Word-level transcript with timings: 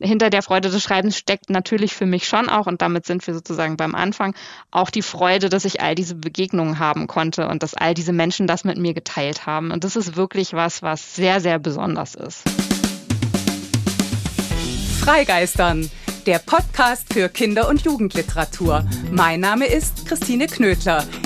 hinter 0.00 0.30
der 0.30 0.42
Freude 0.42 0.70
des 0.70 0.82
Schreibens 0.82 1.16
steckt 1.16 1.50
natürlich 1.50 1.94
für 1.94 2.06
mich 2.06 2.26
schon 2.26 2.48
auch, 2.48 2.66
und 2.66 2.82
damit 2.82 3.06
sind 3.06 3.26
wir 3.26 3.34
sozusagen 3.34 3.76
beim 3.76 3.94
Anfang, 3.94 4.34
auch 4.70 4.90
die 4.90 5.02
Freude, 5.02 5.48
dass 5.48 5.64
ich 5.64 5.80
all 5.80 5.94
diese 5.94 6.14
Begegnungen 6.14 6.78
haben 6.78 7.06
konnte 7.06 7.48
und 7.48 7.62
dass 7.62 7.74
all 7.74 7.94
diese 7.94 8.12
Menschen 8.12 8.46
das 8.46 8.64
mit 8.64 8.78
mir 8.78 8.94
geteilt 8.94 9.46
haben. 9.46 9.70
Und 9.70 9.84
das 9.84 9.96
ist 9.96 10.16
wirklich 10.16 10.52
was, 10.52 10.82
was 10.82 11.14
sehr, 11.14 11.40
sehr 11.40 11.58
besonders 11.58 12.14
ist. 12.14 12.42
Freigeistern 15.00 15.90
der 16.26 16.38
Podcast 16.38 17.12
für 17.12 17.28
Kinder- 17.28 17.68
und 17.68 17.82
Jugendliteratur. 17.82 18.86
Mein 19.10 19.40
Name 19.40 19.66
ist 19.66 20.06
Christine 20.06 20.46
Knödler. 20.46 21.04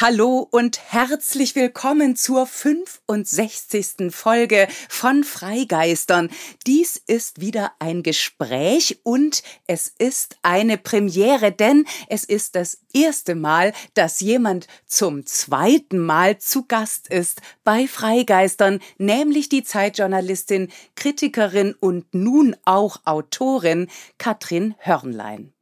Hallo 0.00 0.46
und 0.52 0.78
herzlich 0.92 1.56
willkommen 1.56 2.14
zur 2.14 2.46
65. 2.46 4.14
Folge 4.14 4.68
von 4.88 5.24
Freigeistern. 5.24 6.30
Dies 6.68 7.02
ist 7.08 7.40
wieder 7.40 7.72
ein 7.80 8.04
Gespräch 8.04 9.00
und 9.02 9.42
es 9.66 9.92
ist 9.98 10.36
eine 10.42 10.78
Premiere, 10.78 11.50
denn 11.50 11.84
es 12.08 12.22
ist 12.22 12.54
das 12.54 12.78
erste 12.94 13.34
Mal, 13.34 13.72
dass 13.94 14.20
jemand 14.20 14.68
zum 14.86 15.26
zweiten 15.26 15.98
Mal 15.98 16.38
zu 16.38 16.64
Gast 16.68 17.08
ist 17.08 17.42
bei 17.64 17.88
Freigeistern, 17.88 18.78
nämlich 18.98 19.48
die 19.48 19.64
Zeitjournalistin, 19.64 20.68
Kritikerin 20.94 21.74
und 21.74 22.14
nun 22.14 22.54
auch 22.64 23.00
Autorin 23.04 23.88
Katrin 24.16 24.76
Hörnlein. 24.78 25.52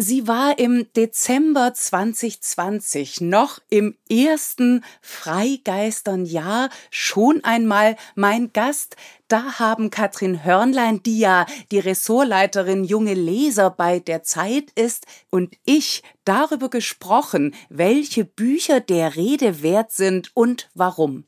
Sie 0.00 0.28
war 0.28 0.60
im 0.60 0.86
Dezember 0.94 1.74
2020 1.74 3.20
noch 3.20 3.58
im 3.68 3.96
ersten 4.08 4.84
Freigeisternjahr 5.00 6.68
schon 6.88 7.42
einmal 7.42 7.96
mein 8.14 8.52
Gast. 8.52 8.94
Da 9.26 9.58
haben 9.58 9.90
Katrin 9.90 10.44
Hörnlein, 10.44 11.02
die 11.02 11.18
ja 11.18 11.46
die 11.72 11.80
Ressortleiterin 11.80 12.84
junge 12.84 13.14
Leser 13.14 13.70
bei 13.70 13.98
der 13.98 14.22
Zeit 14.22 14.70
ist, 14.76 15.04
und 15.30 15.56
ich 15.64 16.04
darüber 16.24 16.70
gesprochen, 16.70 17.52
welche 17.68 18.24
Bücher 18.24 18.78
der 18.78 19.16
Rede 19.16 19.64
wert 19.64 19.90
sind 19.90 20.30
und 20.32 20.70
warum. 20.74 21.24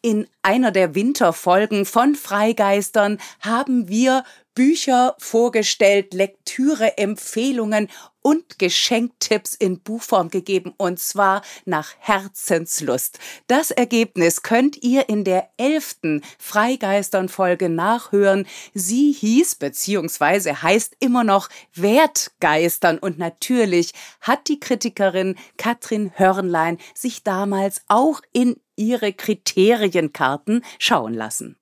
In 0.00 0.26
einer 0.40 0.70
der 0.70 0.94
Winterfolgen 0.94 1.84
von 1.84 2.14
Freigeistern 2.14 3.18
haben 3.40 3.86
wir 3.88 4.24
Bücher 4.54 5.16
vorgestellt, 5.18 6.14
Lektüre, 6.14 6.96
Empfehlungen 6.96 7.88
und 8.24 8.58
Geschenktipps 8.58 9.54
in 9.54 9.80
Buchform 9.80 10.30
gegeben 10.30 10.72
und 10.78 10.98
zwar 10.98 11.42
nach 11.66 11.92
Herzenslust. 11.98 13.18
Das 13.48 13.70
Ergebnis 13.70 14.42
könnt 14.42 14.82
ihr 14.82 15.10
in 15.10 15.24
der 15.24 15.50
elften 15.58 16.22
Freigeistern-Folge 16.38 17.68
nachhören. 17.68 18.46
Sie 18.72 19.12
hieß 19.12 19.56
beziehungsweise 19.56 20.62
heißt 20.62 20.96
immer 21.00 21.22
noch 21.22 21.50
Wertgeistern 21.74 22.98
und 22.98 23.18
natürlich 23.18 23.92
hat 24.22 24.48
die 24.48 24.58
Kritikerin 24.58 25.36
Katrin 25.58 26.10
Hörnlein 26.14 26.78
sich 26.94 27.24
damals 27.24 27.82
auch 27.88 28.22
in 28.32 28.56
ihre 28.74 29.12
Kriterienkarten 29.12 30.64
schauen 30.78 31.12
lassen 31.12 31.58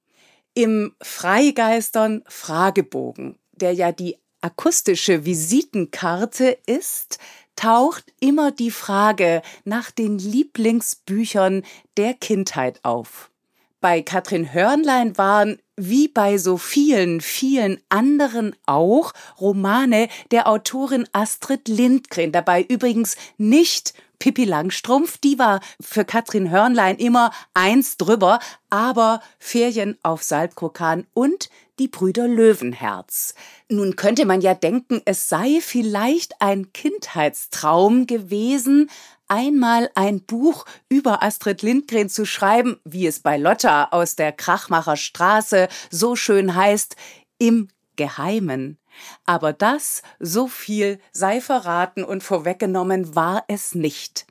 im 0.54 0.94
Freigeistern 1.00 2.22
Fragebogen, 2.26 3.38
der 3.52 3.72
ja 3.72 3.92
die 3.92 4.18
akustische 4.42 5.24
Visitenkarte 5.24 6.58
ist, 6.66 7.18
taucht 7.56 8.04
immer 8.20 8.50
die 8.50 8.70
Frage 8.70 9.42
nach 9.64 9.90
den 9.90 10.18
Lieblingsbüchern 10.18 11.62
der 11.96 12.14
Kindheit 12.14 12.80
auf. 12.82 13.30
Bei 13.80 14.00
Katrin 14.00 14.52
Hörnlein 14.52 15.18
waren 15.18 15.58
wie 15.76 16.06
bei 16.06 16.38
so 16.38 16.56
vielen, 16.56 17.20
vielen 17.20 17.80
anderen 17.88 18.54
auch 18.64 19.12
Romane 19.40 20.08
der 20.30 20.46
Autorin 20.46 21.08
Astrid 21.12 21.66
Lindgren, 21.66 22.30
dabei 22.30 22.62
übrigens 22.62 23.16
nicht 23.38 23.94
Pippi 24.22 24.44
Langstrumpf, 24.44 25.18
die 25.18 25.36
war 25.40 25.58
für 25.80 26.04
Katrin 26.04 26.48
Hörnlein 26.48 26.96
immer 26.96 27.32
eins 27.54 27.96
drüber, 27.96 28.38
aber 28.70 29.20
Ferien 29.40 29.98
auf 30.04 30.22
Saltkrokan 30.22 31.08
und 31.12 31.50
die 31.80 31.88
Brüder 31.88 32.28
Löwenherz. 32.28 33.34
Nun 33.68 33.96
könnte 33.96 34.24
man 34.24 34.40
ja 34.40 34.54
denken, 34.54 35.02
es 35.06 35.28
sei 35.28 35.58
vielleicht 35.60 36.40
ein 36.40 36.72
Kindheitstraum 36.72 38.06
gewesen, 38.06 38.90
einmal 39.26 39.90
ein 39.96 40.20
Buch 40.20 40.66
über 40.88 41.24
Astrid 41.24 41.62
Lindgren 41.62 42.08
zu 42.08 42.24
schreiben, 42.24 42.78
wie 42.84 43.08
es 43.08 43.18
bei 43.18 43.36
Lotta 43.36 43.88
aus 43.90 44.14
der 44.14 44.30
Krachmacher 44.30 44.96
Straße 44.96 45.66
so 45.90 46.14
schön 46.14 46.54
heißt, 46.54 46.94
im 47.38 47.66
Geheimen. 47.96 48.78
Aber 49.24 49.52
das, 49.52 50.02
so 50.18 50.48
viel 50.48 51.00
sei 51.12 51.40
verraten 51.40 52.04
und 52.04 52.22
vorweggenommen, 52.22 53.14
war 53.14 53.44
es 53.48 53.74
nicht. 53.74 54.26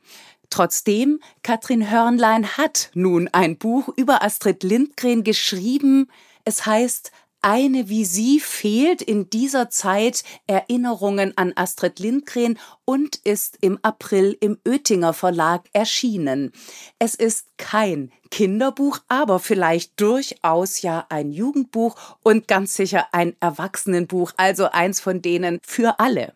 Trotzdem, 0.50 1.20
Katrin 1.44 1.90
Hörnlein 1.90 2.58
hat 2.58 2.92
nun 2.94 3.30
ein 3.32 3.58
Buch 3.58 3.90
über 3.96 4.22
Astrid 4.22 4.64
Lindgren 4.64 5.24
geschrieben. 5.24 6.10
Es 6.44 6.66
heißt 6.66 7.12
eine 7.42 7.90
wie 7.90 8.06
sie 8.06 8.40
fehlt 8.40 9.02
in 9.02 9.30
dieser 9.30 9.70
Zeit 9.70 10.24
Erinnerungen 10.48 11.38
an 11.38 11.54
Astrid 11.56 12.00
Lindgren 12.00 12.60
und 12.86 13.16
ist 13.18 13.58
im 13.62 13.80
April 13.82 14.38
im 14.40 14.58
Oettinger 14.68 15.14
Verlag 15.14 15.68
erschienen. 15.74 16.52
Es 17.00 17.16
ist 17.16 17.48
kein 17.58 18.12
Kinderbuch, 18.30 19.00
aber 19.08 19.40
vielleicht 19.40 20.00
durchaus 20.00 20.82
ja 20.82 21.06
ein 21.10 21.32
Jugendbuch 21.32 21.96
und 22.24 22.48
ganz 22.48 22.76
sicher 22.76 23.08
ein 23.12 23.36
Erwachsenenbuch, 23.40 24.32
also 24.38 24.70
eins 24.72 25.02
von 25.02 25.22
denen 25.22 25.60
für 25.64 26.00
alle. 26.00 26.34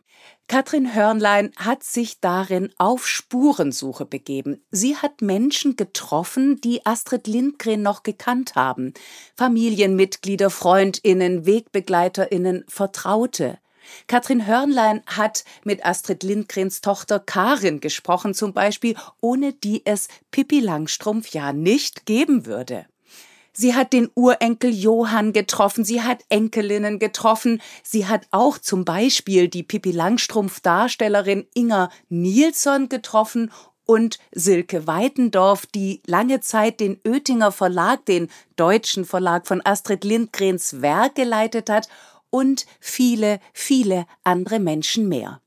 Katrin 0.47 0.93
Hörnlein 0.93 1.51
hat 1.57 1.83
sich 1.83 2.19
darin 2.19 2.71
auf 2.77 3.07
Spurensuche 3.07 4.05
begeben. 4.05 4.63
Sie 4.69 4.95
hat 4.95 5.21
Menschen 5.21 5.75
getroffen, 5.75 6.61
die 6.61 6.85
Astrid 6.85 7.25
Lindgren 7.25 7.81
noch 7.81 8.03
gekannt 8.03 8.53
haben. 8.53 8.93
Familienmitglieder, 9.35 10.51
Freundinnen, 10.51 11.47
Wegbegleiterinnen, 11.47 12.63
Vertraute. 12.67 13.57
Katrin 14.07 14.45
Hörnlein 14.45 15.01
hat 15.07 15.45
mit 15.63 15.83
Astrid 15.83 16.21
Lindgrens 16.21 16.81
Tochter 16.81 17.19
Karin 17.19 17.79
gesprochen, 17.79 18.35
zum 18.35 18.53
Beispiel, 18.53 18.95
ohne 19.21 19.51
die 19.51 19.83
es 19.85 20.07
Pippi 20.29 20.59
Langstrumpf 20.59 21.29
ja 21.29 21.53
nicht 21.53 22.05
geben 22.05 22.45
würde. 22.45 22.85
Sie 23.57 23.73
hat 23.73 23.93
den 23.93 24.09
Urenkel 24.15 24.73
Johann 24.73 25.31
getroffen, 25.31 25.85
sie 25.85 26.01
hat 26.01 26.25
Enkelinnen 26.27 26.99
getroffen, 26.99 27.61
sie 27.83 28.05
hat 28.05 28.27
auch 28.31 28.57
zum 28.57 28.83
Beispiel 28.83 29.47
die 29.47 29.63
Pippi 29.63 29.91
Langstrumpf 29.91 30.59
Darstellerin 30.59 31.47
Inga 31.53 31.89
Nilsson 32.09 32.89
getroffen 32.89 33.51
und 33.85 34.19
Silke 34.33 34.87
Weitendorf, 34.87 35.67
die 35.67 36.01
lange 36.05 36.41
Zeit 36.41 36.81
den 36.81 36.99
Oettinger 37.07 37.53
Verlag, 37.53 38.05
den 38.05 38.27
deutschen 38.57 39.05
Verlag 39.05 39.47
von 39.47 39.61
Astrid 39.65 40.03
Lindgrens 40.03 40.81
Werk 40.81 41.15
geleitet 41.15 41.69
hat 41.69 41.87
und 42.29 42.65
viele, 42.81 43.39
viele 43.53 44.05
andere 44.25 44.59
Menschen 44.59 45.07
mehr. 45.07 45.39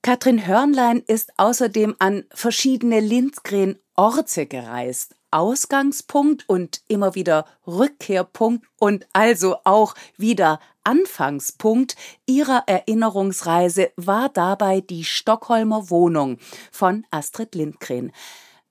Katrin 0.00 0.46
Hörnlein 0.46 1.02
ist 1.06 1.32
außerdem 1.36 1.96
an 1.98 2.24
verschiedene 2.32 3.00
Lindgren 3.00 3.78
Orte 3.96 4.46
gereist, 4.46 5.14
Ausgangspunkt 5.30 6.48
und 6.48 6.82
immer 6.88 7.14
wieder 7.14 7.44
Rückkehrpunkt 7.66 8.66
und 8.78 9.06
also 9.12 9.56
auch 9.64 9.94
wieder 10.16 10.60
Anfangspunkt 10.84 11.96
ihrer 12.26 12.64
Erinnerungsreise 12.66 13.90
war 13.96 14.28
dabei 14.28 14.80
die 14.80 15.04
Stockholmer 15.04 15.90
Wohnung 15.90 16.38
von 16.72 17.04
Astrid 17.10 17.54
Lindgren. 17.54 18.12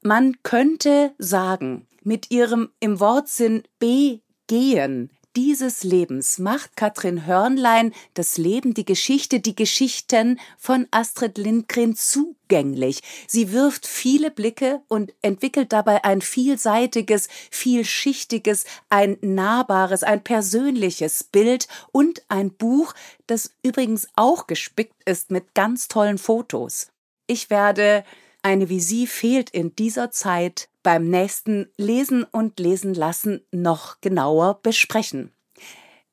Man 0.01 0.41
könnte 0.43 1.13
sagen, 1.17 1.87
mit 2.03 2.31
ihrem 2.31 2.69
im 2.79 2.99
Wortsinn 2.99 3.63
begehen 3.79 5.11
dieses 5.35 5.83
Lebens 5.83 6.39
macht 6.39 6.75
Katrin 6.75 7.25
Hörnlein 7.25 7.93
das 8.13 8.37
Leben, 8.37 8.73
die 8.73 8.85
Geschichte, 8.85 9.39
die 9.39 9.55
Geschichten 9.55 10.39
von 10.57 10.87
Astrid 10.91 11.37
Lindgren 11.37 11.95
zugänglich. 11.95 13.01
Sie 13.27 13.51
wirft 13.51 13.85
viele 13.85 14.31
Blicke 14.31 14.81
und 14.87 15.13
entwickelt 15.21 15.71
dabei 15.71 16.03
ein 16.03 16.21
vielseitiges, 16.21 17.27
vielschichtiges, 17.51 18.65
ein 18.89 19.17
nahbares, 19.21 20.03
ein 20.03 20.23
persönliches 20.23 21.23
Bild 21.23 21.67
und 21.91 22.23
ein 22.27 22.51
Buch, 22.51 22.93
das 23.27 23.53
übrigens 23.61 24.07
auch 24.15 24.47
gespickt 24.47 25.03
ist 25.05 25.31
mit 25.31 25.53
ganz 25.53 25.87
tollen 25.87 26.17
Fotos. 26.17 26.87
ich 27.27 27.49
werde 27.49 28.03
eine 28.41 28.69
wie 28.69 28.79
sie 28.79 29.07
fehlt 29.07 29.49
in 29.49 29.75
dieser 29.75 30.11
Zeit 30.11 30.69
beim 30.83 31.09
nächsten 31.09 31.67
Lesen 31.77 32.23
und 32.23 32.59
Lesen 32.59 32.93
lassen 32.93 33.41
noch 33.51 34.01
genauer 34.01 34.59
besprechen. 34.61 35.31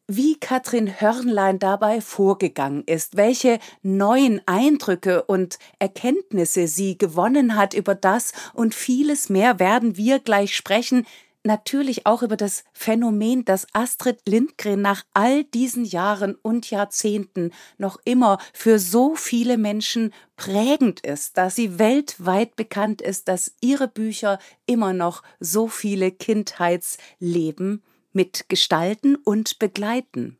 Wie 0.08 0.38
Katrin 0.38 1.00
Hörnlein 1.00 1.58
dabei 1.58 2.00
vorgegangen 2.00 2.84
ist, 2.84 3.16
welche 3.16 3.58
neuen 3.82 4.40
Eindrücke 4.46 5.24
und 5.24 5.58
Erkenntnisse 5.80 6.68
sie 6.68 6.96
gewonnen 6.96 7.56
hat 7.56 7.74
über 7.74 7.96
das 7.96 8.32
und 8.54 8.72
vieles 8.72 9.28
mehr 9.28 9.58
werden 9.58 9.96
wir 9.96 10.20
gleich 10.20 10.54
sprechen, 10.54 11.06
natürlich 11.46 12.04
auch 12.04 12.22
über 12.22 12.36
das 12.36 12.64
Phänomen, 12.72 13.44
dass 13.44 13.66
Astrid 13.72 14.20
Lindgren 14.26 14.82
nach 14.82 15.04
all 15.14 15.44
diesen 15.44 15.84
Jahren 15.84 16.34
und 16.34 16.70
Jahrzehnten 16.70 17.52
noch 17.78 17.98
immer 18.04 18.38
für 18.52 18.78
so 18.78 19.14
viele 19.14 19.56
Menschen 19.56 20.12
prägend 20.36 21.00
ist, 21.00 21.38
dass 21.38 21.56
sie 21.56 21.78
weltweit 21.78 22.56
bekannt 22.56 23.00
ist, 23.00 23.28
dass 23.28 23.54
ihre 23.60 23.88
Bücher 23.88 24.38
immer 24.66 24.92
noch 24.92 25.22
so 25.40 25.68
viele 25.68 26.10
Kindheitsleben 26.10 27.82
mitgestalten 28.12 29.16
und 29.16 29.58
begleiten. 29.58 30.38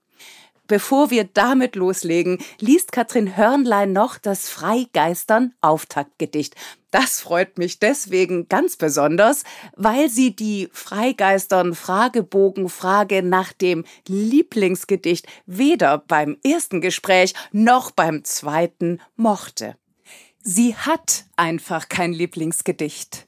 Bevor 0.67 1.11
wir 1.11 1.25
damit 1.25 1.77
loslegen, 1.77 2.39
liest 2.61 2.91
Katrin 2.91 3.37
Hörnlein 3.37 3.93
noch 3.93 4.19
das 4.19 4.49
Freigeistern 4.49 5.55
Auftaktgedicht. 5.61 6.57
Das 6.91 7.21
freut 7.21 7.59
mich 7.59 7.79
deswegen 7.79 8.49
ganz 8.49 8.77
besonders, 8.77 9.45
weil 9.77 10.09
sie 10.09 10.35
die 10.35 10.69
Freigeistern 10.73 11.75
Fragebogenfrage 11.75 13.23
nach 13.23 13.53
dem 13.53 13.85
Lieblingsgedicht 14.09 15.27
weder 15.47 15.99
beim 15.99 16.37
ersten 16.43 16.81
Gespräch 16.81 17.35
noch 17.53 17.91
beim 17.91 18.25
zweiten 18.25 19.01
mochte. 19.15 19.77
Sie 20.43 20.75
hat 20.77 21.25
einfach 21.37 21.89
kein 21.89 22.13
Lieblingsgedicht. 22.13 23.27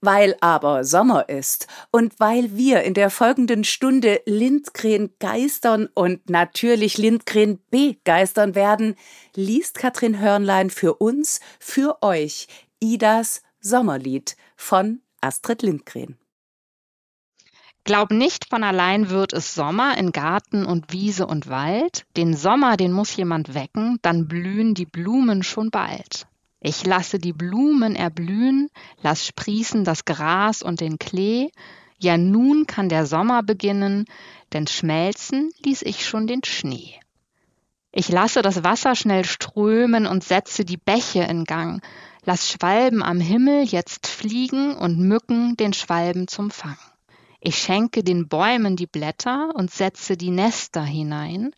Weil 0.00 0.36
aber 0.40 0.84
Sommer 0.84 1.28
ist 1.28 1.66
und 1.90 2.20
weil 2.20 2.56
wir 2.56 2.82
in 2.82 2.94
der 2.94 3.10
folgenden 3.10 3.64
Stunde 3.64 4.20
Lindgren 4.26 5.10
geistern 5.18 5.88
und 5.94 6.28
natürlich 6.28 6.98
Lindgren 6.98 7.60
begeistern 7.70 8.54
werden, 8.54 8.94
liest 9.34 9.78
Katrin 9.78 10.20
Hörnlein 10.20 10.70
für 10.70 10.94
uns, 10.94 11.40
für 11.58 12.02
euch 12.02 12.46
Idas 12.78 13.42
Sommerlied 13.60 14.36
von 14.54 15.00
Astrid 15.20 15.62
Lindgren. 15.62 16.18
Glaub 17.86 18.10
nicht, 18.10 18.48
von 18.48 18.64
allein 18.64 19.10
wird 19.10 19.32
es 19.32 19.54
Sommer 19.54 19.96
in 19.96 20.10
Garten 20.10 20.66
und 20.66 20.92
Wiese 20.92 21.26
und 21.26 21.48
Wald. 21.48 22.04
Den 22.16 22.34
Sommer, 22.34 22.76
den 22.76 22.90
muss 22.90 23.14
jemand 23.14 23.54
wecken, 23.54 23.98
dann 24.02 24.26
blühen 24.26 24.74
die 24.74 24.86
Blumen 24.86 25.44
schon 25.44 25.70
bald. 25.70 26.26
Ich 26.68 26.84
lasse 26.84 27.20
die 27.20 27.32
Blumen 27.32 27.94
erblühen, 27.94 28.70
lass 29.00 29.24
sprießen 29.24 29.84
das 29.84 30.04
Gras 30.04 30.62
und 30.62 30.80
den 30.80 30.98
Klee, 30.98 31.50
ja 31.96 32.18
nun 32.18 32.66
kann 32.66 32.88
der 32.88 33.06
Sommer 33.06 33.44
beginnen, 33.44 34.06
denn 34.52 34.66
schmelzen 34.66 35.52
ließ 35.64 35.82
ich 35.82 36.04
schon 36.04 36.26
den 36.26 36.42
Schnee. 36.42 36.98
Ich 37.92 38.08
lasse 38.08 38.42
das 38.42 38.64
Wasser 38.64 38.96
schnell 38.96 39.24
strömen 39.24 40.08
und 40.08 40.24
setze 40.24 40.64
die 40.64 40.76
Bäche 40.76 41.22
in 41.22 41.44
Gang, 41.44 41.84
lass 42.24 42.50
Schwalben 42.50 43.00
am 43.00 43.20
Himmel 43.20 43.62
jetzt 43.62 44.08
fliegen 44.08 44.74
und 44.74 44.98
Mücken 44.98 45.56
den 45.56 45.72
Schwalben 45.72 46.26
zum 46.26 46.50
Fang. 46.50 46.78
Ich 47.40 47.58
schenke 47.58 48.02
den 48.02 48.26
Bäumen 48.26 48.74
die 48.74 48.88
Blätter 48.88 49.52
und 49.54 49.70
setze 49.70 50.16
die 50.16 50.30
Nester 50.30 50.82
hinein, 50.82 51.52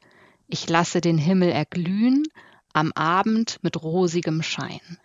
ich 0.49 0.69
lasse 0.69 1.01
den 1.01 1.17
Himmel 1.17 1.49
erglühen 1.49 2.25
am 2.73 2.93
Abend 2.93 3.59
mit 3.63 3.83
rosigem 3.83 4.43
Schein. 4.43 4.99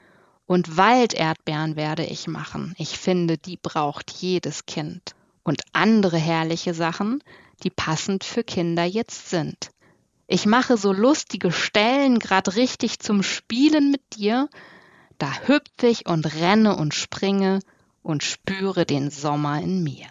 Und 0.45 0.77
Walderdbeeren 0.77 1.75
werde 1.75 2.05
ich 2.05 2.27
machen. 2.27 2.73
Ich 2.77 2.97
finde, 2.97 3.37
die 3.37 3.57
braucht 3.57 4.11
jedes 4.11 4.65
Kind. 4.65 5.15
Und 5.43 5.61
andere 5.71 6.17
herrliche 6.17 6.73
Sachen, 6.73 7.23
die 7.63 7.69
passend 7.69 8.23
für 8.23 8.43
Kinder 8.43 8.83
jetzt 8.83 9.29
sind. 9.29 9.71
Ich 10.27 10.45
mache 10.45 10.77
so 10.77 10.93
lustige 10.93 11.51
Stellen 11.51 12.19
grad 12.19 12.55
richtig 12.55 12.99
zum 12.99 13.23
Spielen 13.23 13.91
mit 13.91 14.15
dir. 14.15 14.49
Da 15.17 15.31
hüpf 15.47 15.83
ich 15.83 16.07
und 16.07 16.25
renne 16.35 16.75
und 16.75 16.93
springe 16.93 17.59
und 18.01 18.23
spüre 18.23 18.85
den 18.85 19.09
Sommer 19.09 19.61
in 19.61 19.83
mir. 19.83 20.07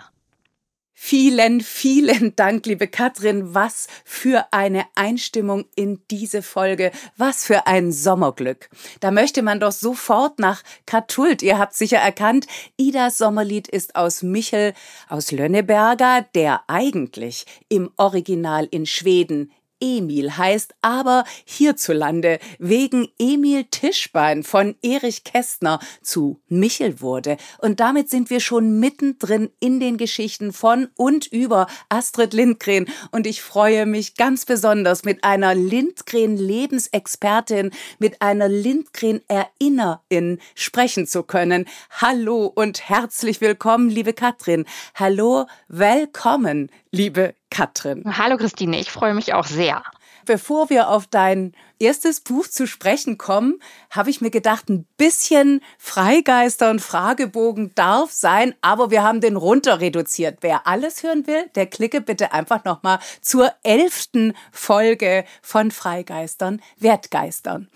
Vielen, 1.04 1.62
vielen 1.62 2.36
Dank, 2.36 2.64
liebe 2.64 2.86
Katrin. 2.86 3.56
Was 3.56 3.88
für 4.04 4.46
eine 4.52 4.84
Einstimmung 4.94 5.64
in 5.74 6.00
diese 6.12 6.42
Folge. 6.42 6.92
Was 7.16 7.44
für 7.44 7.66
ein 7.66 7.90
Sommerglück. 7.90 8.70
Da 9.00 9.10
möchte 9.10 9.42
man 9.42 9.58
doch 9.58 9.72
sofort 9.72 10.38
nach 10.38 10.62
Katult. 10.86 11.42
Ihr 11.42 11.58
habt 11.58 11.74
sicher 11.74 11.98
erkannt, 11.98 12.46
Idas 12.76 13.18
Sommerlied 13.18 13.66
ist 13.66 13.96
aus 13.96 14.22
Michel 14.22 14.74
aus 15.08 15.32
Lönneberger, 15.32 16.24
der 16.36 16.62
eigentlich 16.68 17.46
im 17.68 17.90
Original 17.96 18.68
in 18.70 18.86
Schweden 18.86 19.50
Emil 19.82 20.38
heißt, 20.38 20.74
aber 20.80 21.24
hierzulande 21.44 22.38
wegen 22.58 23.08
Emil 23.18 23.64
Tischbein 23.64 24.42
von 24.44 24.76
Erich 24.80 25.24
Kästner 25.24 25.80
zu 26.02 26.40
Michel 26.48 27.00
wurde. 27.00 27.36
Und 27.58 27.80
damit 27.80 28.08
sind 28.08 28.30
wir 28.30 28.38
schon 28.38 28.78
mittendrin 28.78 29.50
in 29.58 29.80
den 29.80 29.96
Geschichten 29.96 30.52
von 30.52 30.86
und 30.96 31.26
über 31.26 31.66
Astrid 31.88 32.32
Lindgren. 32.32 32.86
Und 33.10 33.26
ich 33.26 33.42
freue 33.42 33.86
mich 33.86 34.14
ganz 34.14 34.46
besonders 34.46 35.02
mit 35.04 35.24
einer 35.24 35.56
Lindgren-Lebensexpertin, 35.56 37.72
mit 37.98 38.22
einer 38.22 38.48
Lindgren-Erinnerin 38.48 40.38
sprechen 40.54 41.08
zu 41.08 41.24
können. 41.24 41.66
Hallo 41.90 42.46
und 42.46 42.88
herzlich 42.88 43.40
willkommen, 43.40 43.90
liebe 43.90 44.12
Katrin. 44.12 44.64
Hallo, 44.94 45.46
willkommen, 45.66 46.70
liebe 46.92 47.34
Katrin. 47.52 48.16
Hallo 48.16 48.38
Christine, 48.38 48.80
ich 48.80 48.90
freue 48.90 49.12
mich 49.12 49.34
auch 49.34 49.46
sehr. 49.46 49.82
Bevor 50.24 50.70
wir 50.70 50.88
auf 50.88 51.06
dein 51.06 51.52
erstes 51.78 52.20
Buch 52.20 52.48
zu 52.48 52.66
sprechen 52.66 53.18
kommen, 53.18 53.60
habe 53.90 54.08
ich 54.08 54.22
mir 54.22 54.30
gedacht, 54.30 54.70
ein 54.70 54.86
bisschen 54.96 55.60
Freigeister 55.78 56.70
und 56.70 56.80
Fragebogen 56.80 57.74
darf 57.74 58.10
sein, 58.10 58.54
aber 58.62 58.90
wir 58.90 59.02
haben 59.02 59.20
den 59.20 59.36
runter 59.36 59.80
reduziert. 59.80 60.38
Wer 60.40 60.66
alles 60.66 61.02
hören 61.02 61.26
will, 61.26 61.50
der 61.54 61.66
klicke 61.66 62.00
bitte 62.00 62.32
einfach 62.32 62.64
nochmal 62.64 63.00
zur 63.20 63.52
elften 63.64 64.34
Folge 64.50 65.24
von 65.42 65.70
Freigeistern, 65.70 66.62
Wertgeistern. 66.78 67.68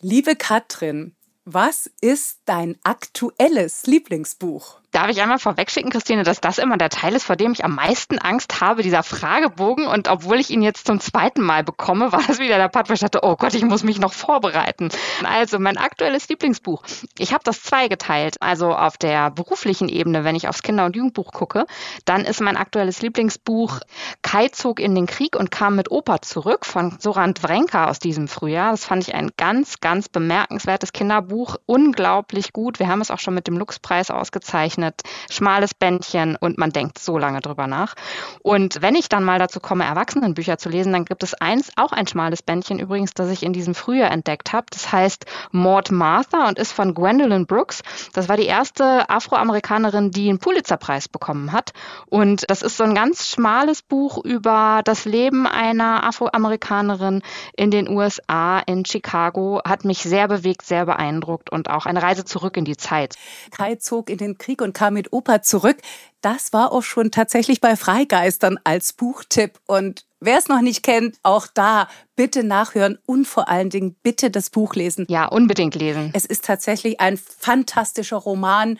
Liebe 0.00 0.36
Katrin, 0.36 1.14
was 1.44 1.90
ist 2.00 2.38
dein 2.46 2.78
aktuelles 2.84 3.84
Lieblingsbuch? 3.84 4.80
Darf 4.94 5.10
ich 5.10 5.20
einmal 5.20 5.40
vorwegschicken, 5.40 5.90
Christine, 5.90 6.22
dass 6.22 6.40
das 6.40 6.58
immer 6.58 6.76
der 6.76 6.88
Teil 6.88 7.16
ist, 7.16 7.24
vor 7.24 7.34
dem 7.34 7.50
ich 7.50 7.64
am 7.64 7.74
meisten 7.74 8.20
Angst 8.20 8.60
habe, 8.60 8.84
dieser 8.84 9.02
Fragebogen. 9.02 9.88
Und 9.88 10.06
obwohl 10.06 10.38
ich 10.38 10.50
ihn 10.50 10.62
jetzt 10.62 10.86
zum 10.86 11.00
zweiten 11.00 11.42
Mal 11.42 11.64
bekomme, 11.64 12.12
war 12.12 12.22
das 12.24 12.38
wieder 12.38 12.58
der 12.58 12.68
Part, 12.68 12.88
wo 12.88 12.92
ich 12.92 13.00
dachte, 13.00 13.24
oh 13.24 13.34
Gott, 13.34 13.54
ich 13.54 13.64
muss 13.64 13.82
mich 13.82 13.98
noch 13.98 14.12
vorbereiten. 14.12 14.90
Also 15.24 15.58
mein 15.58 15.78
aktuelles 15.78 16.28
Lieblingsbuch. 16.28 16.84
Ich 17.18 17.32
habe 17.32 17.42
das 17.42 17.64
zweigeteilt. 17.64 18.36
Also 18.40 18.72
auf 18.72 18.96
der 18.96 19.32
beruflichen 19.32 19.88
Ebene, 19.88 20.22
wenn 20.22 20.36
ich 20.36 20.46
aufs 20.46 20.62
Kinder- 20.62 20.84
und 20.84 20.94
Jugendbuch 20.94 21.32
gucke, 21.32 21.66
dann 22.04 22.20
ist 22.20 22.40
mein 22.40 22.56
aktuelles 22.56 23.02
Lieblingsbuch 23.02 23.80
Kai 24.22 24.46
zog 24.50 24.78
in 24.78 24.94
den 24.94 25.06
Krieg 25.06 25.34
und 25.34 25.50
kam 25.50 25.74
mit 25.74 25.90
Opa 25.90 26.22
zurück 26.22 26.64
von 26.64 27.00
Soran 27.00 27.34
Wrenka 27.42 27.88
aus 27.88 27.98
diesem 27.98 28.28
Frühjahr. 28.28 28.70
Das 28.70 28.84
fand 28.84 29.02
ich 29.02 29.16
ein 29.16 29.32
ganz, 29.36 29.80
ganz 29.80 30.08
bemerkenswertes 30.08 30.92
Kinderbuch. 30.92 31.56
Unglaublich 31.66 32.52
gut. 32.52 32.78
Wir 32.78 32.86
haben 32.86 33.00
es 33.00 33.10
auch 33.10 33.18
schon 33.18 33.34
mit 33.34 33.48
dem 33.48 33.58
Luxpreis 33.58 34.12
ausgezeichnet 34.12 34.83
gezeichnet, 34.84 35.02
schmales 35.30 35.74
Bändchen 35.74 36.36
und 36.36 36.58
man 36.58 36.70
denkt 36.70 36.98
so 36.98 37.18
lange 37.18 37.40
drüber 37.40 37.66
nach. 37.66 37.94
Und 38.42 38.82
wenn 38.82 38.94
ich 38.94 39.08
dann 39.08 39.24
mal 39.24 39.38
dazu 39.38 39.60
komme, 39.60 39.84
Erwachsenenbücher 39.84 40.58
zu 40.58 40.68
lesen, 40.68 40.92
dann 40.92 41.04
gibt 41.04 41.22
es 41.22 41.34
eins, 41.34 41.72
auch 41.76 41.92
ein 41.92 42.06
schmales 42.06 42.42
Bändchen 42.42 42.78
übrigens, 42.78 43.14
das 43.14 43.30
ich 43.30 43.42
in 43.42 43.52
diesem 43.52 43.74
Frühjahr 43.74 44.10
entdeckt 44.10 44.52
habe. 44.52 44.66
Das 44.70 44.92
heißt 44.92 45.26
Maud 45.50 45.90
Martha 45.90 46.48
und 46.48 46.58
ist 46.58 46.72
von 46.72 46.94
Gwendolyn 46.94 47.46
Brooks. 47.46 47.82
Das 48.12 48.28
war 48.28 48.36
die 48.36 48.46
erste 48.46 49.08
Afroamerikanerin, 49.08 50.10
die 50.10 50.28
einen 50.28 50.38
Pulitzerpreis 50.38 51.08
bekommen 51.08 51.52
hat. 51.52 51.72
Und 52.06 52.44
das 52.48 52.62
ist 52.62 52.76
so 52.76 52.84
ein 52.84 52.94
ganz 52.94 53.28
schmales 53.28 53.82
Buch 53.82 54.22
über 54.24 54.82
das 54.84 55.04
Leben 55.04 55.46
einer 55.46 56.04
Afroamerikanerin 56.04 57.22
in 57.56 57.70
den 57.70 57.88
USA, 57.88 58.60
in 58.60 58.84
Chicago. 58.84 59.60
Hat 59.64 59.84
mich 59.84 60.02
sehr 60.02 60.28
bewegt, 60.28 60.62
sehr 60.62 60.86
beeindruckt 60.86 61.50
und 61.50 61.70
auch 61.70 61.86
eine 61.86 62.02
Reise 62.02 62.24
zurück 62.24 62.56
in 62.56 62.64
die 62.64 62.76
Zeit. 62.76 63.14
Kai 63.50 63.76
zog 63.76 64.10
in 64.10 64.18
den 64.18 64.38
Krieg 64.38 64.60
und 64.60 64.73
kam 64.74 64.94
mit 64.94 65.12
Opa 65.12 65.40
zurück. 65.40 65.78
Das 66.20 66.52
war 66.52 66.72
auch 66.72 66.82
schon 66.82 67.10
tatsächlich 67.10 67.60
bei 67.60 67.76
Freigeistern 67.76 68.58
als 68.64 68.92
Buchtipp. 68.92 69.58
Und 69.66 70.04
wer 70.20 70.38
es 70.38 70.48
noch 70.48 70.60
nicht 70.60 70.82
kennt, 70.82 71.16
auch 71.22 71.46
da 71.46 71.88
bitte 72.16 72.44
nachhören 72.44 72.98
und 73.06 73.26
vor 73.26 73.48
allen 73.48 73.70
Dingen 73.70 73.96
bitte 74.02 74.30
das 74.30 74.50
Buch 74.50 74.74
lesen. 74.74 75.06
Ja, 75.08 75.26
unbedingt 75.26 75.74
lesen. 75.74 76.10
Es 76.14 76.24
ist 76.26 76.44
tatsächlich 76.44 77.00
ein 77.00 77.16
fantastischer 77.16 78.16
Roman 78.18 78.78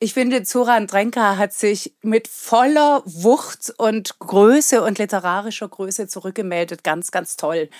Ich 0.00 0.12
finde, 0.12 0.42
Zoran 0.42 0.86
Drenka 0.86 1.36
hat 1.38 1.52
sich 1.52 1.94
mit 2.02 2.28
voller 2.28 3.02
Wucht 3.06 3.72
und 3.78 4.18
Größe 4.18 4.82
und 4.82 4.98
literarischer 4.98 5.68
Größe 5.68 6.08
zurückgemeldet. 6.08 6.84
Ganz, 6.84 7.10
ganz 7.10 7.36
toll. 7.36 7.70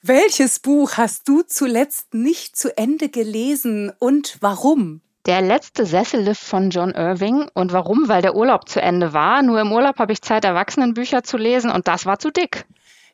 Welches 0.00 0.60
Buch 0.60 0.92
hast 0.96 1.28
du 1.28 1.42
zuletzt 1.42 2.14
nicht 2.14 2.56
zu 2.56 2.76
Ende 2.76 3.08
gelesen 3.08 3.92
und 3.98 4.38
warum? 4.40 5.00
Der 5.26 5.40
letzte 5.40 5.86
Sessellift 5.86 6.42
von 6.42 6.68
John 6.68 6.90
Irving. 6.90 7.48
Und 7.54 7.72
warum? 7.72 8.08
Weil 8.08 8.20
der 8.20 8.34
Urlaub 8.34 8.68
zu 8.68 8.82
Ende 8.82 9.14
war. 9.14 9.42
Nur 9.42 9.58
im 9.58 9.72
Urlaub 9.72 9.98
habe 9.98 10.12
ich 10.12 10.20
Zeit, 10.20 10.44
Erwachsenenbücher 10.44 11.22
zu 11.22 11.38
lesen 11.38 11.70
und 11.70 11.88
das 11.88 12.04
war 12.04 12.18
zu 12.18 12.30
dick. 12.30 12.66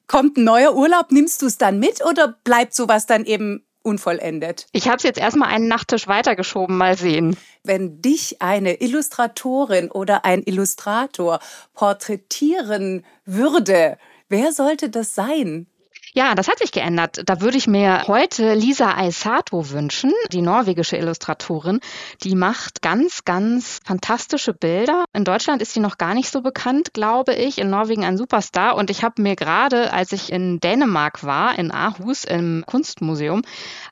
Kommt 0.09 0.37
ein 0.37 0.43
neuer 0.43 0.75
Urlaub, 0.75 1.13
nimmst 1.13 1.41
du 1.41 1.47
es 1.47 1.57
dann 1.57 1.79
mit 1.79 2.05
oder 2.05 2.35
bleibt 2.43 2.75
sowas 2.75 3.07
dann 3.07 3.25
eben 3.25 3.65
unvollendet? 3.83 4.67
Ich 4.73 4.89
habe 4.89 4.97
es 4.97 5.05
jetzt 5.05 5.21
erstmal 5.21 5.51
einen 5.51 5.69
Nachttisch 5.69 6.09
weitergeschoben, 6.09 6.77
mal 6.77 6.99
sehen. 6.99 7.37
Wenn 7.63 8.03
dich 8.03 8.43
eine 8.43 8.81
Illustratorin 8.81 9.89
oder 9.89 10.25
ein 10.25 10.43
Illustrator 10.43 11.39
porträtieren 11.75 13.05
würde, 13.25 13.99
wer 14.29 14.53
sollte 14.53 14.91
das 14.91 15.15
sein? 15.15 15.69
Ja, 16.13 16.35
das 16.35 16.49
hat 16.49 16.59
sich 16.59 16.73
geändert. 16.73 17.23
Da 17.27 17.41
würde 17.41 17.57
ich 17.57 17.69
mir 17.69 18.03
heute 18.09 18.55
Lisa 18.55 18.95
Aisato 18.97 19.71
wünschen, 19.71 20.13
die 20.33 20.43
norwegische 20.43 20.97
Illustratorin. 20.97 21.79
Die 22.25 22.35
macht 22.35 22.83
ganz, 22.83 23.25
ganz 23.25 23.79
fantastische 23.85 24.53
Bilder. 24.53 25.05
In 25.13 25.25
Deutschland 25.25 25.63
ist 25.63 25.73
sie 25.73 25.79
noch 25.79 25.99
gar 25.99 26.15
nicht 26.15 26.33
so 26.33 26.41
bekannt, 26.41 26.95
glaube 26.95 27.35
ich. 27.35 27.59
In 27.59 27.71
Norwegen 27.71 28.05
ein 28.05 28.17
Superstar. 28.17 28.75
Und 28.75 28.91
ich 28.91 29.05
habe 29.05 29.23
mir 29.23 29.37
gerade, 29.37 29.93
als 29.93 30.11
ich 30.11 30.33
in 30.33 30.59
Dänemark 30.59 31.23
war, 31.23 31.57
in 31.57 31.71
Aarhus 31.71 32.25
im 32.25 32.65
Kunstmuseum, 32.67 33.43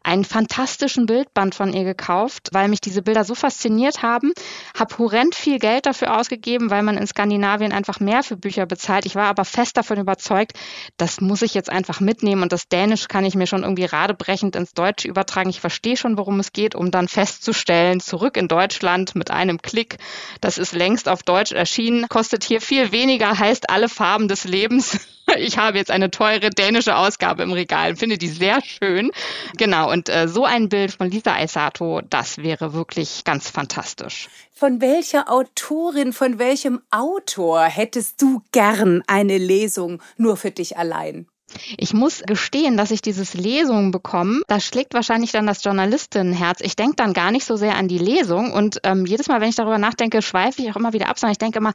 einen 0.03 0.25
fantastischen 0.25 1.07
Bildband 1.07 1.55
von 1.55 1.73
ihr 1.73 1.85
gekauft, 1.85 2.49
weil 2.51 2.67
mich 2.67 2.81
diese 2.81 3.03
Bilder 3.03 3.23
so 3.23 3.37
fasziniert 3.37 4.03
haben. 4.03 4.33
Habe 4.77 4.99
horrend 4.99 5.37
viel 5.37 5.61
Geld 5.61 5.87
dafür 5.87 6.19
ausgegeben, 6.19 6.71
weil 6.71 6.83
man 6.83 6.99
in 6.99 7.07
Skandinavien 7.07 7.73
einfach 7.73 8.01
mehr 8.01 8.25
für 8.25 8.37
Bücher 8.37 8.67
bezahlt. 8.67 9.07
Ich 9.07 9.15
war 9.15 9.27
aber 9.27 9.45
fest 9.45 9.77
davon 9.77 9.99
überzeugt, 9.99 10.55
das 10.97 11.21
muss 11.21 11.43
ich 11.43 11.55
jetzt 11.55 11.71
einfach 11.71 12.01
mitnehmen 12.09 12.43
und 12.43 12.53
das 12.53 12.69
Dänisch 12.69 13.07
kann 13.07 13.27
ich 13.27 13.35
mir 13.35 13.47
schon 13.47 13.65
irgendwie 13.65 13.85
radebrechend 13.85 14.57
ins 14.57 14.73
Deutsche 14.73 15.07
übertragen. 15.07 15.51
Ich 15.51 15.61
verstehe 15.61 15.99
schon, 15.99 16.17
worum 16.17 16.41
es 16.41 16.55
geht, 16.55 16.75
um 16.75 16.91
dann 16.91 17.07
festzustellen, 17.07 18.01
zurück 18.01 18.39
in 18.39 18.49
Deutschland 18.49 19.15
mit 19.15 19.31
einem 19.31 19.61
Klick, 19.61 19.99
das 20.41 20.57
ist 20.57 20.73
längst 20.73 21.07
auf 21.07 21.23
Deutsch 21.23 21.53
erschienen, 21.53 22.09
kostet 22.09 22.45
hier 22.45 22.63
viel 22.63 22.93
weniger, 22.93 23.39
heißt 23.39 23.69
alle 23.69 23.91
Farben 23.91 24.29
des 24.29 24.45
Lebens. 24.45 24.99
Ich 25.37 25.59
habe 25.59 25.77
jetzt 25.77 25.91
eine 25.91 26.11
teure 26.11 26.49
dänische 26.49 26.97
Ausgabe 26.97 27.43
im 27.43 27.53
Regal, 27.53 27.97
finde 27.97 28.17
die 28.17 28.29
sehr 28.29 28.63
schön. 28.63 29.11
Genau, 29.59 29.93
und 29.93 30.09
äh, 30.09 30.27
so 30.27 30.47
ein 30.47 30.71
Bild 30.71 30.93
von 30.93 31.11
Lisa 31.11 31.35
Aisato, 31.35 32.01
das 32.01 32.39
wäre 32.39 32.73
wirklich 32.73 33.25
ganz 33.25 33.51
fantastisch. 33.51 34.31
Von 34.55 34.81
welcher 34.81 35.31
Autorin, 35.31 36.15
von 36.15 36.39
welchem 36.39 36.81
Autor 36.91 37.65
hättest 37.65 38.23
du 38.23 38.43
gern 38.53 39.03
eine 39.07 39.37
Lesung 39.37 40.03
nur 40.17 40.39
für 40.39 40.51
dich 40.51 40.79
allein? 40.79 41.27
Ich 41.77 41.95
muss 41.95 42.23
gestehen, 42.27 42.77
dass 42.77 42.91
ich 42.91 43.03
dieses 43.03 43.35
Lesung 43.35 43.91
bekomme. 43.91 44.43
Da 44.49 44.61
schlägt 44.61 44.95
wahrscheinlich 44.95 45.33
dann 45.33 45.47
das 45.47 45.65
Journalistinnenherz. 45.65 46.61
Ich 46.61 46.77
denke 46.77 46.97
dann 46.97 47.13
gar 47.13 47.31
nicht 47.31 47.47
so 47.47 47.57
sehr 47.57 47.77
an 47.77 47.89
die 47.89 47.99
Lesung. 47.99 48.53
Und 48.53 48.81
ähm, 48.85 49.07
jedes 49.07 49.29
Mal, 49.29 49.41
wenn 49.41 49.49
ich 49.49 49.57
darüber 49.57 49.79
nachdenke, 49.79 50.23
schweife 50.23 50.63
ich 50.63 50.71
auch 50.71 50.77
immer 50.77 50.93
wieder 50.93 51.09
ab, 51.09 51.19
sondern 51.19 51.33
ich 51.33 51.39
denke 51.39 51.59
immer, 51.59 51.73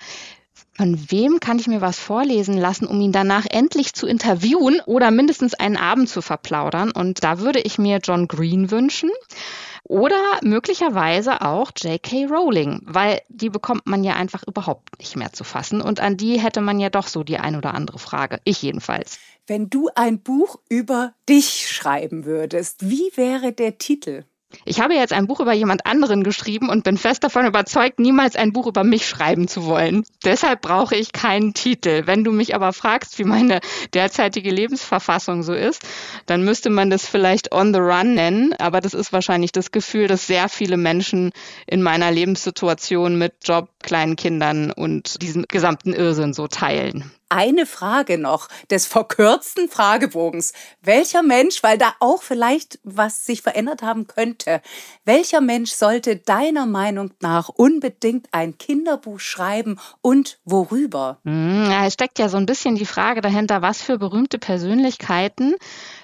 von 0.75 1.12
wem 1.12 1.39
kann 1.39 1.60
ich 1.60 1.68
mir 1.68 1.82
was 1.82 2.00
vorlesen 2.00 2.58
lassen, 2.58 2.88
um 2.88 3.00
ihn 3.00 3.12
danach 3.12 3.46
endlich 3.50 3.94
zu 3.94 4.08
interviewen 4.08 4.82
oder 4.86 5.12
mindestens 5.12 5.53
einen 5.53 5.77
Abend 5.77 6.10
zu 6.10 6.22
verplaudern? 6.22 6.92
Und 6.92 7.24
da 7.24 7.39
würde 7.39 7.60
ich 7.60 7.77
mir 7.77 8.00
John 8.03 8.27
Green 8.27 8.72
wünschen. 8.72 9.12
Oder 9.84 10.40
möglicherweise 10.42 11.42
auch 11.42 11.72
J.K. 11.75 12.25
Rowling, 12.25 12.82
weil 12.86 13.22
die 13.28 13.50
bekommt 13.50 13.86
man 13.86 14.04
ja 14.04 14.13
einfach 14.13 14.44
überhaupt 14.48 14.98
nicht 15.00 15.18
mehr 15.18 15.34
zu 15.34 15.44
fassen. 15.44 15.82
Und 15.82 16.00
an 16.00 16.16
die 16.16 16.40
hätte 16.40 16.62
man 16.62 16.80
ja 16.80 16.90
doch 16.90 17.08
so 17.08 17.24
die 17.24 17.38
ein 17.38 17.56
oder 17.58 17.74
andere 17.74 18.00
Frage. 18.00 18.40
Ich 18.46 18.62
jedenfalls. 18.62 19.20
Wenn 19.46 19.70
du 19.70 19.90
ein 19.94 20.22
Buch 20.22 20.58
über 20.70 21.13
dich 21.28 21.70
schreiben 21.70 22.24
würdest, 22.24 22.90
wie 22.90 23.12
wäre 23.16 23.52
der 23.52 23.78
Titel? 23.78 24.24
Ich 24.65 24.79
habe 24.79 24.93
jetzt 24.93 25.13
ein 25.13 25.27
Buch 25.27 25.39
über 25.39 25.53
jemand 25.53 25.86
anderen 25.86 26.24
geschrieben 26.24 26.69
und 26.69 26.83
bin 26.83 26.98
fest 26.98 27.24
davon 27.24 27.45
überzeugt, 27.45 28.00
niemals 28.00 28.36
ein 28.36 28.53
Buch 28.53 28.67
über 28.67 28.83
mich 28.83 29.07
schreiben 29.07 29.48
zu 29.48 29.65
wollen. 29.65 30.03
Deshalb 30.24 30.62
brauche 30.62 30.95
ich 30.95 31.12
keinen 31.12 31.53
Titel. 31.53 32.03
Wenn 32.05 32.24
du 32.24 32.31
mich 32.31 32.55
aber 32.55 32.74
fragst, 32.74 33.19
wie 33.19 33.24
meine 33.24 33.60
derzeitige 33.93 34.51
Lebensverfassung 34.51 35.43
so 35.43 35.53
ist, 35.53 35.81
dann 36.25 36.43
müsste 36.43 36.69
man 36.69 36.89
das 36.89 37.05
vielleicht 37.07 37.53
On 37.53 37.74
the 37.74 37.79
Run 37.79 38.13
nennen. 38.13 38.53
Aber 38.60 38.79
das 38.79 38.93
ist 38.93 39.12
wahrscheinlich 39.12 39.51
das 39.51 39.72
Gefühl, 39.72 40.07
das 40.07 40.27
sehr 40.27 40.50
viele 40.50 40.77
Menschen 40.77 41.31
in 41.67 41.81
meiner 41.81 42.12
Lebenssituation 42.12 43.17
mit 43.17 43.33
Job, 43.43 43.69
kleinen 43.84 44.16
Kindern 44.16 44.72
und 44.72 45.22
diesem 45.22 45.46
gesamten 45.48 45.94
Irrsinn 45.94 46.34
so 46.34 46.48
teilen 46.48 47.12
eine 47.34 47.66
Frage 47.66 48.20
noch 48.20 48.48
des 48.70 48.86
verkürzten 48.86 49.68
Fragebogens. 49.68 50.54
Welcher 50.84 51.24
Mensch, 51.24 51.63
weil 51.63 51.80
da 51.80 51.96
auch 52.00 52.22
vielleicht 52.22 52.80
was 52.84 53.25
sich 53.25 53.42
verändert 53.42 53.82
haben 53.82 54.06
könnte, 54.06 54.62
welcher 55.04 55.42
Mensch 55.42 55.72
sollte 55.72 56.16
deiner 56.16 56.68
Meinung 56.68 57.10
nach 57.22 57.50
unbedingt 57.50 58.28
ein 58.32 58.60
Kinderbuch 58.60 59.20
schreiben 59.20 59.80
und 60.02 60.38
worüber? 60.46 61.18
Hm, 61.24 61.72
ja, 61.72 61.88
es 61.88 61.94
steckt 61.94 62.20
ja 62.20 62.30
so 62.30 62.38
ein 62.38 62.46
bisschen 62.46 62.75
die 62.75 62.86
Frage 62.86 63.22
dahinter, 63.22 63.63
was 63.63 63.82
für 63.82 63.98
berühmte 63.98 64.38
Persönlichkeiten 64.38 65.56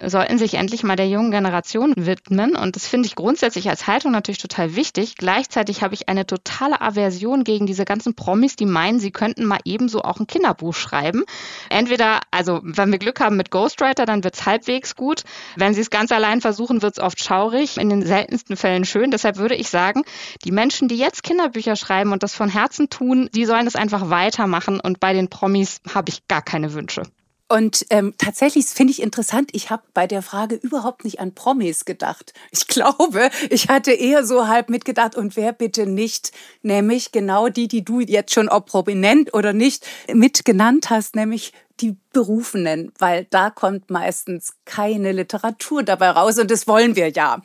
sollten 0.04 0.40
sich 0.40 0.56
endlich 0.56 0.82
mal 0.82 0.96
der 0.96 1.10
jungen 1.10 1.30
Generation 1.30 1.94
widmen. 1.96 2.56
Und 2.56 2.76
das 2.76 2.88
finde 2.88 3.06
ich 3.06 3.16
grundsätzlich 3.16 3.70
als 3.70 3.86
Haltung 3.86 4.12
natürlich 4.12 4.40
total 4.40 4.76
wichtig. 4.76 5.16
Gleichzeitig 5.16 5.84
habe 5.84 5.94
ich 5.94 6.10
eine 6.10 6.26
totale 6.26 6.82
Aversion 6.82 7.44
gegen 7.44 7.68
diese 7.70 7.86
ganzen 7.86 8.16
Promis, 8.16 8.56
die 8.56 8.66
meinen, 8.66 9.00
sie 9.00 9.12
könnten 9.12 9.46
mal 9.46 9.60
ebenso 9.64 10.02
auch 10.02 10.20
ein 10.20 10.26
Kinderbuch 10.26 10.74
schreiben. 10.74 11.24
Entweder, 11.70 12.22
also 12.32 12.62
wenn 12.64 12.92
wir 12.92 12.98
Glück 12.98 13.20
haben 13.20 13.38
mit 13.38 13.52
Ghostwriter, 13.52 14.06
dann 14.06 14.24
wird 14.24 14.34
es 14.34 14.46
halbwegs 14.48 14.96
gut. 14.96 15.24
Wenn 15.56 15.76
sie 15.76 15.82
es 15.82 15.92
ganz 15.92 16.12
allein 16.12 16.42
versuchen, 16.42 16.82
wird 16.82 16.98
es 16.98 17.04
oft 17.04 17.24
schaurig, 17.24 17.78
in 17.78 17.90
den 17.90 18.06
seltensten 18.06 18.58
Fällen 18.58 18.86
schön. 18.86 19.12
Deshalb 19.12 19.38
würde 19.38 19.56
ich 19.56 19.70
sagen, 19.70 20.04
die 20.44 20.52
Menschen, 20.52 20.88
die 20.88 20.98
jetzt 20.98 21.22
Kinderbücher 21.22 21.76
schreiben 21.76 22.12
und 22.12 22.24
das 22.24 22.34
von 22.34 22.50
Herzen 22.50 22.90
tun, 22.90 23.30
die 23.36 23.46
sollen 23.46 23.68
es 23.68 23.76
einfach 23.76 24.10
weitermachen. 24.10 24.80
Und 24.80 25.00
bei 25.00 25.14
den 25.14 25.30
Promis 25.30 25.82
habe 25.94 26.10
ich 26.10 26.28
gar 26.28 26.42
keine 26.42 26.74
Wünsche. 26.74 27.04
Und 27.52 27.88
ähm, 27.90 28.14
tatsächlich 28.20 28.68
finde 28.68 28.92
ich 28.92 29.02
interessant, 29.02 29.50
ich 29.54 29.72
habe 29.72 29.82
bei 29.96 30.06
der 30.06 30.22
Frage 30.22 30.56
überhaupt 30.56 31.04
nicht 31.04 31.20
an 31.20 31.34
Promis 31.34 31.84
gedacht. 31.84 32.34
Ich 32.52 32.68
glaube, 32.68 33.32
ich 33.50 33.70
hatte 33.70 33.92
eher 33.92 34.24
so 34.24 34.48
halb 34.48 34.70
mitgedacht, 34.70 35.16
und 35.16 35.36
wer 35.36 35.52
bitte 35.52 35.88
nicht, 35.88 36.32
nämlich 36.62 37.12
genau 37.12 37.50
die, 37.50 37.68
die 37.68 37.84
du 37.84 38.02
jetzt 38.02 38.34
schon 38.34 38.50
ob 38.50 38.68
prominent 38.68 39.34
oder 39.34 39.54
nicht 39.54 39.86
mitgenannt 40.14 40.92
hast, 40.92 41.16
nämlich 41.16 41.54
die 41.80 41.98
Berufenen, 42.14 42.92
weil 43.00 43.26
da 43.30 43.50
kommt 43.50 43.90
meistens 43.90 44.54
keine 44.66 45.12
Literatur 45.12 45.84
dabei 45.84 46.12
raus 46.12 46.38
und 46.38 46.52
das 46.52 46.68
wollen 46.68 46.96
wir 46.96 47.10
ja. 47.10 47.42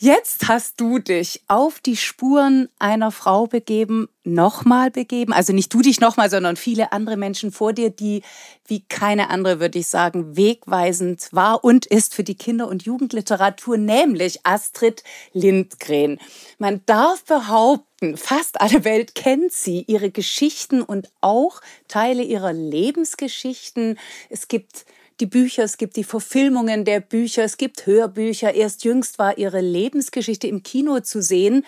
Jetzt 0.00 0.46
hast 0.46 0.80
du 0.80 1.00
dich 1.00 1.42
auf 1.48 1.80
die 1.80 1.96
Spuren 1.96 2.68
einer 2.78 3.10
Frau 3.10 3.48
begeben, 3.48 4.08
nochmal 4.22 4.92
begeben. 4.92 5.32
Also 5.32 5.52
nicht 5.52 5.74
du 5.74 5.82
dich 5.82 5.98
nochmal, 6.00 6.30
sondern 6.30 6.54
viele 6.54 6.92
andere 6.92 7.16
Menschen 7.16 7.50
vor 7.50 7.72
dir, 7.72 7.90
die 7.90 8.22
wie 8.64 8.84
keine 8.88 9.28
andere, 9.28 9.58
würde 9.58 9.80
ich 9.80 9.88
sagen, 9.88 10.36
wegweisend 10.36 11.26
war 11.32 11.64
und 11.64 11.84
ist 11.84 12.14
für 12.14 12.22
die 12.22 12.36
Kinder- 12.36 12.68
und 12.68 12.84
Jugendliteratur, 12.84 13.76
nämlich 13.76 14.46
Astrid 14.46 15.02
Lindgren. 15.32 16.20
Man 16.58 16.80
darf 16.86 17.24
behaupten, 17.24 18.16
fast 18.16 18.60
alle 18.60 18.84
Welt 18.84 19.16
kennt 19.16 19.50
sie, 19.52 19.82
ihre 19.88 20.12
Geschichten 20.12 20.80
und 20.80 21.10
auch 21.20 21.60
Teile 21.88 22.22
ihrer 22.22 22.52
Lebensgeschichten. 22.52 23.98
Es 24.30 24.46
gibt 24.46 24.86
die 25.20 25.26
Bücher, 25.26 25.64
es 25.64 25.78
gibt 25.78 25.96
die 25.96 26.04
Verfilmungen 26.04 26.84
der 26.84 27.00
Bücher, 27.00 27.44
es 27.44 27.56
gibt 27.56 27.86
Hörbücher. 27.86 28.54
Erst 28.54 28.84
jüngst 28.84 29.18
war 29.18 29.38
ihre 29.38 29.60
Lebensgeschichte 29.60 30.46
im 30.46 30.62
Kino 30.62 31.00
zu 31.00 31.22
sehen. 31.22 31.64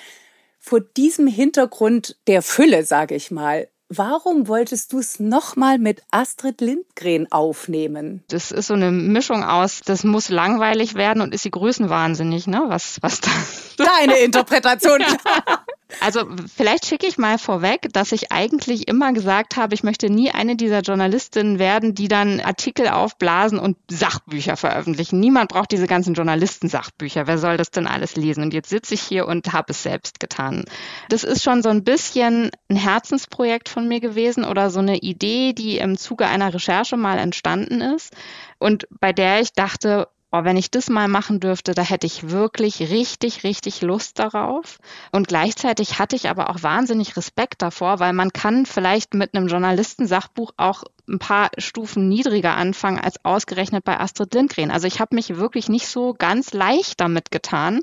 Vor 0.59 0.81
diesem 0.81 1.27
Hintergrund 1.27 2.17
der 2.27 2.43
Fülle, 2.43 2.85
sage 2.85 3.15
ich 3.15 3.31
mal, 3.31 3.69
Warum 3.93 4.47
wolltest 4.47 4.93
du 4.93 5.01
es 5.01 5.19
nochmal 5.19 5.79
mit 5.79 6.05
Astrid 6.13 6.61
Lindgren 6.61 7.27
aufnehmen? 7.33 8.23
Das 8.29 8.53
ist 8.53 8.69
so 8.69 8.75
eine 8.75 8.93
Mischung 8.93 9.43
aus, 9.43 9.81
das 9.85 10.05
muss 10.05 10.29
langweilig 10.29 10.95
werden 10.95 11.21
und 11.21 11.35
ist 11.35 11.43
sie 11.43 11.51
größenwahnsinnig, 11.51 12.47
ne? 12.47 12.63
Was, 12.69 12.99
was 13.01 13.21
da. 13.21 13.31
Deine 13.79 14.21
Interpretation. 14.21 15.01
Also 16.01 16.25
vielleicht 16.55 16.87
schicke 16.87 17.07
ich 17.07 17.19
mal 17.19 17.39
vorweg, 17.39 17.89
dass 17.93 18.13
ich 18.13 18.31
eigentlich 18.31 18.89
immer 18.89 19.13
gesagt 19.13 19.57
habe, 19.57 19.75
ich 19.75 19.83
möchte 19.83 20.09
nie 20.09 20.31
eine 20.31 20.57
dieser 20.57 20.81
Journalistinnen 20.81 21.59
werden, 21.59 21.95
die 21.95 22.09
dann 22.09 22.41
Artikel 22.41 22.89
aufblasen 22.89 23.59
und 23.59 23.77
Sachbücher 23.91 24.57
veröffentlichen. 24.57 25.21
Niemand 25.21 25.51
braucht 25.51 25.73
diese 25.73 25.87
ganzen 25.87 26.15
Journalisten-Sachbücher. 26.15 27.27
Wer 27.27 27.39
soll 27.39 27.57
das 27.57 27.71
denn 27.71 27.87
alles 27.87 28.17
lesen? 28.17 28.43
Und 28.45 28.55
jetzt 28.55 28.71
sitze 28.71 28.95
ich 28.95 29.03
hier 29.03 29.27
und 29.27 29.53
habe 29.53 29.73
es 29.73 29.83
selbst 29.83 30.21
getan. 30.21 30.65
Das 31.09 31.25
ist 31.25 31.43
schon 31.43 31.63
so 31.63 31.69
ein 31.69 31.85
bisschen 31.85 32.51
ein 32.69 32.77
Herzensprojekt 32.77 33.69
von 33.69 33.89
mir 33.89 34.01
gewesen 34.01 34.45
oder 34.45 34.71
so 34.71 34.81
eine 34.81 34.99
Idee, 34.99 35.53
die 35.53 35.79
im 35.79 35.99
Zuge 35.99 36.27
einer 36.27 36.55
Recherche 36.55 36.97
mal 36.97 37.19
entstanden 37.19 37.81
ist 37.81 38.15
und 38.59 38.87
bei 39.01 39.13
der 39.13 39.41
ich 39.41 39.53
dachte, 39.53 40.09
oh, 40.33 40.45
wenn 40.45 40.57
ich 40.57 40.71
das 40.71 40.89
mal 40.89 41.09
machen 41.09 41.41
dürfte, 41.41 41.75
da 41.75 41.83
hätte 41.83 42.07
ich 42.07 42.31
wirklich 42.31 42.81
richtig, 42.81 43.45
richtig 43.45 43.83
Lust 43.83 44.19
darauf. 44.19 44.79
Und 45.13 45.29
gleichzeitig 45.29 45.99
hatte 45.99 46.17
ich 46.17 46.29
aber 46.29 46.51
auch 46.51 46.63
wahnsinnig 46.63 47.17
Respekt 47.17 47.63
davor, 47.63 47.99
weil 47.99 48.13
man 48.13 48.33
kann 48.33 48.67
vielleicht 48.67 49.15
mit 49.15 49.35
einem 49.35 49.49
Journalistensachbuch 49.49 50.53
auch 50.57 50.85
ein 51.09 51.19
paar 51.19 51.51
Stufen 51.59 52.09
niedriger 52.09 52.57
anfangen 52.57 52.99
als 52.99 53.25
ausgerechnet 53.25 53.85
bei 53.85 53.99
Astrid 53.99 54.35
Lindgren. 54.35 54.71
Also 54.71 54.87
ich 54.87 55.01
habe 55.01 55.15
mich 55.15 55.37
wirklich 55.37 55.69
nicht 55.69 55.87
so 55.87 56.15
ganz 56.17 56.53
leicht 56.53 57.01
damit 57.01 57.31
getan. 57.31 57.81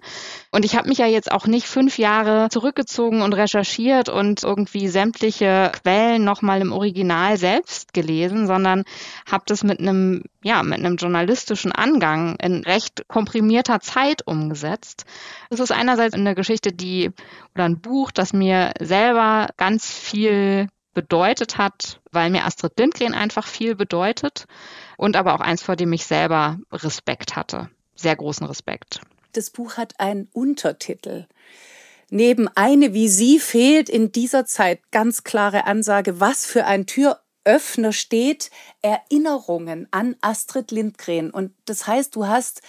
Und 0.52 0.66
ich 0.66 0.76
habe 0.76 0.90
mich 0.90 0.98
ja 0.98 1.08
jetzt 1.08 1.32
auch 1.32 1.48
nicht 1.48 1.68
fünf 1.68 1.98
Jahre 1.98 2.50
zurückgezogen 2.50 3.22
und 3.22 3.34
recherchiert 3.34 4.10
und 4.10 4.44
irgendwie 4.44 4.88
sämtliche 4.88 5.72
Quellen 5.84 6.24
nochmal 6.24 6.62
im 6.62 6.72
Original 6.72 7.38
selbst 7.38 7.94
gelesen, 7.94 8.48
sondern 8.48 8.84
habe 9.30 9.44
das 9.48 9.64
mit 9.64 9.80
einem, 9.80 10.24
ja, 10.44 10.64
mit 10.64 10.80
einem 10.80 10.98
journalistischen 10.98 11.72
Angang 11.72 12.38
in 12.42 12.64
recht 12.64 13.08
komprimierter 13.08 13.80
Zeit 13.80 14.26
umgesetzt. 14.26 15.06
Es 15.50 15.60
ist 15.60 15.72
einerseits 15.72 16.14
eine 16.14 16.36
Geschichte, 16.36 16.72
die 16.72 17.12
oder 17.56 17.66
ein 17.66 17.80
Buch, 17.80 18.12
das 18.12 18.34
mir 18.34 18.72
selber 18.80 19.48
ganz 19.58 19.92
viel 19.92 20.68
bedeutet 20.98 21.60
hat, 21.60 22.02
weil 22.12 22.32
mir 22.32 22.44
Astrid 22.44 22.80
Lindgren 22.80 23.14
einfach 23.14 23.46
viel 23.46 23.76
bedeutet 23.76 24.48
und 24.98 25.16
aber 25.16 25.36
auch 25.36 25.42
eins, 25.42 25.62
vor 25.62 25.76
dem 25.76 25.94
ich 25.94 26.08
selber 26.08 26.58
Respekt 26.72 27.36
hatte. 27.36 27.70
Sehr 27.94 28.16
großen 28.16 28.48
Respekt. 28.48 29.02
Das 29.34 29.52
Buch 29.52 29.78
hat 29.78 30.00
einen 30.00 30.28
Untertitel. 30.34 31.28
Neben 32.10 32.48
eine 32.48 32.96
wie 32.96 33.10
sie 33.10 33.38
fehlt 33.38 33.90
in 33.90 34.12
dieser 34.12 34.48
Zeit 34.48 34.80
ganz 34.90 35.24
klare 35.24 35.68
Ansage, 35.68 36.20
was 36.20 36.48
für 36.48 36.66
ein 36.66 36.88
Türöffner 36.88 37.94
steht, 37.94 38.50
Erinnerungen 38.82 39.88
an 39.92 40.16
Astrid 40.22 40.72
Lindgren. 40.72 41.30
Und 41.30 41.54
das 41.66 41.86
heißt, 41.86 42.16
du 42.16 42.26
hast 42.26 42.64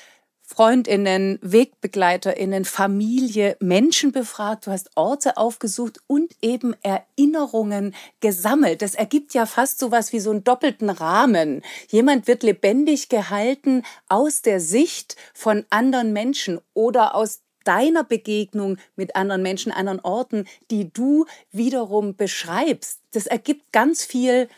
Freundinnen, 0.50 1.38
Wegbegleiterinnen, 1.42 2.64
Familie, 2.64 3.58
Menschen 3.60 4.12
befragt, 4.12 4.66
du 4.66 4.70
hast 4.70 4.90
Orte 4.96 5.36
aufgesucht 5.36 6.00
und 6.06 6.34
eben 6.40 6.74
Erinnerungen 6.82 7.94
gesammelt. 8.20 8.80
Das 8.80 8.94
ergibt 8.94 9.34
ja 9.34 9.44
fast 9.44 9.78
so 9.78 9.90
was 9.90 10.14
wie 10.14 10.20
so 10.20 10.30
einen 10.30 10.44
doppelten 10.44 10.88
Rahmen. 10.88 11.60
Jemand 11.88 12.26
wird 12.26 12.42
lebendig 12.42 13.10
gehalten 13.10 13.82
aus 14.08 14.40
der 14.40 14.58
Sicht 14.58 15.16
von 15.34 15.66
anderen 15.68 16.14
Menschen 16.14 16.60
oder 16.72 17.14
aus 17.14 17.42
deiner 17.64 18.02
Begegnung 18.02 18.78
mit 18.96 19.16
anderen 19.16 19.42
Menschen, 19.42 19.70
anderen 19.70 20.00
Orten, 20.00 20.46
die 20.70 20.90
du 20.90 21.26
wiederum 21.52 22.16
beschreibst. 22.16 23.00
Das 23.12 23.26
ergibt 23.26 23.70
ganz 23.72 24.02
viel 24.02 24.48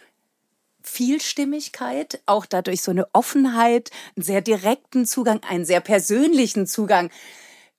Vielstimmigkeit, 0.90 2.20
auch 2.26 2.46
dadurch 2.46 2.82
so 2.82 2.90
eine 2.90 3.06
Offenheit, 3.12 3.90
einen 4.16 4.24
sehr 4.24 4.40
direkten 4.40 5.06
Zugang, 5.06 5.40
einen 5.48 5.64
sehr 5.64 5.80
persönlichen 5.80 6.66
Zugang. 6.66 7.10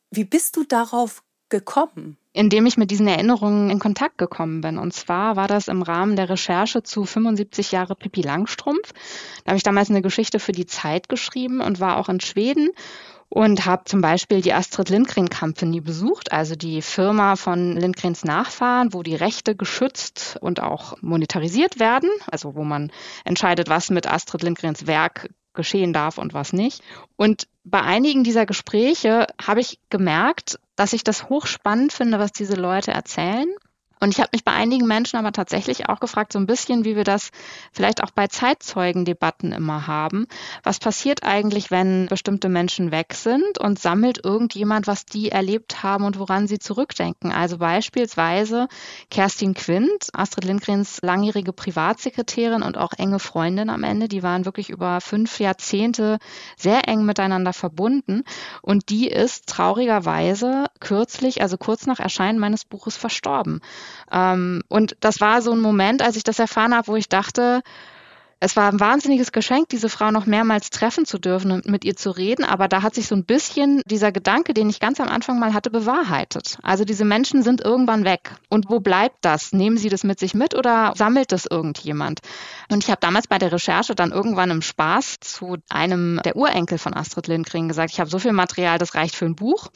Wie 0.10 0.24
bist 0.24 0.56
du 0.56 0.63
darauf 0.63 1.22
gekommen? 1.50 2.18
Indem 2.34 2.65
ich 2.65 2.77
mit 2.77 2.89
diesen 2.89 3.08
Erinnerungen 3.08 3.70
in 3.70 3.80
Kontakt 3.80 4.18
gekommen 4.18 4.62
bin. 4.62 4.77
Und 4.77 4.94
zwar 4.94 5.36
war 5.36 5.50
das 5.50 5.68
im 5.68 5.82
Rahmen 5.82 6.15
der 6.15 6.30
Recherche 6.30 6.82
zu 6.82 7.03
75 7.06 7.74
Jahre 7.74 7.96
Pippi 7.96 8.22
Langstrumpf. 8.22 8.94
Da 9.44 9.51
habe 9.51 9.58
ich 9.58 9.63
damals 9.63 9.89
eine 9.89 10.01
Geschichte 10.01 10.39
für 10.39 10.53
die 10.53 10.65
Zeit 10.65 11.10
geschrieben 11.10 11.60
und 11.60 11.82
war 11.82 11.98
auch 11.98 12.08
in 12.08 12.22
Schweden 12.22 12.70
und 13.33 13.65
habe 13.65 13.85
zum 13.85 14.01
Beispiel 14.01 14.41
die 14.41 14.53
Astrid 14.53 14.89
Lindgren 14.89 15.29
Company 15.29 15.79
besucht, 15.79 16.33
also 16.33 16.55
die 16.55 16.81
Firma 16.81 17.38
von 17.38 17.77
Lindgrens 17.77 18.25
Nachfahren, 18.25 18.93
wo 18.93 19.03
die 19.03 19.15
Rechte 19.15 19.55
geschützt 19.55 20.38
und 20.41 20.59
auch 20.59 21.01
monetarisiert 21.01 21.79
werden, 21.79 22.09
also 22.29 22.55
wo 22.55 22.65
man 22.65 22.91
entscheidet, 23.23 23.69
was 23.69 23.89
mit 23.89 24.05
Astrid 24.05 24.43
Lindgrens 24.43 24.85
Werk 24.85 25.29
geschehen 25.53 25.93
darf 25.93 26.17
und 26.17 26.33
was 26.33 26.51
nicht. 26.51 26.83
Und 27.15 27.47
bei 27.63 27.81
einigen 27.81 28.25
dieser 28.25 28.45
Gespräche 28.45 29.27
habe 29.41 29.61
ich 29.61 29.79
gemerkt, 29.89 30.59
dass 30.75 30.91
ich 30.91 31.05
das 31.05 31.29
hochspannend 31.29 31.93
finde, 31.93 32.19
was 32.19 32.33
diese 32.33 32.55
Leute 32.55 32.91
erzählen 32.91 33.47
und 34.01 34.10
ich 34.10 34.20
habe 34.20 34.29
mich 34.34 34.43
bei 34.43 34.51
einigen 34.51 34.88
Menschen 34.88 35.17
aber 35.17 35.31
tatsächlich 35.31 35.88
auch 35.88 36.00
gefragt, 36.00 36.34
so 36.34 36.39
ein 36.39 36.48
bisschen, 36.48 36.86
wie 36.86 36.96
wir 36.96 37.03
das 37.03 37.29
vielleicht 37.72 38.03
auch 38.03 38.10
bei 38.10 38.25
Zeitzeugendebatten 38.25 39.51
immer 39.51 39.86
haben. 39.86 40.25
Was 40.63 40.79
passiert 40.79 41.24
eigentlich, 41.24 41.70
wenn 41.70 42.08
bestimmte 42.08 42.50
Menschen 42.50 42.91
weg 42.91 43.13
sind 43.13 43.60
und 43.60 43.77
sammelt 43.77 44.25
irgendjemand, 44.25 44.88
was 44.88 45.05
die 45.05 45.29
erlebt 45.29 45.84
haben 45.84 46.03
und 46.03 46.17
woran 46.17 46.48
sie 46.48 46.58
zurückdenken? 46.58 47.31
Also 47.31 47.60
beispielsweise 47.60 48.67
Kerstin 49.12 49.53
Quint, 49.53 50.10
Astrid 50.13 50.46
Lindgrens 50.46 50.98
langjährige 51.03 51.53
Privatsekretärin 51.53 52.64
und 52.64 52.79
auch 52.79 52.94
enge 52.98 53.20
Freundin 53.20 53.70
am 53.70 53.83
Ende. 53.83 54.07
Die 54.07 54.24
waren 54.24 54.46
wirklich 54.46 54.72
über 54.72 55.00
fünf 55.00 55.40
Jahrzehnte 55.40 56.18
sehr 56.57 56.87
eng 56.87 57.05
miteinander 57.05 57.53
verbunden. 57.53 58.24
Und 58.64 58.90
die 58.90 59.09
ist 59.09 59.46
traurigerweise 59.46 60.66
kürzlich, 60.79 61.44
also 61.44 61.57
kurz 61.57 61.85
nach 61.85 62.00
Erscheinen 62.00 62.40
meines 62.40 62.66
Buches, 62.66 62.98
verstorben. 62.98 63.61
Ähm, 64.12 64.62
und 64.68 64.96
das 65.00 65.22
war 65.22 65.42
so 65.42 65.51
ein 65.51 65.62
Moment, 65.62 66.01
als 66.01 66.16
ich 66.16 66.24
das 66.24 66.40
erfahren 66.40 66.75
habe, 66.75 66.88
wo 66.88 66.96
ich 66.96 67.10
dachte, 67.10 67.62
es 68.44 68.56
war 68.56 68.72
ein 68.72 68.80
wahnsinniges 68.80 69.32
Geschenk, 69.32 69.70
diese 69.70 69.88
Frau 69.88 70.10
noch 70.10 70.25
mehrmals 70.25 70.72
treffen 70.72 71.06
zu 71.06 71.20
dürfen 71.20 71.51
und 71.51 71.68
mit 71.68 71.86
ihr 71.86 71.96
zu 71.96 72.10
reden. 72.10 72.44
Aber 72.44 72.68
da 72.68 72.82
hat 72.82 72.96
sich 72.96 73.08
so 73.08 73.14
ein 73.14 73.24
bisschen 73.24 73.84
dieser 73.86 74.12
Gedanke, 74.12 74.56
den 74.56 74.68
ich 74.68 74.80
ganz 74.80 75.00
am 75.00 75.10
Anfang 75.10 75.38
mal 75.38 75.54
hatte, 75.54 75.70
bewahrheitet. 75.70 76.58
Also 76.64 76.84
diese 76.84 77.06
Menschen 77.06 77.44
sind 77.44 77.62
irgendwann 77.62 78.04
weg. 78.04 78.32
Und 78.50 78.68
wo 78.68 78.80
bleibt 78.80 79.18
das? 79.22 79.54
Nehmen 79.54 79.77
sie 79.77 79.90
das 79.90 80.04
mit 80.04 80.20
sich 80.20 80.34
mit 80.34 80.56
oder 80.56 80.94
sammelt 80.96 81.32
das 81.32 81.46
irgendjemand? 81.46 82.22
Und 82.72 82.84
ich 82.84 82.90
habe 82.90 83.00
damals 83.00 83.27
bei 83.27 83.38
der 83.38 83.51
Recherche 83.51 83.94
dann 83.94 84.12
irgendwann 84.12 84.50
im 84.50 84.64
Spaß 84.64 85.20
zu 85.20 85.58
einem 85.70 86.20
der 86.25 86.36
Urenkel 86.36 86.80
von 86.80 86.96
Astrid 86.96 87.27
Lindgren 87.27 87.68
gesagt, 87.68 87.92
ich 87.92 88.00
habe 88.00 88.10
so 88.10 88.18
viel 88.18 88.34
Material, 88.34 88.80
das 88.80 88.96
reicht 88.96 89.16
für 89.16 89.25
ein 89.25 89.36
Buch. 89.36 89.68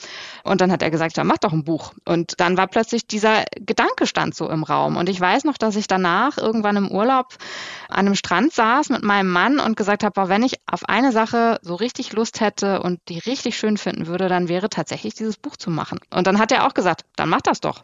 Und 0.43 0.61
dann 0.61 0.71
hat 0.71 0.81
er 0.81 0.89
gesagt, 0.89 1.17
ja, 1.17 1.23
mach 1.23 1.37
doch 1.37 1.53
ein 1.53 1.65
Buch. 1.65 1.93
Und 2.03 2.39
dann 2.39 2.57
war 2.57 2.65
plötzlich 2.65 3.05
dieser 3.05 3.43
Gedanke 3.59 4.07
stand 4.07 4.33
so 4.33 4.49
im 4.49 4.63
Raum. 4.63 4.97
Und 4.97 5.07
ich 5.07 5.21
weiß 5.21 5.43
noch, 5.43 5.59
dass 5.59 5.75
ich 5.75 5.85
danach 5.85 6.39
irgendwann 6.39 6.77
im 6.77 6.89
Urlaub 6.89 7.35
an 7.89 8.07
einem 8.07 8.15
Strand 8.15 8.54
saß 8.55 8.89
mit 8.89 9.03
meinem 9.03 9.29
Mann 9.29 9.59
und 9.59 9.77
gesagt 9.77 10.03
habe, 10.03 10.29
wenn 10.29 10.43
ich 10.43 10.55
auf 10.65 10.87
eine 10.87 11.11
Sache 11.11 11.59
so 11.61 11.75
richtig 11.75 12.13
Lust 12.13 12.39
hätte 12.41 12.81
und 12.81 12.99
die 13.09 13.19
richtig 13.19 13.57
schön 13.57 13.77
finden 13.77 14.07
würde, 14.07 14.29
dann 14.29 14.49
wäre 14.49 14.69
tatsächlich 14.69 15.13
dieses 15.13 15.37
Buch 15.37 15.57
zu 15.57 15.69
machen. 15.69 15.99
Und 16.13 16.27
dann 16.27 16.39
hat 16.39 16.51
er 16.51 16.65
auch 16.65 16.73
gesagt, 16.73 17.05
dann 17.15 17.29
mach 17.29 17.41
das 17.41 17.59
doch. 17.59 17.83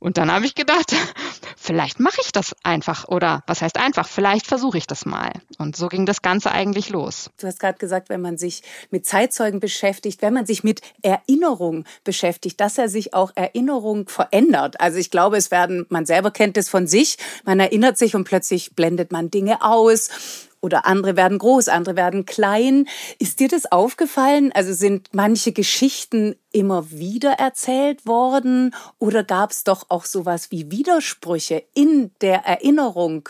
Und 0.00 0.16
dann 0.16 0.32
habe 0.32 0.46
ich 0.46 0.54
gedacht, 0.54 0.94
vielleicht 1.56 2.00
mache 2.00 2.20
ich 2.22 2.32
das 2.32 2.56
einfach 2.64 3.06
oder 3.06 3.44
was 3.46 3.62
heißt 3.62 3.76
einfach, 3.78 4.08
vielleicht 4.08 4.46
versuche 4.46 4.78
ich 4.78 4.86
das 4.86 5.04
mal. 5.04 5.30
Und 5.58 5.76
so 5.76 5.88
ging 5.88 6.06
das 6.06 6.22
Ganze 6.22 6.50
eigentlich 6.50 6.88
los. 6.88 7.30
Du 7.38 7.46
hast 7.46 7.60
gerade 7.60 7.78
gesagt, 7.78 8.08
wenn 8.08 8.20
man 8.20 8.38
sich 8.38 8.62
mit 8.90 9.06
Zeitzeugen 9.06 9.60
beschäftigt, 9.60 10.22
wenn 10.22 10.32
man 10.32 10.46
sich 10.46 10.64
mit 10.64 10.80
Erinnerung 11.02 11.84
beschäftigt, 12.02 12.60
dass 12.60 12.78
er 12.78 12.88
sich 12.88 13.14
auch 13.14 13.32
Erinnerung 13.34 14.08
verändert. 14.08 14.80
Also 14.80 14.98
ich 14.98 15.10
glaube, 15.10 15.36
es 15.36 15.50
werden, 15.50 15.86
man 15.90 16.06
selber 16.06 16.30
kennt 16.30 16.56
es 16.56 16.70
von 16.70 16.86
sich, 16.86 17.18
man 17.44 17.60
erinnert 17.60 17.98
sich 17.98 18.14
und 18.14 18.24
plötzlich 18.24 18.74
blendet 18.74 19.12
man 19.12 19.30
Dinge 19.30 19.62
aus 19.62 20.48
oder 20.60 20.86
andere 20.86 21.16
werden 21.16 21.38
groß, 21.38 21.68
andere 21.68 21.96
werden 21.96 22.26
klein. 22.26 22.86
Ist 23.18 23.40
dir 23.40 23.48
das 23.48 23.70
aufgefallen? 23.70 24.52
Also 24.52 24.72
sind 24.72 25.08
manche 25.12 25.52
Geschichten 25.52 26.36
immer 26.52 26.90
wieder 26.90 27.32
erzählt 27.32 28.06
worden 28.06 28.74
oder 28.98 29.24
gab 29.24 29.50
es 29.50 29.64
doch 29.64 29.86
auch 29.88 30.04
sowas 30.04 30.50
wie 30.50 30.70
Widersprüche 30.70 31.64
in 31.74 32.10
der 32.20 32.44
Erinnerung 32.44 33.28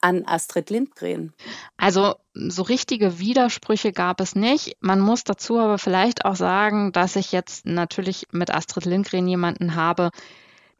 an 0.00 0.24
Astrid 0.26 0.70
Lindgren? 0.70 1.32
Also 1.76 2.14
so 2.34 2.62
richtige 2.62 3.18
Widersprüche 3.18 3.92
gab 3.92 4.20
es 4.20 4.34
nicht. 4.34 4.76
Man 4.80 5.00
muss 5.00 5.24
dazu 5.24 5.58
aber 5.58 5.78
vielleicht 5.78 6.24
auch 6.24 6.36
sagen, 6.36 6.92
dass 6.92 7.16
ich 7.16 7.32
jetzt 7.32 7.66
natürlich 7.66 8.26
mit 8.32 8.50
Astrid 8.50 8.86
Lindgren 8.86 9.28
jemanden 9.28 9.74
habe, 9.74 10.10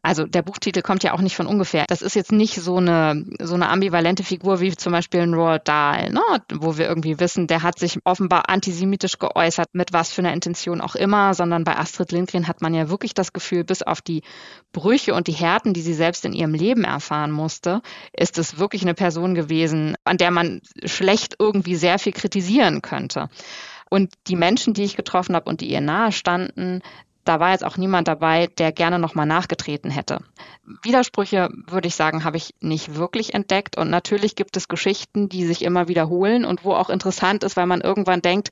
also 0.03 0.25
der 0.25 0.41
Buchtitel 0.41 0.81
kommt 0.81 1.03
ja 1.03 1.13
auch 1.13 1.21
nicht 1.21 1.37
von 1.37 1.47
ungefähr. 1.47 1.85
Das 1.87 2.01
ist 2.01 2.15
jetzt 2.15 2.33
nicht 2.33 2.55
so 2.55 2.79
eine, 2.79 3.27
so 3.39 3.55
eine 3.55 3.69
ambivalente 3.69 4.25
Figur 4.25 4.61
wie 4.61 4.75
zum 4.75 4.93
Beispiel 4.93 5.21
ein 5.21 5.35
Roald 5.35 5.69
Dahl, 5.69 6.11
ne? 6.11 6.23
wo 6.55 6.79
wir 6.79 6.89
irgendwie 6.89 7.21
wissen, 7.21 7.47
der 7.47 7.63
hat 7.63 7.79
sich 7.79 7.99
offenbar 8.05 8.49
antisemitisch 8.49 9.19
geäußert, 9.19 9.69
mit 9.75 9.93
was 9.93 10.11
für 10.11 10.23
einer 10.23 10.33
Intention 10.33 10.81
auch 10.81 10.95
immer, 10.95 11.35
sondern 11.35 11.65
bei 11.65 11.77
Astrid 11.77 12.13
Lindgren 12.13 12.49
hat 12.49 12.63
man 12.63 12.73
ja 12.73 12.89
wirklich 12.89 13.13
das 13.13 13.35
Gefühl, 13.35 13.63
bis 13.63 13.83
auf 13.83 14.01
die 14.01 14.23
Brüche 14.73 15.15
und 15.15 15.27
die 15.27 15.33
Härten, 15.33 15.75
die 15.75 15.83
sie 15.83 15.95
selbst 15.95 16.25
in 16.25 16.33
ihrem 16.33 16.55
Leben 16.55 16.85
erfahren 16.85 17.31
musste, 17.31 17.83
ist 18.15 18.39
es 18.39 18.59
wirklich 18.59 18.83
eine 18.83 18.95
Person 18.95 19.35
gewesen, 19.35 19.97
an 20.05 20.17
der 20.17 20.31
man 20.31 20.63
schlecht 20.85 21.37
irgendwie 21.39 21.77
sehr 21.77 21.99
viel 21.99 22.13
kritisieren 22.13 22.81
könnte. 22.81 23.29
Und 23.91 24.15
die 24.29 24.37
Menschen, 24.37 24.73
die 24.73 24.85
ich 24.85 24.97
getroffen 24.97 25.35
habe 25.35 25.51
und 25.51 25.61
die 25.61 25.71
ihr 25.71 25.81
nahe 25.81 26.13
standen, 26.13 26.81
da 27.25 27.41
war 27.41 27.53
jetzt 27.53 27.65
auch 27.65 27.77
niemand 27.77 28.09
dabei, 28.09 28.47
der 28.47 28.73
gerne 28.73 28.99
nochmal 28.99 29.27
nachgetreten 29.27 29.91
hätte. 29.91 30.21
Widersprüche, 30.83 31.51
würde 31.67 31.89
ich 31.89 31.95
sagen, 31.95 32.25
habe 32.25 32.37
ich 32.37 32.55
nicht 32.61 32.95
wirklich 32.97 33.35
entdeckt. 33.35 33.77
Und 33.77 33.91
natürlich 33.91 34.37
gibt 34.37 34.57
es 34.57 34.69
Geschichten, 34.69 35.29
die 35.29 35.45
sich 35.45 35.63
immer 35.63 35.89
wiederholen 35.89 36.45
und 36.45 36.65
wo 36.65 36.73
auch 36.73 36.91
interessant 36.91 37.45
ist, 37.45 37.57
weil 37.57 37.67
man 37.67 37.81
irgendwann 37.81 38.23
denkt, 38.23 38.51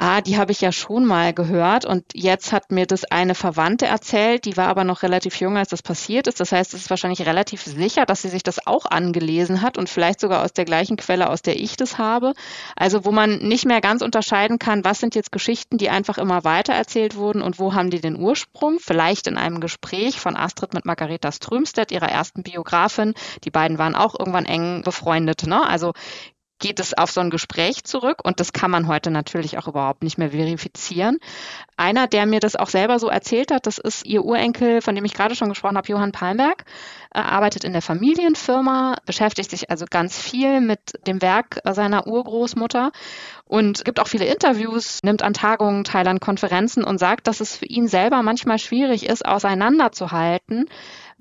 ah, 0.00 0.22
die 0.22 0.38
habe 0.38 0.50
ich 0.50 0.62
ja 0.62 0.72
schon 0.72 1.04
mal 1.04 1.34
gehört 1.34 1.84
und 1.84 2.04
jetzt 2.14 2.52
hat 2.52 2.72
mir 2.72 2.86
das 2.86 3.04
eine 3.04 3.34
Verwandte 3.34 3.84
erzählt, 3.84 4.46
die 4.46 4.56
war 4.56 4.68
aber 4.68 4.82
noch 4.82 5.02
relativ 5.02 5.38
jung, 5.38 5.58
als 5.58 5.68
das 5.68 5.82
passiert 5.82 6.26
ist. 6.26 6.40
Das 6.40 6.52
heißt, 6.52 6.72
es 6.72 6.82
ist 6.82 6.90
wahrscheinlich 6.90 7.26
relativ 7.26 7.62
sicher, 7.62 8.06
dass 8.06 8.22
sie 8.22 8.30
sich 8.30 8.42
das 8.42 8.66
auch 8.66 8.86
angelesen 8.86 9.60
hat 9.60 9.76
und 9.76 9.90
vielleicht 9.90 10.20
sogar 10.20 10.42
aus 10.42 10.54
der 10.54 10.64
gleichen 10.64 10.96
Quelle, 10.96 11.28
aus 11.28 11.42
der 11.42 11.60
ich 11.60 11.76
das 11.76 11.98
habe. 11.98 12.32
Also 12.76 13.04
wo 13.04 13.12
man 13.12 13.40
nicht 13.40 13.66
mehr 13.66 13.82
ganz 13.82 14.00
unterscheiden 14.00 14.58
kann, 14.58 14.84
was 14.84 15.00
sind 15.00 15.14
jetzt 15.14 15.32
Geschichten, 15.32 15.76
die 15.76 15.90
einfach 15.90 16.16
immer 16.16 16.44
weiter 16.44 16.72
erzählt 16.72 17.14
wurden 17.14 17.42
und 17.42 17.58
wo 17.58 17.74
haben 17.74 17.90
die 17.90 18.00
den 18.00 18.16
Ursprung? 18.16 18.78
Vielleicht 18.80 19.26
in 19.26 19.36
einem 19.36 19.60
Gespräch 19.60 20.18
von 20.18 20.34
Astrid 20.34 20.72
mit 20.72 20.86
Margareta 20.86 21.30
Strömstedt, 21.30 21.92
ihrer 21.92 22.08
ersten 22.08 22.42
Biografin. 22.42 23.12
Die 23.44 23.50
beiden 23.50 23.76
waren 23.76 23.94
auch 23.94 24.18
irgendwann 24.18 24.46
eng 24.46 24.80
befreundet. 24.82 25.46
Ne? 25.46 25.62
Also 25.68 25.92
geht 26.60 26.78
es 26.78 26.94
auf 26.96 27.10
so 27.10 27.20
ein 27.20 27.30
Gespräch 27.30 27.84
zurück 27.84 28.18
und 28.22 28.38
das 28.38 28.52
kann 28.52 28.70
man 28.70 28.86
heute 28.86 29.10
natürlich 29.10 29.58
auch 29.58 29.66
überhaupt 29.66 30.04
nicht 30.04 30.18
mehr 30.18 30.30
verifizieren. 30.30 31.18
Einer, 31.76 32.06
der 32.06 32.26
mir 32.26 32.38
das 32.40 32.54
auch 32.54 32.68
selber 32.68 32.98
so 32.98 33.08
erzählt 33.08 33.50
hat, 33.50 33.66
das 33.66 33.78
ist 33.78 34.06
ihr 34.06 34.24
Urenkel, 34.24 34.82
von 34.82 34.94
dem 34.94 35.04
ich 35.04 35.14
gerade 35.14 35.34
schon 35.34 35.48
gesprochen 35.48 35.76
habe, 35.76 35.88
Johann 35.88 36.12
Palmberg, 36.12 36.64
er 37.12 37.32
arbeitet 37.32 37.64
in 37.64 37.72
der 37.72 37.82
Familienfirma, 37.82 38.96
beschäftigt 39.04 39.50
sich 39.50 39.70
also 39.70 39.86
ganz 39.90 40.16
viel 40.16 40.60
mit 40.60 40.80
dem 41.06 41.20
Werk 41.20 41.60
seiner 41.68 42.06
Urgroßmutter 42.06 42.92
und 43.46 43.84
gibt 43.84 43.98
auch 43.98 44.06
viele 44.06 44.26
Interviews, 44.26 45.00
nimmt 45.02 45.22
an 45.22 45.32
Tagungen 45.32 45.82
teil, 45.82 46.06
an 46.06 46.20
Konferenzen 46.20 46.84
und 46.84 46.98
sagt, 46.98 47.26
dass 47.26 47.40
es 47.40 47.56
für 47.56 47.66
ihn 47.66 47.88
selber 47.88 48.22
manchmal 48.22 48.58
schwierig 48.58 49.06
ist, 49.06 49.26
auseinanderzuhalten, 49.26 50.66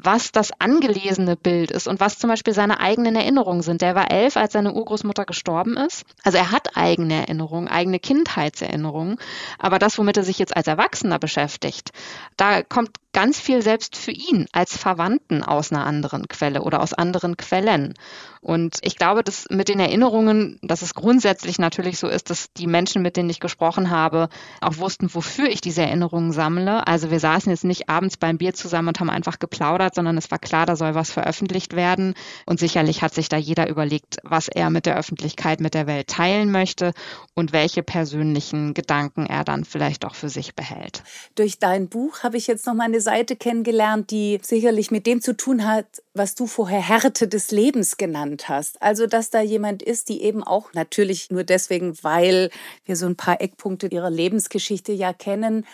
was 0.01 0.31
das 0.31 0.51
angelesene 0.59 1.35
Bild 1.35 1.71
ist 1.71 1.87
und 1.87 1.99
was 1.99 2.17
zum 2.17 2.29
Beispiel 2.29 2.53
seine 2.53 2.79
eigenen 2.79 3.17
Erinnerungen 3.17 3.61
sind. 3.61 3.81
Der 3.81 3.95
war 3.95 4.09
elf, 4.09 4.37
als 4.37 4.53
seine 4.53 4.73
Urgroßmutter 4.73 5.25
gestorben 5.25 5.75
ist. 5.75 6.05
Also 6.23 6.37
er 6.37 6.51
hat 6.51 6.77
eigene 6.77 7.15
Erinnerungen, 7.15 7.67
eigene 7.67 7.99
Kindheitserinnerungen. 7.99 9.17
Aber 9.57 9.77
das, 9.77 9.97
womit 9.97 10.15
er 10.15 10.23
sich 10.23 10.39
jetzt 10.39 10.55
als 10.55 10.67
Erwachsener 10.67 11.19
beschäftigt, 11.19 11.91
da 12.37 12.63
kommt 12.63 12.91
ganz 13.11 13.39
viel 13.39 13.61
selbst 13.61 13.95
für 13.95 14.11
ihn 14.11 14.45
als 14.51 14.77
Verwandten 14.77 15.43
aus 15.43 15.71
einer 15.71 15.85
anderen 15.85 16.27
Quelle 16.27 16.61
oder 16.61 16.81
aus 16.81 16.93
anderen 16.93 17.37
Quellen. 17.37 17.95
Und 18.41 18.77
ich 18.81 18.95
glaube, 18.95 19.23
dass 19.23 19.47
mit 19.49 19.67
den 19.67 19.79
Erinnerungen, 19.79 20.59
dass 20.61 20.81
es 20.81 20.93
grundsätzlich 20.93 21.59
natürlich 21.59 21.99
so 21.99 22.07
ist, 22.07 22.29
dass 22.29 22.53
die 22.53 22.67
Menschen, 22.67 23.01
mit 23.01 23.17
denen 23.17 23.29
ich 23.29 23.39
gesprochen 23.39 23.89
habe, 23.89 24.29
auch 24.61 24.77
wussten, 24.77 25.13
wofür 25.13 25.49
ich 25.49 25.59
diese 25.59 25.81
Erinnerungen 25.81 26.31
sammle. 26.31 26.87
Also 26.87 27.11
wir 27.11 27.19
saßen 27.19 27.51
jetzt 27.51 27.65
nicht 27.65 27.89
abends 27.89 28.15
beim 28.15 28.37
Bier 28.37 28.53
zusammen 28.53 28.89
und 28.89 28.99
haben 28.99 29.09
einfach 29.09 29.39
geplaudert, 29.39 29.88
sondern 29.95 30.17
es 30.17 30.31
war 30.31 30.39
klar, 30.39 30.65
da 30.65 30.75
soll 30.75 30.95
was 30.95 31.11
veröffentlicht 31.11 31.75
werden. 31.75 32.13
Und 32.45 32.59
sicherlich 32.59 33.01
hat 33.01 33.13
sich 33.13 33.29
da 33.29 33.37
jeder 33.37 33.69
überlegt, 33.69 34.17
was 34.23 34.47
er 34.47 34.69
mit 34.69 34.85
der 34.85 34.97
Öffentlichkeit, 34.97 35.59
mit 35.59 35.73
der 35.73 35.87
Welt 35.87 36.07
teilen 36.07 36.51
möchte 36.51 36.93
und 37.33 37.53
welche 37.53 37.83
persönlichen 37.83 38.73
Gedanken 38.73 39.25
er 39.25 39.43
dann 39.43 39.65
vielleicht 39.65 40.05
auch 40.05 40.15
für 40.15 40.29
sich 40.29 40.55
behält. 40.55 41.03
Durch 41.35 41.59
dein 41.59 41.89
Buch 41.89 42.23
habe 42.23 42.37
ich 42.37 42.47
jetzt 42.47 42.65
noch 42.65 42.73
mal 42.73 42.85
eine 42.85 43.01
Seite 43.01 43.35
kennengelernt, 43.35 44.11
die 44.11 44.39
sicherlich 44.41 44.91
mit 44.91 45.05
dem 45.07 45.21
zu 45.21 45.35
tun 45.35 45.65
hat, 45.65 45.85
was 46.13 46.35
du 46.35 46.47
vorher 46.47 46.81
Härte 46.81 47.27
des 47.27 47.51
Lebens 47.51 47.97
genannt 47.97 48.49
hast. 48.49 48.81
Also, 48.81 49.07
dass 49.07 49.29
da 49.29 49.41
jemand 49.41 49.81
ist, 49.81 50.09
die 50.09 50.21
eben 50.21 50.43
auch 50.43 50.73
natürlich 50.73 51.31
nur 51.31 51.43
deswegen, 51.43 51.97
weil 52.03 52.49
wir 52.85 52.95
so 52.95 53.05
ein 53.05 53.15
paar 53.15 53.41
Eckpunkte 53.41 53.87
ihrer 53.87 54.09
Lebensgeschichte 54.09 54.91
ja 54.91 55.13
kennen, 55.13 55.65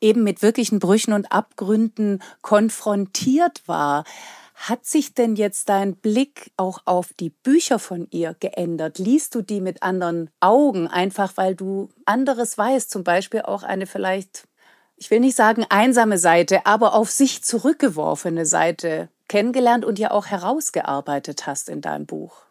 eben 0.00 0.24
mit 0.24 0.42
wirklichen 0.42 0.78
Brüchen 0.78 1.12
und 1.12 1.32
Abgründen 1.32 2.22
konfrontiert 2.42 3.62
war. 3.66 4.04
Hat 4.54 4.84
sich 4.84 5.14
denn 5.14 5.36
jetzt 5.36 5.70
dein 5.70 5.96
Blick 5.96 6.50
auch 6.58 6.82
auf 6.84 7.14
die 7.18 7.30
Bücher 7.30 7.78
von 7.78 8.06
ihr 8.10 8.36
geändert? 8.40 8.98
Liest 8.98 9.34
du 9.34 9.40
die 9.40 9.60
mit 9.60 9.82
anderen 9.82 10.28
Augen, 10.40 10.86
einfach 10.86 11.36
weil 11.36 11.54
du 11.54 11.88
anderes 12.04 12.58
weißt, 12.58 12.90
zum 12.90 13.02
Beispiel 13.02 13.40
auch 13.42 13.62
eine 13.62 13.86
vielleicht, 13.86 14.44
ich 14.96 15.10
will 15.10 15.20
nicht 15.20 15.34
sagen 15.36 15.64
einsame 15.70 16.18
Seite, 16.18 16.66
aber 16.66 16.92
auf 16.92 17.10
sich 17.10 17.42
zurückgeworfene 17.42 18.44
Seite 18.44 19.08
kennengelernt 19.28 19.86
und 19.86 19.98
ja 19.98 20.10
auch 20.10 20.26
herausgearbeitet 20.26 21.46
hast 21.46 21.70
in 21.70 21.80
deinem 21.80 22.04
Buch. 22.04 22.49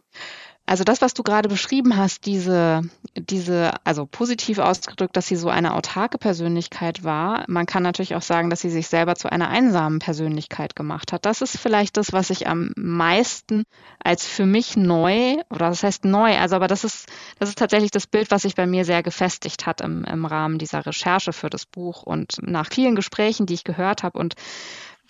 Also 0.69 0.83
das, 0.83 1.01
was 1.01 1.15
du 1.15 1.23
gerade 1.23 1.49
beschrieben 1.49 1.97
hast, 1.97 2.27
diese, 2.27 2.83
diese, 3.15 3.71
also 3.85 4.05
positiv 4.05 4.59
ausgedrückt, 4.59 5.17
dass 5.17 5.25
sie 5.25 5.35
so 5.35 5.49
eine 5.49 5.73
autarke 5.73 6.19
Persönlichkeit 6.19 7.03
war. 7.03 7.43
Man 7.47 7.65
kann 7.65 7.81
natürlich 7.81 8.13
auch 8.13 8.21
sagen, 8.21 8.51
dass 8.51 8.61
sie 8.61 8.69
sich 8.69 8.87
selber 8.87 9.15
zu 9.15 9.31
einer 9.31 9.49
einsamen 9.49 9.97
Persönlichkeit 9.97 10.75
gemacht 10.75 11.11
hat. 11.11 11.25
Das 11.25 11.41
ist 11.41 11.57
vielleicht 11.57 11.97
das, 11.97 12.13
was 12.13 12.29
ich 12.29 12.47
am 12.47 12.71
meisten 12.75 13.63
als 13.97 14.27
für 14.27 14.45
mich 14.45 14.77
neu, 14.77 15.37
oder 15.49 15.69
das 15.69 15.81
heißt 15.81 16.05
neu, 16.05 16.37
also 16.37 16.55
aber 16.55 16.67
das 16.67 16.83
ist, 16.83 17.07
das 17.39 17.49
ist 17.49 17.57
tatsächlich 17.57 17.89
das 17.89 18.05
Bild, 18.05 18.29
was 18.29 18.43
sich 18.43 18.53
bei 18.53 18.67
mir 18.67 18.85
sehr 18.85 19.01
gefestigt 19.01 19.65
hat 19.65 19.81
im, 19.81 20.03
im 20.03 20.23
Rahmen 20.25 20.59
dieser 20.59 20.85
Recherche 20.85 21.33
für 21.33 21.49
das 21.49 21.65
Buch 21.65 22.03
und 22.03 22.35
nach 22.43 22.67
vielen 22.71 22.93
Gesprächen, 22.93 23.47
die 23.47 23.55
ich 23.55 23.63
gehört 23.63 24.03
habe 24.03 24.19
und 24.19 24.35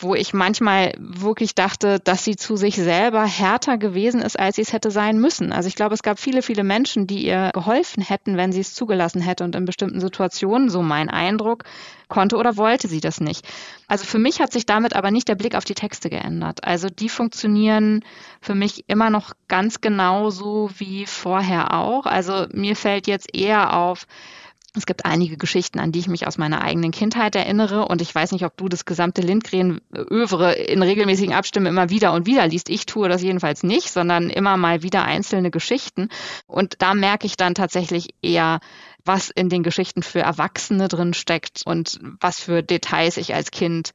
wo 0.02 0.16
ich 0.16 0.34
manchmal 0.34 0.94
wirklich 0.98 1.56
dachte, 1.56 2.00
dass 2.00 2.24
sie 2.24 2.36
zu 2.36 2.56
sich 2.56 2.76
selber 2.76 3.26
härter 3.26 3.78
gewesen 3.78 4.22
ist, 4.22 4.40
als 4.40 4.56
sie 4.56 4.62
es 4.62 4.72
hätte 4.72 4.92
sein 4.92 5.20
müssen. 5.20 5.52
Also 5.52 5.68
ich 5.68 5.76
glaube, 5.76 5.94
es 5.94 6.04
gab 6.04 6.20
viele, 6.20 6.42
viele 6.42 6.64
Menschen, 6.64 7.06
die 7.06 7.26
ihr 7.26 7.52
geholfen 7.54 8.02
hätten, 8.02 8.38
wenn 8.38 8.52
sie 8.52 8.62
es 8.62 8.74
zugelassen 8.74 9.22
hätte 9.22 9.44
und 9.44 9.56
in 9.56 9.66
bestimmten 9.66 10.00
Situationen, 10.00 10.70
so 10.70 10.82
mein 10.82 11.10
Eindruck, 11.10 11.66
konnte 12.08 12.38
oder 12.38 12.58
wollte 12.58 12.88
sie 12.88 13.02
das 13.02 13.22
nicht. 13.22 13.48
Also 13.88 14.06
für 14.06 14.20
mich 14.20 14.40
hat 14.40 14.52
sich 14.52 14.66
damit 14.66 14.96
aber 14.96 15.12
nicht 15.12 15.28
der 15.28 15.36
Blick 15.36 15.56
auf 15.56 15.66
die 15.66 15.76
Texte 15.76 16.10
geändert. 16.10 16.64
Also 16.64 16.88
die 16.90 17.10
funktionieren 17.10 18.04
für 18.42 18.56
mich 18.56 18.86
immer 18.88 19.10
noch 19.10 19.34
ganz 19.48 19.82
genauso 19.82 20.70
wie 20.78 21.06
vorher 21.06 21.74
auch. 21.74 22.06
Also 22.06 22.48
mir 22.52 22.76
fällt 22.76 23.08
jetzt 23.08 23.36
eher 23.36 23.76
auf, 23.78 24.08
es 24.76 24.86
gibt 24.86 25.06
einige 25.06 25.38
Geschichten, 25.38 25.80
an 25.80 25.92
die 25.92 26.00
ich 26.00 26.08
mich 26.08 26.28
aus 26.28 26.38
meiner 26.38 26.62
eigenen 26.62 26.92
Kindheit 26.92 27.36
erinnere. 27.36 27.88
Und 27.88 28.02
ich 28.02 28.14
weiß 28.14 28.32
nicht, 28.32 28.46
ob 28.46 28.56
du 28.58 28.70
das 28.70 28.86
gesamte 28.86 29.22
Lindgren-Övre 29.22 30.54
in 30.54 30.84
regelmäßigen 30.84 31.34
Abstimmen 31.34 31.66
immer 31.66 31.90
wieder 31.90 32.14
und 32.14 32.28
wieder 32.28 32.48
liest. 32.48 32.70
Ich 32.70 32.86
tue 32.86 33.10
das 33.10 33.24
jedenfalls 33.24 33.64
nicht, 33.64 33.92
sondern 33.92 34.30
immer 34.30 34.58
mal 34.58 34.84
wieder 34.84 35.04
einzelne 35.04 35.50
Geschichten. 35.50 36.10
Und 36.46 36.76
da 36.80 36.94
merke 36.94 37.26
ich 37.26 37.36
dann 37.36 37.56
tatsächlich 37.56 38.10
eher, 38.22 38.60
was 39.04 39.30
in 39.30 39.50
den 39.50 39.64
Geschichten 39.64 40.04
für 40.04 40.20
Erwachsene 40.20 40.88
drin 40.88 41.14
steckt 41.14 41.62
und 41.66 42.00
was 42.20 42.40
für 42.40 42.62
Details 42.62 43.18
ich 43.18 43.34
als 43.34 43.50
Kind 43.52 43.94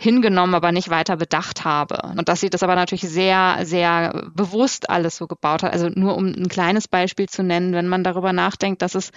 hingenommen, 0.00 0.54
aber 0.54 0.72
nicht 0.72 0.88
weiter 0.88 1.18
bedacht 1.18 1.66
habe. 1.66 2.00
Und 2.16 2.30
dass 2.30 2.40
sie 2.40 2.48
das 2.48 2.62
aber 2.62 2.74
natürlich 2.74 3.02
sehr, 3.02 3.58
sehr 3.64 4.30
bewusst 4.34 4.88
alles 4.88 5.14
so 5.16 5.26
gebaut 5.26 5.62
hat. 5.62 5.74
Also 5.74 5.90
nur 5.90 6.16
um 6.16 6.24
ein 6.24 6.48
kleines 6.48 6.88
Beispiel 6.88 7.28
zu 7.28 7.42
nennen, 7.42 7.74
wenn 7.74 7.86
man 7.86 8.02
darüber 8.02 8.32
nachdenkt, 8.32 8.80
dass 8.80 8.94
es 8.94 9.12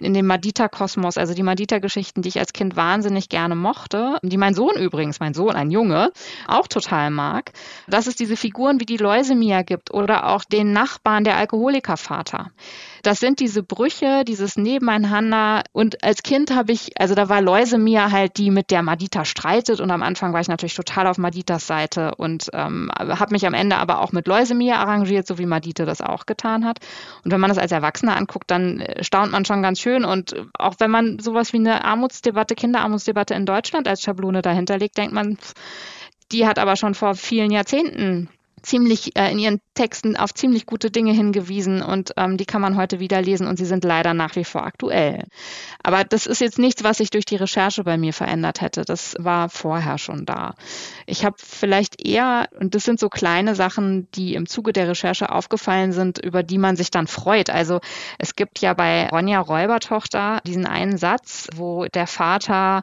in 0.00 0.12
dem 0.12 0.26
Madita-Kosmos, 0.26 1.18
also 1.18 1.34
die 1.34 1.44
Madita-Geschichten, 1.44 2.22
die 2.22 2.30
ich 2.30 2.40
als 2.40 2.52
Kind 2.52 2.74
wahnsinnig 2.74 3.28
gerne 3.28 3.54
mochte, 3.54 4.18
die 4.22 4.36
mein 4.36 4.54
Sohn 4.54 4.74
übrigens, 4.74 5.20
mein 5.20 5.34
Sohn, 5.34 5.54
ein 5.54 5.70
Junge, 5.70 6.10
auch 6.48 6.66
total 6.66 7.10
mag, 7.10 7.52
dass 7.86 8.08
es 8.08 8.16
diese 8.16 8.36
Figuren 8.36 8.80
wie 8.80 8.86
die 8.86 8.96
Leusemia 8.96 9.62
gibt 9.62 9.94
oder 9.94 10.26
auch 10.26 10.42
den 10.42 10.72
Nachbarn 10.72 11.22
der 11.22 11.36
Alkoholikervater. 11.36 12.50
Das 13.04 13.20
sind 13.20 13.38
diese 13.38 13.62
Brüche, 13.62 14.24
dieses 14.24 14.56
Nebeneinander. 14.56 15.62
Und 15.72 16.02
als 16.02 16.22
Kind 16.22 16.54
habe 16.54 16.72
ich, 16.72 16.98
also 16.98 17.14
da 17.14 17.28
war 17.28 17.42
Leusemia 17.42 18.10
halt 18.10 18.38
die, 18.38 18.50
mit 18.50 18.70
der 18.70 18.82
Madita 18.82 19.26
streitet. 19.26 19.80
Und 19.80 19.90
am 19.90 20.02
Anfang 20.02 20.32
war 20.32 20.40
ich 20.40 20.48
natürlich 20.48 20.74
total 20.74 21.06
auf 21.06 21.18
Maditas 21.18 21.66
Seite 21.66 22.14
und 22.16 22.48
ähm, 22.54 22.90
habe 22.98 23.32
mich 23.32 23.46
am 23.46 23.52
Ende 23.52 23.76
aber 23.76 24.00
auch 24.00 24.12
mit 24.12 24.26
Leusemia 24.26 24.76
arrangiert, 24.76 25.26
so 25.26 25.36
wie 25.36 25.44
Madita 25.44 25.84
das 25.84 26.00
auch 26.00 26.24
getan 26.24 26.64
hat. 26.64 26.78
Und 27.22 27.30
wenn 27.30 27.40
man 27.40 27.50
das 27.50 27.58
als 27.58 27.72
Erwachsener 27.72 28.16
anguckt, 28.16 28.50
dann 28.50 28.80
äh, 28.80 29.04
staunt 29.04 29.32
man 29.32 29.44
schon 29.44 29.62
ganz 29.62 29.80
schön. 29.80 30.06
Und 30.06 30.34
auch 30.58 30.76
wenn 30.78 30.90
man 30.90 31.18
sowas 31.18 31.52
wie 31.52 31.58
eine 31.58 31.84
Armutsdebatte, 31.84 32.54
Kinderarmutsdebatte 32.54 33.34
in 33.34 33.44
Deutschland 33.44 33.86
als 33.86 34.00
Schablone 34.00 34.40
dahinter 34.40 34.78
legt, 34.78 34.96
denkt 34.96 35.12
man, 35.12 35.36
die 36.32 36.46
hat 36.46 36.58
aber 36.58 36.76
schon 36.76 36.94
vor 36.94 37.14
vielen 37.14 37.50
Jahrzehnten 37.50 38.30
ziemlich 38.64 39.16
äh, 39.16 39.30
in 39.30 39.38
ihren 39.38 39.60
Texten 39.74 40.16
auf 40.16 40.34
ziemlich 40.34 40.66
gute 40.66 40.90
Dinge 40.90 41.12
hingewiesen 41.12 41.82
und 41.82 42.12
ähm, 42.16 42.36
die 42.36 42.46
kann 42.46 42.60
man 42.60 42.76
heute 42.76 43.00
wieder 43.00 43.20
lesen 43.20 43.46
und 43.46 43.56
sie 43.56 43.66
sind 43.66 43.84
leider 43.84 44.14
nach 44.14 44.36
wie 44.36 44.44
vor 44.44 44.64
aktuell. 44.64 45.24
Aber 45.82 46.04
das 46.04 46.26
ist 46.26 46.40
jetzt 46.40 46.58
nichts, 46.58 46.82
was 46.82 46.98
sich 46.98 47.10
durch 47.10 47.24
die 47.24 47.36
Recherche 47.36 47.84
bei 47.84 47.96
mir 47.96 48.12
verändert 48.12 48.60
hätte. 48.60 48.84
Das 48.84 49.14
war 49.18 49.48
vorher 49.48 49.98
schon 49.98 50.24
da. 50.24 50.54
Ich 51.06 51.24
habe 51.24 51.36
vielleicht 51.38 52.04
eher, 52.04 52.48
und 52.58 52.74
das 52.74 52.84
sind 52.84 52.98
so 52.98 53.08
kleine 53.08 53.54
Sachen, 53.54 54.08
die 54.12 54.34
im 54.34 54.46
Zuge 54.46 54.72
der 54.72 54.88
Recherche 54.88 55.30
aufgefallen 55.30 55.92
sind, 55.92 56.18
über 56.18 56.42
die 56.42 56.58
man 56.58 56.76
sich 56.76 56.90
dann 56.90 57.06
freut. 57.06 57.50
Also 57.50 57.80
es 58.18 58.34
gibt 58.34 58.60
ja 58.60 58.74
bei 58.74 59.08
Ronja 59.08 59.40
Räubertochter 59.40 60.40
diesen 60.46 60.66
einen 60.66 60.96
Satz, 60.96 61.48
wo 61.54 61.84
der 61.86 62.06
Vater 62.06 62.82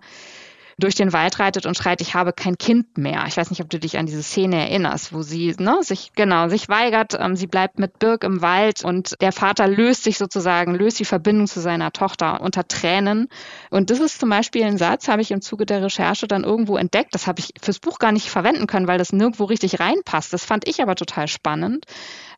durch 0.77 0.95
den 0.95 1.13
Wald 1.13 1.39
reitet 1.39 1.65
und 1.65 1.77
schreit, 1.77 2.01
ich 2.01 2.15
habe 2.15 2.33
kein 2.33 2.57
Kind 2.57 2.97
mehr. 2.97 3.23
Ich 3.27 3.37
weiß 3.37 3.49
nicht, 3.49 3.61
ob 3.61 3.69
du 3.69 3.79
dich 3.79 3.97
an 3.97 4.05
diese 4.05 4.23
Szene 4.23 4.57
erinnerst, 4.57 5.13
wo 5.13 5.21
sie 5.21 5.55
ne, 5.59 5.79
sich 5.81 6.11
genau 6.15 6.49
sich 6.49 6.69
weigert. 6.69 7.15
Ähm, 7.19 7.35
sie 7.35 7.47
bleibt 7.47 7.79
mit 7.79 7.99
Birk 7.99 8.23
im 8.23 8.41
Wald 8.41 8.83
und 8.83 9.15
der 9.21 9.31
Vater 9.31 9.67
löst 9.67 10.03
sich 10.03 10.17
sozusagen, 10.17 10.75
löst 10.75 10.99
die 10.99 11.05
Verbindung 11.05 11.47
zu 11.47 11.59
seiner 11.59 11.91
Tochter 11.91 12.41
unter 12.41 12.67
Tränen. 12.67 13.27
Und 13.69 13.89
das 13.89 13.99
ist 13.99 14.19
zum 14.19 14.29
Beispiel 14.29 14.63
ein 14.63 14.77
Satz, 14.77 15.07
habe 15.07 15.21
ich 15.21 15.31
im 15.31 15.41
Zuge 15.41 15.65
der 15.65 15.83
Recherche 15.83 16.27
dann 16.27 16.43
irgendwo 16.43 16.77
entdeckt. 16.77 17.13
Das 17.13 17.27
habe 17.27 17.39
ich 17.39 17.53
fürs 17.61 17.79
Buch 17.79 17.99
gar 17.99 18.11
nicht 18.11 18.29
verwenden 18.29 18.67
können, 18.67 18.87
weil 18.87 18.97
das 18.97 19.13
nirgendwo 19.13 19.45
richtig 19.45 19.79
reinpasst. 19.79 20.33
Das 20.33 20.45
fand 20.45 20.67
ich 20.67 20.81
aber 20.81 20.95
total 20.95 21.27
spannend. 21.27 21.85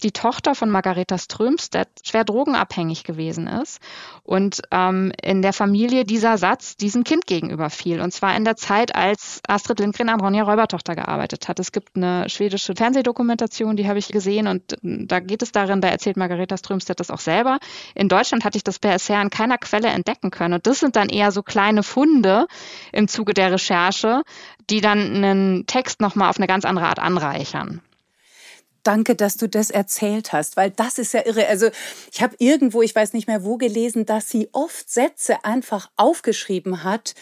Die 0.04 0.12
Tochter 0.12 0.54
von 0.54 0.70
Margareta 0.70 1.18
Strömstedt 1.18 1.88
schwer 2.04 2.26
drogenabhängig 2.26 3.04
gewesen 3.04 3.48
ist 3.48 3.80
und 4.24 4.62
ähm, 4.72 5.14
in 5.22 5.42
der 5.42 5.54
Familie 5.54 6.04
dieser 6.04 6.38
Satz 6.38 6.76
diesem 6.76 7.04
Kind 7.04 7.26
gegenüber 7.26 7.70
fiel. 7.70 8.02
Und 8.02 8.12
zwar 8.12 8.33
in 8.36 8.46
der 8.46 8.56
Zeit, 8.56 8.96
als 8.96 9.42
Astrid 9.48 9.80
Lindgren 9.80 10.10
an 10.10 10.22
Ronja 10.22 10.44
Räubertochter 10.44 10.96
gearbeitet 10.96 11.48
hat. 11.48 11.60
Es 11.60 11.72
gibt 11.72 11.96
eine 11.96 12.30
schwedische 12.30 12.76
Fernsehdokumentation, 12.76 13.76
die 13.76 13.88
habe 13.88 14.00
ich 14.00 14.10
gesehen 14.10 14.48
und 14.48 14.78
da 14.82 15.20
geht 15.20 15.42
es 15.42 15.52
darin, 15.52 15.82
da 15.82 15.90
erzählt 15.90 16.18
Margareta 16.18 16.58
Strömstedt 16.58 17.00
das 17.00 17.12
auch 17.12 17.20
selber. 17.20 17.60
In 17.96 18.10
Deutschland 18.10 18.46
hatte 18.46 18.58
ich 18.58 18.64
das 18.64 18.80
bisher 18.80 19.20
an 19.20 19.30
keiner 19.30 19.58
Quelle 19.58 19.88
entdecken 19.88 20.32
können. 20.32 20.56
Und 20.56 20.68
das 20.68 20.80
sind 20.80 20.96
dann 20.96 21.10
eher 21.10 21.32
so 21.32 21.44
kleine 21.44 21.84
Funde 21.84 22.48
im 22.92 23.08
Zuge 23.08 23.34
der 23.34 23.52
Recherche, 23.52 24.24
die 24.70 24.82
dann 24.82 25.00
einen 25.00 25.68
Text 25.68 26.02
nochmal 26.02 26.30
auf 26.30 26.38
eine 26.38 26.48
ganz 26.48 26.66
andere 26.66 26.88
Art 26.88 27.00
anreichern. 27.00 27.82
Danke, 28.84 29.16
dass 29.16 29.38
du 29.38 29.48
das 29.48 29.70
erzählt 29.70 30.34
hast, 30.34 30.58
weil 30.58 30.70
das 30.70 30.98
ist 30.98 31.14
ja 31.14 31.26
irre. 31.26 31.48
Also 31.48 31.70
ich 32.12 32.22
habe 32.22 32.36
irgendwo, 32.40 32.82
ich 32.82 32.94
weiß 32.94 33.14
nicht 33.14 33.28
mehr 33.28 33.46
wo 33.46 33.56
gelesen, 33.56 34.06
dass 34.06 34.30
sie 34.30 34.50
oft 34.52 34.90
Sätze 34.90 35.46
einfach 35.46 35.90
aufgeschrieben 35.96 36.84
hat, 36.84 37.16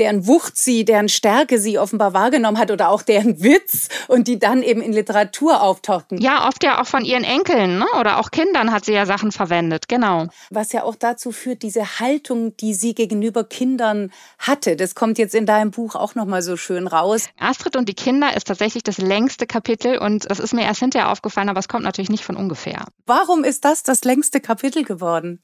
deren 0.00 0.26
Wucht 0.26 0.56
sie, 0.56 0.84
deren 0.84 1.08
Stärke 1.08 1.58
sie 1.58 1.78
offenbar 1.78 2.14
wahrgenommen 2.14 2.58
hat 2.58 2.70
oder 2.70 2.88
auch 2.88 3.02
deren 3.02 3.42
Witz 3.42 3.88
und 4.08 4.26
die 4.26 4.38
dann 4.38 4.62
eben 4.62 4.80
in 4.80 4.92
Literatur 4.92 5.62
auftauchten. 5.62 6.18
Ja, 6.18 6.48
oft 6.48 6.64
ja 6.64 6.80
auch 6.80 6.86
von 6.86 7.04
ihren 7.04 7.22
Enkeln 7.22 7.78
ne? 7.78 7.86
oder 8.00 8.18
auch 8.18 8.30
Kindern 8.30 8.72
hat 8.72 8.86
sie 8.86 8.92
ja 8.92 9.06
Sachen 9.06 9.30
verwendet, 9.30 9.88
genau. 9.88 10.26
Was 10.50 10.72
ja 10.72 10.82
auch 10.82 10.96
dazu 10.96 11.30
führt, 11.32 11.62
diese 11.62 12.00
Haltung, 12.00 12.56
die 12.56 12.74
sie 12.74 12.94
gegenüber 12.94 13.44
Kindern 13.44 14.10
hatte, 14.38 14.74
das 14.76 14.94
kommt 14.94 15.18
jetzt 15.18 15.34
in 15.34 15.46
deinem 15.46 15.70
Buch 15.70 15.94
auch 15.94 16.14
nochmal 16.14 16.42
so 16.42 16.56
schön 16.56 16.86
raus. 16.86 17.28
Astrid 17.38 17.76
und 17.76 17.88
die 17.88 17.94
Kinder 17.94 18.34
ist 18.34 18.46
tatsächlich 18.46 18.82
das 18.82 18.98
längste 18.98 19.46
Kapitel 19.46 19.98
und 19.98 20.30
das 20.30 20.40
ist 20.40 20.54
mir 20.54 20.62
erst 20.62 20.80
hinterher 20.80 21.12
aufgefallen, 21.12 21.50
aber 21.50 21.60
es 21.60 21.68
kommt 21.68 21.84
natürlich 21.84 22.10
nicht 22.10 22.24
von 22.24 22.36
ungefähr. 22.36 22.86
Warum 23.04 23.44
ist 23.44 23.64
das 23.66 23.82
das 23.82 24.04
längste 24.04 24.40
Kapitel 24.40 24.82
geworden? 24.82 25.42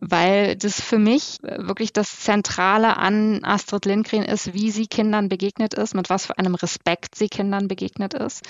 Weil 0.00 0.56
das 0.56 0.80
für 0.80 0.98
mich 0.98 1.38
wirklich 1.42 1.92
das 1.92 2.20
Zentrale 2.20 2.96
an 2.96 3.44
Astrid 3.44 3.84
Lindgren 3.84 4.22
ist, 4.22 4.54
wie 4.54 4.70
sie 4.70 4.86
Kindern 4.86 5.28
begegnet 5.28 5.74
ist, 5.74 5.94
mit 5.94 6.10
was 6.10 6.26
für 6.26 6.38
einem 6.38 6.54
Respekt 6.54 7.14
sie 7.14 7.28
Kindern 7.28 7.68
begegnet 7.68 8.14
ist. 8.14 8.42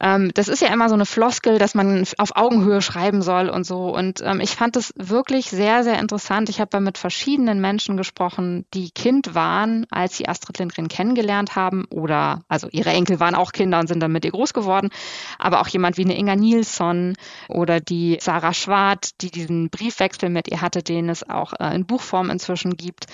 Ähm, 0.00 0.30
das 0.34 0.48
ist 0.48 0.60
ja 0.60 0.68
immer 0.68 0.88
so 0.88 0.94
eine 0.94 1.06
Floskel, 1.06 1.58
dass 1.58 1.74
man 1.74 2.04
auf 2.18 2.36
Augenhöhe 2.36 2.82
schreiben 2.82 3.22
soll 3.22 3.48
und 3.48 3.64
so. 3.64 3.94
Und 3.94 4.20
ähm, 4.22 4.40
ich 4.40 4.50
fand 4.50 4.76
das 4.76 4.92
wirklich 4.96 5.50
sehr, 5.50 5.84
sehr 5.84 5.98
interessant. 5.98 6.48
Ich 6.48 6.60
habe 6.60 6.80
mit 6.80 6.98
verschiedenen 6.98 7.60
Menschen 7.60 7.96
gesprochen, 7.96 8.66
die 8.74 8.90
Kind 8.90 9.34
waren, 9.34 9.86
als 9.90 10.16
sie 10.16 10.28
Astrid 10.28 10.58
Lindgren 10.58 10.88
kennengelernt 10.88 11.56
haben 11.56 11.86
oder, 11.90 12.42
also 12.48 12.68
ihre 12.70 12.90
Enkel 12.90 13.20
waren 13.20 13.34
auch 13.34 13.52
Kinder 13.52 13.80
und 13.80 13.86
sind 13.86 14.00
dann 14.00 14.12
mit 14.12 14.24
ihr 14.24 14.32
groß 14.32 14.52
geworden. 14.52 14.90
Aber 15.38 15.60
auch 15.60 15.68
jemand 15.68 15.96
wie 15.96 16.04
eine 16.04 16.18
Inga 16.18 16.36
Nilsson 16.36 17.14
oder 17.48 17.80
die 17.80 18.18
Sarah 18.20 18.54
Schwart, 18.54 19.20
die 19.22 19.30
diesen 19.30 19.70
Briefwechsel 19.70 20.28
mit 20.28 20.48
ihr 20.48 20.60
hatte, 20.60 20.82
den 20.82 21.08
es 21.08 21.28
auch 21.28 21.54
äh, 21.58 21.74
in 21.74 21.86
Buchform 21.86 22.30
inzwischen 22.30 22.76
gibt. 22.76 23.06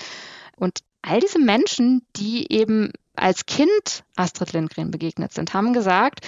Und 0.55 0.79
all 1.01 1.19
diese 1.19 1.39
Menschen, 1.39 2.05
die 2.15 2.51
eben 2.51 2.91
als 3.15 3.45
Kind 3.45 4.03
Astrid 4.15 4.53
Lindgren 4.53 4.91
begegnet 4.91 5.33
sind, 5.33 5.53
haben 5.53 5.73
gesagt, 5.73 6.25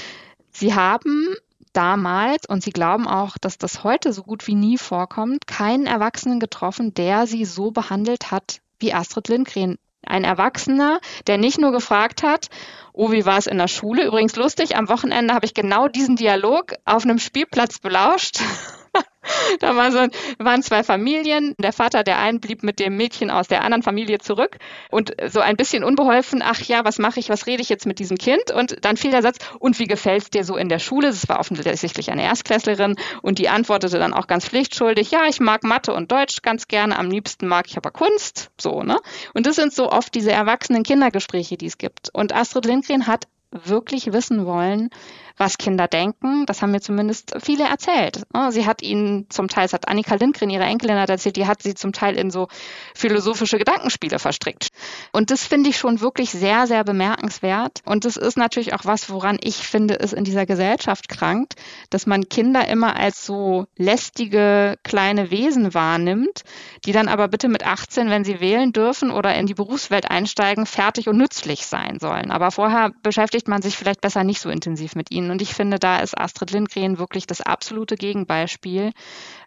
Sie 0.58 0.74
haben 0.74 1.36
damals, 1.74 2.46
und 2.46 2.63
sie 2.63 2.72
glauben 2.72 3.10
auch, 3.10 3.38
dass 3.38 3.58
das 3.58 3.84
heute 3.84 4.13
so 4.13 4.24
gut 4.24 4.48
wie 4.48 4.56
nie 4.56 4.78
vorkommt, 4.78 5.48
keinen 5.48 5.86
Erwachsenen 5.86 6.39
getroffen, 6.39 6.94
der 6.94 7.28
sie 7.28 7.44
so 7.44 7.72
behandelt 7.72 8.32
hat 8.32 8.62
wie 8.80 8.94
Astrid 8.94 9.28
Lindgren. 9.28 9.78
Ein 10.06 10.24
Erwachsener, 10.24 11.02
der 11.28 11.38
nicht 11.38 11.60
nur 11.60 11.74
gefragt 11.74 12.24
hat, 12.24 12.48
oh, 12.94 13.12
wie 13.12 13.26
war 13.26 13.38
es 13.38 13.48
in 13.48 13.58
der 13.58 13.68
Schule? 13.68 14.06
Übrigens 14.06 14.38
lustig, 14.38 14.78
am 14.78 14.88
Wochenende 14.88 15.34
habe 15.34 15.46
ich 15.46 15.54
genau 15.54 15.89
diesen 15.89 16.15
Dialog 16.15 16.76
auf 16.86 17.04
einem 17.04 17.20
Spielplatz 17.20 17.80
belauscht 17.80 18.39
da 19.60 19.75
war 19.75 19.91
so, 19.91 20.08
waren 20.39 20.62
zwei 20.63 20.84
Familien. 20.84 21.55
Der 21.60 21.73
Vater 21.73 22.03
der 22.03 22.19
einen 22.19 22.39
blieb 22.39 22.63
mit 22.63 22.79
dem 22.79 22.97
Mädchen 22.97 23.29
aus 23.29 23.47
der 23.47 23.63
anderen 23.63 23.84
Familie 23.84 24.19
zurück 24.19 24.58
und 24.91 25.15
so 25.27 25.39
ein 25.39 25.55
bisschen 25.55 25.84
unbeholfen, 25.84 26.41
ach 26.43 26.62
ja, 26.62 26.86
was 26.86 26.99
mache 26.99 27.19
ich, 27.19 27.29
was 27.29 27.47
rede 27.47 27.62
ich 27.62 27.69
jetzt 27.69 27.86
mit 27.86 27.99
diesem 27.99 28.17
Kind? 28.17 28.51
Und 28.51 28.84
dann 28.86 28.97
fiel 28.97 29.12
der 29.12 29.21
Satz, 29.21 29.38
und 29.60 29.79
wie 29.79 29.86
gefällt's 29.86 30.29
dir 30.29 30.43
so 30.43 30.58
in 30.58 30.69
der 30.69 30.79
Schule? 30.79 31.08
Das 31.08 31.27
war 31.29 31.39
offensichtlich 31.39 32.12
eine 32.12 32.23
Erstklässlerin 32.23 32.95
und 33.21 33.39
die 33.39 33.49
antwortete 33.49 33.99
dann 33.99 34.13
auch 34.13 34.27
ganz 34.27 34.47
pflichtschuldig, 34.47 35.12
ja, 35.12 35.25
ich 35.27 35.39
mag 35.39 35.63
Mathe 35.63 35.93
und 35.93 36.12
Deutsch 36.12 36.41
ganz 36.41 36.67
gerne, 36.67 36.97
am 36.97 37.10
liebsten 37.10 37.47
mag 37.47 37.65
ich 37.67 37.77
aber 37.77 37.91
Kunst, 37.91 38.51
so, 38.60 38.84
ne? 38.84 38.99
Und 39.34 39.45
das 39.45 39.55
sind 39.55 39.73
so 39.73 39.91
oft 39.91 40.13
diese 40.13 40.31
erwachsenen 40.31 40.84
Kindergespräche, 40.84 41.58
die 41.58 41.67
es 41.67 41.77
gibt. 41.77 42.10
Und 42.13 42.34
Astrid 42.34 42.65
Lindgren 42.65 43.08
hat 43.08 43.27
wirklich 43.51 44.12
wissen 44.12 44.45
wollen, 44.45 44.89
was 45.38 45.58
Kinder 45.58 45.88
denken. 45.88 46.45
Das 46.45 46.62
haben 46.62 46.71
mir 46.71 46.82
zumindest 46.82 47.34
viele 47.43 47.65
erzählt. 47.65 48.24
Sie 48.50 48.65
hat 48.65 48.82
ihnen 48.82 49.30
zum 49.30 49.48
Teil, 49.48 49.65
das 49.65 49.74
hat 49.74 49.88
Annika 49.88 50.15
Lindgren, 50.15 50.50
ihre 50.50 50.63
Enkelin, 50.63 50.98
hat 50.98 51.10
erzählt, 51.10 51.36
die 51.36 51.48
hat 51.48 51.62
sie 51.62 51.74
zum 51.74 51.91
Teil 51.91 52.17
in 52.17 52.32
so 52.32 52.48
philosophische 52.93 53.58
Gedankenspiele 53.58 54.19
verstrickt. 54.19 54.69
Und 55.12 55.32
das 55.32 55.45
finde 55.45 55.69
ich 55.69 55.78
schon 55.78 56.02
wirklich 56.02 56.32
sehr, 56.32 56.67
sehr 56.67 56.84
bemerkenswert. 56.84 57.82
Und 57.86 58.06
das 58.06 58.17
ist 58.17 58.38
natürlich 58.38 58.74
auch 58.74 58.86
was, 58.86 59.10
woran 59.10 59.38
ich 59.41 59.58
finde, 59.58 59.95
ist 59.95 60.13
in 60.13 60.24
dieser 60.24 60.45
Gesellschaft 60.45 61.10
krankt, 61.10 61.56
dass 61.89 62.06
man 62.06 62.30
Kinder 62.30 62.67
immer 62.67 62.95
als 62.95 63.26
so 63.26 63.65
lästige 63.78 64.78
kleine 64.84 65.32
Wesen 65.32 65.74
wahrnimmt, 65.74 66.43
die 66.86 66.91
dann 66.91 67.08
aber 67.08 67.28
bitte 67.28 67.50
mit 67.50 67.65
18, 67.65 68.10
wenn 68.10 68.24
sie 68.24 68.39
wählen 68.39 68.71
dürfen 68.71 69.12
oder 69.12 69.36
in 69.36 69.48
die 69.48 69.54
Berufswelt 69.54 70.10
einsteigen, 70.10 70.65
fertig 70.65 71.10
und 71.10 71.17
nützlich 71.17 71.65
sein 71.65 72.00
sollen. 72.00 72.32
Aber 72.32 72.52
vorher 72.52 72.91
beschäftigt 73.04 73.48
man 73.48 73.62
sich 73.62 73.76
vielleicht 73.76 74.02
besser 74.02 74.24
nicht 74.24 74.39
so 74.39 74.50
intensiv 74.50 74.95
mit 74.95 75.12
ihnen. 75.12 75.25
Ihnen. 75.26 75.32
Und 75.32 75.42
ich 75.42 75.54
finde, 75.54 75.80
da 75.80 75.98
ist 75.98 76.18
Astrid 76.18 76.52
Lindgren 76.52 76.98
wirklich 76.98 77.28
das 77.28 77.42
absolute 77.42 77.96
Gegenbeispiel 77.96 78.92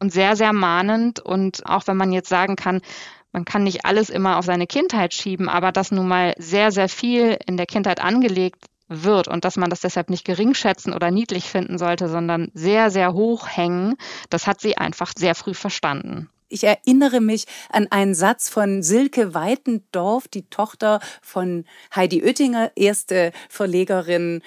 und 0.01 0.12
sehr, 0.12 0.37
sehr 0.37 0.53
mahnend. 0.53 1.21
Und 1.21 1.64
auch 1.67 1.87
wenn 1.87 1.97
man 1.97 2.12
jetzt 2.12 2.29
sagen 2.29 2.57
kann, 2.57 2.81
man 3.33 3.45
kann 3.45 3.62
nicht 3.62 3.85
alles 3.85 4.11
immer 4.11 4.38
auf 4.38 4.45
seine 4.45 4.67
Kindheit 4.67 5.14
schieben, 5.14 5.49
aber 5.49 5.73
dass 5.73 5.91
nun 5.91 6.09
mal 6.09 6.35
sehr, 6.38 6.73
sehr 6.73 6.88
viel 6.88 7.38
in 7.47 7.57
der 7.57 7.67
Kindheit 7.67 8.01
angelegt 8.01 8.64
wird 8.88 9.29
und 9.29 9.45
dass 9.45 9.59
man 9.59 9.69
das 9.69 9.81
deshalb 9.81 10.09
nicht 10.09 10.25
geringschätzen 10.25 10.95
oder 10.95 11.11
niedlich 11.11 11.45
finden 11.45 11.77
sollte, 11.77 12.09
sondern 12.09 12.51
sehr, 12.55 12.91
sehr 12.91 13.12
hoch 13.12 13.47
hängen, 13.47 13.97
das 14.31 14.47
hat 14.47 14.62
sie 14.62 14.79
einfach 14.79 15.12
sehr 15.14 15.35
früh 15.35 15.53
verstanden. 15.53 16.31
Ich 16.50 16.64
erinnere 16.64 17.20
mich 17.20 17.44
an 17.70 17.88
einen 17.90 18.14
Satz 18.14 18.48
von 18.48 18.82
Silke 18.82 19.34
Weitendorf, 19.34 20.28
die 20.28 20.48
Tochter 20.48 21.00
von 21.20 21.66
Heidi 21.94 22.22
Oettinger, 22.22 22.72
erste 22.74 23.32
Verlegerin 23.50 24.42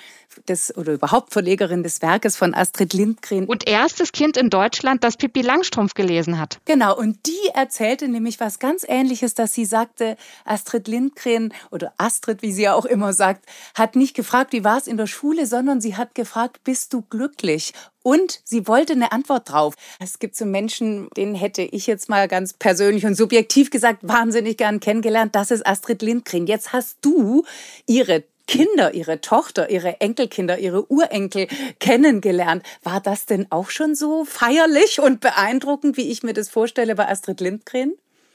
des 0.48 0.76
oder 0.78 0.94
überhaupt 0.94 1.34
Verlegerin 1.34 1.84
des 1.84 2.02
Werkes 2.02 2.38
von 2.38 2.54
Astrid 2.54 2.94
Lindgren. 2.94 3.46
Und 3.46 3.68
erstes 3.68 4.12
Kind 4.12 4.38
in 4.38 4.50
Deutschland, 4.50 5.04
das 5.04 5.18
Pippi 5.18 5.42
Langstrumpf 5.42 5.94
gelesen 5.94 6.40
hat. 6.40 6.60
Genau, 6.66 6.98
und 6.98 7.20
die 7.28 7.50
erzählte 7.54 8.08
nämlich 8.08 8.40
was 8.40 8.60
ganz 8.60 8.86
ähnliches, 8.88 9.34
dass 9.34 9.54
sie 9.54 9.66
sagte, 9.66 10.18
Astrid 10.46 10.88
Lindgren 10.88 11.54
oder 11.70 11.94
Astrid, 11.98 12.42
wie 12.42 12.52
sie 12.52 12.64
ja 12.64 12.74
auch 12.74 12.86
immer 12.86 13.14
sagt, 13.14 13.46
hat 13.76 13.96
nicht 13.96 14.16
gefragt, 14.16 14.54
wie 14.54 14.64
war 14.64 14.78
es 14.78 14.88
in 14.88 14.98
der 14.98 15.08
Schule, 15.08 15.46
sondern 15.46 15.82
sie 15.82 15.98
hat 15.98 16.16
gefragt, 16.16 16.64
bist 16.64 16.94
du 16.94 17.02
glücklich? 17.02 17.74
Und 18.04 18.42
sie 18.44 18.68
wollte 18.68 18.94
eine 18.94 19.12
Antwort 19.12 19.50
drauf. 19.52 19.76
Es 20.00 20.20
gibt 20.20 20.36
so 20.36 20.46
Menschen, 20.46 21.10
denen 21.16 21.36
hätte 21.36 21.62
ich 21.62 21.88
jetzt 21.88 22.10
mal 22.10 22.28
ganz 22.28 22.54
persönlich 22.54 23.06
und 23.06 23.16
subjektiv 23.16 23.70
gesagt, 23.70 24.00
wahnsinnig 24.02 24.58
gern 24.58 24.80
kennengelernt. 24.80 25.36
Das 25.36 25.52
ist 25.52 25.66
Astrid 25.66 26.02
Lindgren. 26.02 26.48
Jetzt 26.48 26.74
hast 26.74 26.98
du 27.02 27.44
ihre 27.86 28.24
Kinder, 28.48 28.94
ihre 28.94 29.22
Tochter, 29.22 29.70
ihre 29.70 30.02
Enkelkinder, 30.02 30.60
ihre 30.60 30.92
Urenkel 30.92 31.48
kennengelernt. 31.80 32.64
War 32.84 33.00
das 33.00 33.26
denn 33.26 33.48
auch 33.50 33.70
schon 33.70 33.96
so 33.96 34.26
feierlich 34.26 35.00
und 35.00 35.22
beeindruckend, 35.22 35.96
wie 35.96 36.12
ich 36.12 36.24
mir 36.24 36.34
das 36.34 36.50
vorstelle 36.50 36.96
bei 36.96 37.08
Astrid 37.08 37.40
Lindgren? 37.40 37.94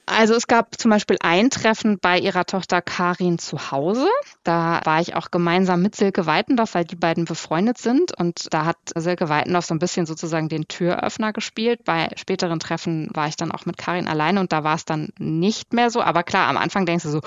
Also 0.08 0.34
es 0.34 0.46
gab 0.46 0.78
zum 0.78 0.92
Beispiel 0.92 1.16
ein 1.20 1.50
Treffen 1.50 1.98
bei 2.00 2.18
ihrer 2.18 2.46
Tochter 2.46 2.80
Karin 2.80 3.40
zu 3.40 3.72
Hause. 3.72 4.08
Da 4.44 4.80
war 4.84 5.00
ich 5.00 5.16
auch 5.16 5.32
gemeinsam 5.32 5.82
mit 5.82 5.96
Silke 5.96 6.26
Weitendorf, 6.26 6.74
weil 6.74 6.84
die 6.84 6.94
beiden 6.94 7.24
befreundet 7.24 7.78
sind. 7.78 8.16
Und 8.16 8.54
da 8.54 8.64
hat 8.64 8.76
Silke 8.94 9.28
Weitendorf 9.28 9.66
so 9.66 9.74
ein 9.74 9.80
bisschen 9.80 10.06
sozusagen 10.06 10.48
den 10.48 10.68
Türöffner 10.68 11.32
gespielt. 11.32 11.84
Bei 11.84 12.08
späteren 12.14 12.60
Treffen 12.60 13.10
war 13.14 13.26
ich 13.26 13.36
dann 13.36 13.50
auch 13.50 13.66
mit 13.66 13.78
Karin 13.78 14.06
alleine 14.06 14.38
und 14.38 14.52
da 14.52 14.62
war 14.62 14.76
es 14.76 14.84
dann 14.84 15.08
nicht 15.18 15.72
mehr 15.72 15.90
so. 15.90 16.00
Aber 16.00 16.22
klar, 16.22 16.48
am 16.48 16.56
Anfang 16.56 16.86
denkst 16.86 17.02
du 17.02 17.10
so, 17.10 17.20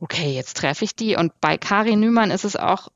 okay, 0.00 0.32
jetzt 0.32 0.56
treffe 0.56 0.84
ich 0.84 0.96
die. 0.96 1.16
Und 1.16 1.38
bei 1.42 1.58
Karin 1.58 2.00
Nümann 2.00 2.30
ist 2.30 2.46
es 2.46 2.56
auch 2.56 2.88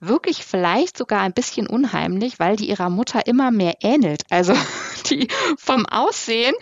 wirklich 0.00 0.44
vielleicht 0.44 0.96
sogar 0.96 1.20
ein 1.20 1.32
bisschen 1.32 1.66
unheimlich, 1.66 2.38
weil 2.38 2.56
die 2.56 2.68
ihrer 2.68 2.90
Mutter 2.90 3.26
immer 3.26 3.50
mehr 3.50 3.74
ähnelt. 3.80 4.22
Also 4.30 4.54
die 5.10 5.28
vom 5.58 5.86
Aussehen, 5.86 6.54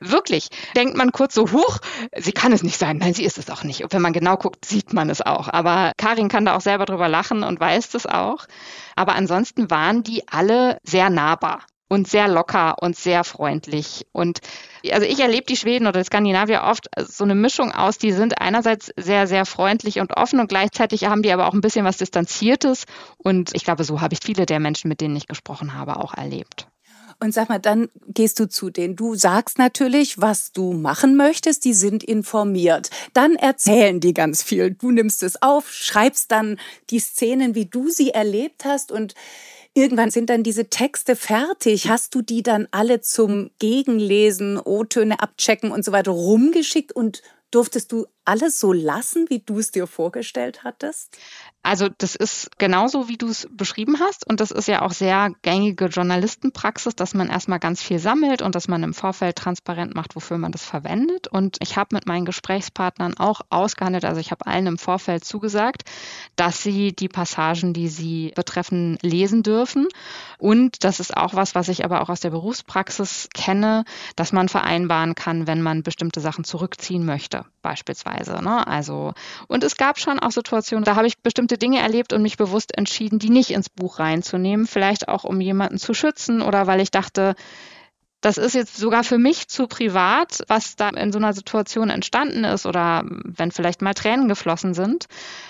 wirklich, 0.00 0.48
denkt 0.76 0.96
man 0.96 1.12
kurz 1.12 1.34
so, 1.34 1.50
huch, 1.52 1.78
sie 2.16 2.32
kann 2.32 2.52
es 2.52 2.62
nicht 2.62 2.78
sein. 2.78 2.98
Nein, 2.98 3.14
sie 3.14 3.24
ist 3.24 3.38
es 3.38 3.50
auch 3.50 3.64
nicht. 3.64 3.82
Und 3.82 3.92
wenn 3.92 4.02
man 4.02 4.12
genau 4.12 4.36
guckt, 4.36 4.64
sieht 4.64 4.92
man 4.92 5.10
es 5.10 5.22
auch. 5.22 5.48
Aber 5.48 5.92
Karin 5.96 6.28
kann 6.28 6.44
da 6.44 6.56
auch 6.56 6.60
selber 6.60 6.84
drüber 6.84 7.08
lachen 7.08 7.42
und 7.42 7.60
weiß 7.60 7.90
das 7.90 8.06
auch. 8.06 8.46
Aber 8.96 9.14
ansonsten 9.14 9.70
waren 9.70 10.02
die 10.02 10.28
alle 10.28 10.78
sehr 10.84 11.10
nahbar 11.10 11.62
und 11.92 12.08
sehr 12.08 12.26
locker 12.26 12.76
und 12.80 12.96
sehr 12.96 13.22
freundlich. 13.22 14.06
Und 14.12 14.38
also 14.90 15.06
ich 15.06 15.20
erlebe 15.20 15.44
die 15.44 15.58
Schweden 15.58 15.86
oder 15.86 16.00
die 16.00 16.06
Skandinavier 16.06 16.62
oft 16.62 16.88
so 16.96 17.22
eine 17.22 17.34
Mischung 17.34 17.70
aus, 17.70 17.98
die 17.98 18.12
sind 18.12 18.40
einerseits 18.40 18.90
sehr, 18.96 19.26
sehr 19.26 19.44
freundlich 19.44 20.00
und 20.00 20.16
offen 20.16 20.40
und 20.40 20.48
gleichzeitig 20.48 21.04
haben 21.04 21.22
die 21.22 21.30
aber 21.32 21.46
auch 21.46 21.52
ein 21.52 21.60
bisschen 21.60 21.84
was 21.84 21.98
Distanziertes. 21.98 22.84
Und 23.18 23.50
ich 23.54 23.64
glaube, 23.64 23.84
so 23.84 24.00
habe 24.00 24.14
ich 24.14 24.20
viele 24.24 24.46
der 24.46 24.58
Menschen, 24.58 24.88
mit 24.88 25.02
denen 25.02 25.14
ich 25.16 25.26
gesprochen 25.26 25.74
habe, 25.74 25.96
auch 25.96 26.14
erlebt. 26.14 26.66
Und 27.20 27.34
sag 27.34 27.50
mal, 27.50 27.58
dann 27.58 27.90
gehst 28.08 28.40
du 28.40 28.48
zu 28.48 28.70
denen. 28.70 28.96
Du 28.96 29.14
sagst 29.14 29.58
natürlich, 29.58 30.18
was 30.18 30.52
du 30.52 30.72
machen 30.72 31.14
möchtest. 31.14 31.66
Die 31.66 31.74
sind 31.74 32.02
informiert. 32.02 32.88
Dann 33.12 33.36
erzählen 33.36 34.00
die 34.00 34.14
ganz 34.14 34.42
viel. 34.42 34.70
Du 34.70 34.90
nimmst 34.90 35.22
es 35.22 35.42
auf, 35.42 35.70
schreibst 35.70 36.32
dann 36.32 36.58
die 36.88 37.00
Szenen, 37.00 37.54
wie 37.54 37.66
du 37.66 37.90
sie 37.90 38.12
erlebt 38.12 38.64
hast 38.64 38.90
und 38.90 39.14
Irgendwann 39.74 40.10
sind 40.10 40.28
dann 40.28 40.42
diese 40.42 40.68
Texte 40.68 41.16
fertig. 41.16 41.88
Hast 41.88 42.14
du 42.14 42.20
die 42.20 42.42
dann 42.42 42.68
alle 42.72 43.00
zum 43.00 43.50
Gegenlesen, 43.58 44.58
O-Töne 44.58 45.20
abchecken 45.20 45.70
und 45.70 45.84
so 45.84 45.92
weiter 45.92 46.10
rumgeschickt 46.10 46.92
und 46.92 47.22
durftest 47.50 47.90
du 47.92 48.06
alles 48.24 48.60
so 48.60 48.72
lassen, 48.72 49.26
wie 49.28 49.40
du 49.40 49.58
es 49.58 49.70
dir 49.70 49.86
vorgestellt 49.86 50.64
hattest? 50.64 51.18
Also 51.64 51.88
das 51.88 52.16
ist 52.16 52.58
genauso, 52.58 53.08
wie 53.08 53.16
du 53.16 53.28
es 53.28 53.48
beschrieben 53.50 54.00
hast. 54.00 54.28
Und 54.28 54.40
das 54.40 54.50
ist 54.50 54.66
ja 54.66 54.82
auch 54.82 54.90
sehr 54.90 55.30
gängige 55.42 55.86
Journalistenpraxis, 55.86 56.96
dass 56.96 57.14
man 57.14 57.28
erstmal 57.28 57.60
ganz 57.60 57.80
viel 57.80 58.00
sammelt 58.00 58.42
und 58.42 58.56
dass 58.56 58.66
man 58.66 58.82
im 58.82 58.94
Vorfeld 58.94 59.36
transparent 59.36 59.94
macht, 59.94 60.16
wofür 60.16 60.38
man 60.38 60.50
das 60.50 60.64
verwendet. 60.64 61.28
Und 61.28 61.58
ich 61.60 61.76
habe 61.76 61.94
mit 61.94 62.06
meinen 62.06 62.24
Gesprächspartnern 62.24 63.16
auch 63.16 63.42
ausgehandelt, 63.50 64.04
also 64.04 64.20
ich 64.20 64.32
habe 64.32 64.46
allen 64.46 64.66
im 64.66 64.78
Vorfeld 64.78 65.24
zugesagt, 65.24 65.84
dass 66.34 66.62
sie 66.62 66.92
die 66.94 67.08
Passagen, 67.08 67.72
die 67.72 67.88
sie 67.88 68.32
betreffen, 68.34 68.98
lesen 69.02 69.44
dürfen. 69.44 69.86
Und 70.38 70.82
das 70.82 70.98
ist 70.98 71.16
auch 71.16 71.34
was, 71.34 71.54
was 71.54 71.68
ich 71.68 71.84
aber 71.84 72.00
auch 72.00 72.08
aus 72.08 72.20
der 72.20 72.30
Berufspraxis 72.30 73.28
kenne, 73.34 73.84
dass 74.16 74.32
man 74.32 74.48
vereinbaren 74.48 75.14
kann, 75.14 75.46
wenn 75.46 75.62
man 75.62 75.84
bestimmte 75.84 76.20
Sachen 76.20 76.42
zurückziehen 76.42 77.06
möchte, 77.06 77.44
beispielsweise. 77.62 78.11
Ne? 78.40 78.66
Also, 78.66 79.12
und 79.48 79.64
es 79.64 79.76
gab 79.76 79.98
schon 79.98 80.18
auch 80.18 80.30
Situationen, 80.30 80.84
da 80.84 80.96
habe 80.96 81.06
ich 81.06 81.18
bestimmte 81.18 81.58
Dinge 81.58 81.80
erlebt 81.80 82.12
und 82.12 82.22
mich 82.22 82.36
bewusst 82.36 82.76
entschieden, 82.76 83.18
die 83.18 83.30
nicht 83.30 83.50
ins 83.50 83.68
Buch 83.68 83.98
reinzunehmen. 83.98 84.66
Vielleicht 84.66 85.08
auch, 85.08 85.24
um 85.24 85.40
jemanden 85.40 85.78
zu 85.78 85.94
schützen 85.94 86.42
oder 86.42 86.66
weil 86.66 86.80
ich 86.80 86.90
dachte, 86.90 87.34
das 88.22 88.38
ist 88.38 88.54
jetzt 88.54 88.76
sogar 88.76 89.02
für 89.02 89.18
mich 89.18 89.48
zu 89.48 89.66
privat, 89.66 90.44
was 90.46 90.76
da 90.76 90.90
in 90.90 91.10
so 91.10 91.18
einer 91.18 91.32
Situation 91.32 91.90
entstanden 91.90 92.44
ist 92.44 92.66
oder 92.66 93.02
wenn 93.04 93.50
vielleicht 93.50 93.82
mal 93.82 93.94
Tränen 93.94 94.28
geflossen 94.28 94.74
sind, 94.74 95.06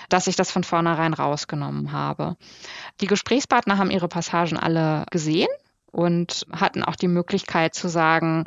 dass 0.09 0.25
ich 0.25 0.35
das 0.35 0.51
von 0.51 0.63
vornherein 0.63 1.13
rausgenommen 1.13 1.91
habe. 1.91 2.35
Die 2.99 3.05
Gesprächspartner 3.05 3.77
haben 3.77 3.91
ihre 3.91 4.07
Passagen 4.07 4.57
alle 4.57 5.05
gesehen 5.11 5.49
und 5.93 6.45
hatten 6.51 6.83
auch 6.83 6.95
die 6.95 7.07
Möglichkeit 7.07 7.75
zu 7.75 7.87
sagen, 7.87 8.45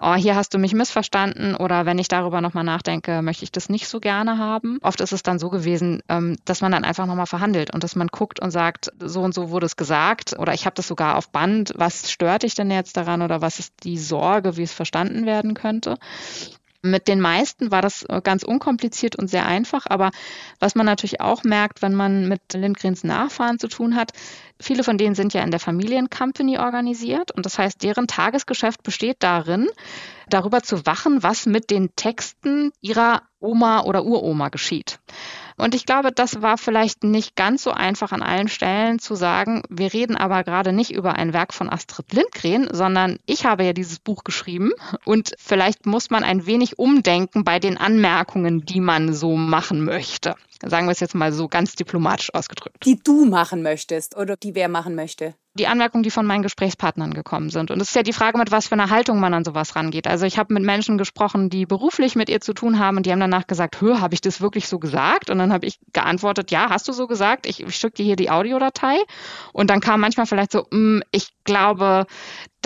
oh, 0.00 0.14
hier 0.14 0.34
hast 0.34 0.54
du 0.54 0.58
mich 0.58 0.72
missverstanden 0.72 1.54
oder 1.54 1.84
wenn 1.86 1.98
ich 1.98 2.08
darüber 2.08 2.40
nochmal 2.40 2.64
nachdenke, 2.64 3.20
möchte 3.20 3.44
ich 3.44 3.52
das 3.52 3.68
nicht 3.68 3.86
so 3.86 4.00
gerne 4.00 4.38
haben. 4.38 4.78
Oft 4.82 5.00
ist 5.02 5.12
es 5.12 5.22
dann 5.22 5.38
so 5.38 5.50
gewesen, 5.50 6.02
ähm, 6.08 6.36
dass 6.46 6.62
man 6.62 6.72
dann 6.72 6.84
einfach 6.84 7.06
nochmal 7.06 7.26
verhandelt 7.26 7.72
und 7.72 7.84
dass 7.84 7.96
man 7.96 8.08
guckt 8.08 8.40
und 8.40 8.50
sagt, 8.50 8.90
so 8.98 9.20
und 9.20 9.34
so 9.34 9.50
wurde 9.50 9.66
es 9.66 9.76
gesagt 9.76 10.38
oder 10.38 10.54
ich 10.54 10.64
habe 10.64 10.74
das 10.74 10.88
sogar 10.88 11.16
auf 11.16 11.28
Band, 11.28 11.74
was 11.76 12.10
stört 12.10 12.42
dich 12.42 12.54
denn 12.54 12.70
jetzt 12.70 12.96
daran 12.96 13.20
oder 13.20 13.42
was 13.42 13.58
ist 13.58 13.74
die 13.84 13.98
Sorge, 13.98 14.56
wie 14.56 14.62
es 14.62 14.72
verstanden 14.72 15.26
werden 15.26 15.52
könnte. 15.52 15.98
Mit 16.82 17.08
den 17.08 17.20
meisten 17.20 17.70
war 17.70 17.82
das 17.82 18.04
äh, 18.04 18.20
ganz 18.22 18.42
unkompliziert 18.42 19.16
und 19.16 19.28
sehr 19.28 19.46
einfach. 19.46 19.86
Aber 19.88 20.10
was 20.58 20.74
man 20.74 20.86
natürlich 20.86 21.20
auch 21.20 21.44
merkt, 21.44 21.82
wenn 21.82 21.94
man 21.94 22.28
mit 22.28 22.40
Lindgrens 22.52 23.04
Nachfahren 23.04 23.58
zu 23.58 23.68
tun 23.68 23.96
hat, 23.96 24.12
viele 24.60 24.84
von 24.84 24.98
denen 24.98 25.14
sind 25.14 25.34
ja 25.34 25.42
in 25.42 25.50
der 25.50 25.60
Familiencompany 25.60 26.58
organisiert. 26.58 27.32
Und 27.32 27.46
das 27.46 27.58
heißt, 27.58 27.82
deren 27.82 28.06
Tagesgeschäft 28.06 28.82
besteht 28.82 29.18
darin, 29.20 29.68
darüber 30.28 30.62
zu 30.62 30.86
wachen, 30.86 31.22
was 31.22 31.46
mit 31.46 31.70
den 31.70 31.94
Texten 31.96 32.72
ihrer 32.80 33.22
Oma 33.40 33.82
oder 33.82 34.04
Uroma 34.04 34.48
geschieht. 34.48 34.98
Und 35.56 35.74
ich 35.74 35.86
glaube, 35.86 36.12
das 36.12 36.42
war 36.42 36.58
vielleicht 36.58 37.02
nicht 37.04 37.34
ganz 37.36 37.62
so 37.62 37.70
einfach 37.70 38.12
an 38.12 38.22
allen 38.22 38.48
Stellen 38.48 38.98
zu 38.98 39.14
sagen, 39.14 39.62
wir 39.68 39.92
reden 39.92 40.16
aber 40.16 40.44
gerade 40.44 40.72
nicht 40.72 40.92
über 40.92 41.14
ein 41.14 41.32
Werk 41.32 41.54
von 41.54 41.70
Astrid 41.70 42.12
Lindgren, 42.12 42.68
sondern 42.72 43.18
ich 43.26 43.46
habe 43.46 43.64
ja 43.64 43.72
dieses 43.72 43.98
Buch 43.98 44.24
geschrieben 44.24 44.72
und 45.04 45.34
vielleicht 45.38 45.86
muss 45.86 46.10
man 46.10 46.24
ein 46.24 46.46
wenig 46.46 46.78
umdenken 46.78 47.44
bei 47.44 47.58
den 47.58 47.78
Anmerkungen, 47.78 48.64
die 48.66 48.80
man 48.80 49.14
so 49.14 49.36
machen 49.36 49.84
möchte. 49.84 50.34
Sagen 50.64 50.86
wir 50.86 50.92
es 50.92 51.00
jetzt 51.00 51.14
mal 51.14 51.32
so 51.32 51.48
ganz 51.48 51.74
diplomatisch 51.74 52.32
ausgedrückt. 52.32 52.84
Die 52.84 52.98
du 53.02 53.26
machen 53.26 53.62
möchtest 53.62 54.16
oder 54.16 54.36
die 54.36 54.54
wer 54.54 54.68
machen 54.68 54.94
möchte? 54.94 55.34
Die 55.56 55.66
Anmerkungen, 55.66 56.02
die 56.02 56.10
von 56.10 56.26
meinen 56.26 56.42
Gesprächspartnern 56.42 57.14
gekommen 57.14 57.50
sind. 57.50 57.70
Und 57.70 57.80
es 57.80 57.88
ist 57.88 57.94
ja 57.94 58.02
die 58.02 58.12
Frage, 58.12 58.38
mit 58.38 58.50
was 58.50 58.68
für 58.68 58.74
einer 58.74 58.90
Haltung 58.90 59.18
man 59.18 59.34
an 59.34 59.44
sowas 59.44 59.74
rangeht. 59.76 60.06
Also 60.06 60.26
ich 60.26 60.38
habe 60.38 60.54
mit 60.54 60.62
Menschen 60.62 60.98
gesprochen, 60.98 61.50
die 61.50 61.66
beruflich 61.66 62.14
mit 62.14 62.28
ihr 62.28 62.40
zu 62.40 62.52
tun 62.52 62.78
haben 62.78 62.98
und 62.98 63.06
die 63.06 63.12
haben 63.12 63.20
danach 63.20 63.46
gesagt, 63.46 63.80
hör, 63.80 64.00
habe 64.00 64.14
ich 64.14 64.20
das 64.20 64.40
wirklich 64.40 64.68
so 64.68 64.78
gesagt? 64.78 65.30
Und 65.30 65.38
dann 65.38 65.52
habe 65.52 65.66
ich 65.66 65.78
geantwortet, 65.92 66.50
ja, 66.50 66.70
hast 66.70 66.86
du 66.88 66.92
so 66.92 67.06
gesagt? 67.06 67.46
Ich, 67.46 67.62
ich 67.62 67.76
schicke 67.76 67.96
dir 67.96 68.04
hier 68.04 68.16
die 68.16 68.30
Audiodatei. 68.30 68.96
Und 69.52 69.70
dann 69.70 69.80
kam 69.80 70.00
manchmal 70.00 70.26
vielleicht 70.26 70.52
so, 70.52 70.66
mm, 70.70 71.00
ich 71.10 71.28
glaube, 71.44 72.06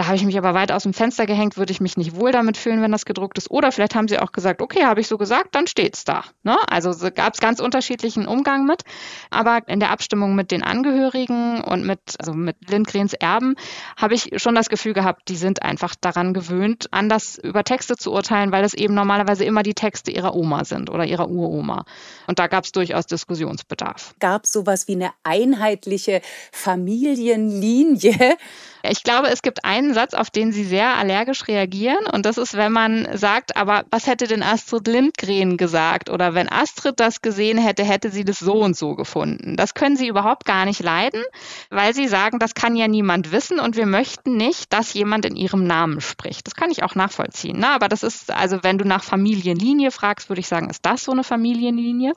da 0.00 0.06
habe 0.06 0.16
ich 0.16 0.24
mich 0.24 0.38
aber 0.38 0.54
weit 0.54 0.72
aus 0.72 0.84
dem 0.84 0.94
Fenster 0.94 1.26
gehängt, 1.26 1.58
würde 1.58 1.72
ich 1.72 1.80
mich 1.82 1.98
nicht 1.98 2.16
wohl 2.16 2.32
damit 2.32 2.56
fühlen, 2.56 2.80
wenn 2.80 2.90
das 2.90 3.04
gedruckt 3.04 3.36
ist. 3.36 3.50
Oder 3.50 3.70
vielleicht 3.70 3.94
haben 3.94 4.08
sie 4.08 4.18
auch 4.18 4.32
gesagt, 4.32 4.62
okay, 4.62 4.84
habe 4.84 5.00
ich 5.00 5.08
so 5.08 5.18
gesagt, 5.18 5.54
dann 5.54 5.66
steht's 5.66 6.04
da. 6.04 6.24
Ne? 6.42 6.56
Also 6.68 6.92
so 6.92 7.10
gab 7.10 7.34
es 7.34 7.40
ganz 7.40 7.60
unterschiedlichen 7.60 8.26
Umgang 8.26 8.64
mit. 8.64 8.82
Aber 9.28 9.60
in 9.66 9.78
der 9.78 9.90
Abstimmung 9.90 10.34
mit 10.34 10.52
den 10.52 10.62
Angehörigen 10.62 11.60
und 11.62 11.84
mit, 11.84 12.00
also 12.18 12.32
mit 12.32 12.56
Lindgrens 12.80 13.12
Erben 13.12 13.56
habe 13.96 14.14
ich 14.14 14.30
schon 14.36 14.54
das 14.54 14.68
Gefühl 14.68 14.94
gehabt, 14.94 15.28
die 15.28 15.36
sind 15.36 15.62
einfach 15.62 15.94
daran 15.94 16.32
gewöhnt, 16.32 16.88
anders 16.92 17.38
über 17.38 17.62
Texte 17.62 17.96
zu 17.96 18.12
urteilen, 18.12 18.52
weil 18.52 18.64
es 18.64 18.74
eben 18.74 18.94
normalerweise 18.94 19.44
immer 19.44 19.62
die 19.62 19.74
Texte 19.74 20.10
ihrer 20.10 20.34
Oma 20.34 20.64
sind 20.64 20.88
oder 20.88 21.04
ihrer 21.04 21.28
Uroma. 21.28 21.84
Und 22.26 22.38
da 22.38 22.46
gab 22.46 22.64
es 22.64 22.72
durchaus 22.72 23.06
Diskussionsbedarf. 23.06 24.14
Gab 24.18 24.44
es 24.44 24.52
sowas 24.52 24.88
wie 24.88 24.94
eine 24.94 25.10
einheitliche 25.24 26.22
Familienlinie? 26.52 28.36
Ich 28.82 29.02
glaube, 29.02 29.28
es 29.28 29.42
gibt 29.42 29.64
einen 29.64 29.94
Satz, 29.94 30.14
auf 30.14 30.30
den 30.30 30.52
sie 30.52 30.64
sehr 30.64 30.96
allergisch 30.96 31.48
reagieren. 31.48 32.06
Und 32.12 32.26
das 32.26 32.38
ist, 32.38 32.56
wenn 32.56 32.72
man 32.72 33.08
sagt, 33.16 33.56
aber 33.56 33.84
was 33.90 34.06
hätte 34.06 34.26
denn 34.26 34.42
Astrid 34.42 34.86
Lindgren 34.86 35.56
gesagt? 35.56 36.10
Oder 36.10 36.34
wenn 36.34 36.50
Astrid 36.50 36.98
das 36.98 37.22
gesehen 37.22 37.58
hätte, 37.58 37.84
hätte 37.84 38.10
sie 38.10 38.24
das 38.24 38.38
so 38.38 38.54
und 38.54 38.76
so 38.76 38.94
gefunden. 38.94 39.56
Das 39.56 39.74
können 39.74 39.96
sie 39.96 40.08
überhaupt 40.08 40.44
gar 40.44 40.64
nicht 40.64 40.82
leiden, 40.82 41.22
weil 41.70 41.94
sie 41.94 42.08
sagen, 42.08 42.38
das 42.38 42.54
kann 42.54 42.76
ja 42.76 42.88
niemand 42.88 43.32
wissen 43.32 43.60
und 43.60 43.76
wir 43.76 43.86
möchten 43.86 44.36
nicht, 44.36 44.72
dass 44.72 44.94
jemand 44.94 45.24
in 45.26 45.36
ihrem 45.36 45.64
Namen 45.66 46.00
spricht. 46.00 46.46
Das 46.46 46.54
kann 46.54 46.70
ich 46.70 46.82
auch 46.82 46.94
nachvollziehen. 46.94 47.58
Ne? 47.58 47.68
Aber 47.68 47.88
das 47.88 48.02
ist, 48.02 48.30
also 48.30 48.58
wenn 48.62 48.78
du 48.78 48.86
nach 48.86 49.04
Familienlinie 49.04 49.90
fragst, 49.90 50.28
würde 50.28 50.40
ich 50.40 50.48
sagen, 50.48 50.70
ist 50.70 50.86
das 50.86 51.04
so 51.04 51.12
eine 51.12 51.24
Familienlinie? 51.24 52.14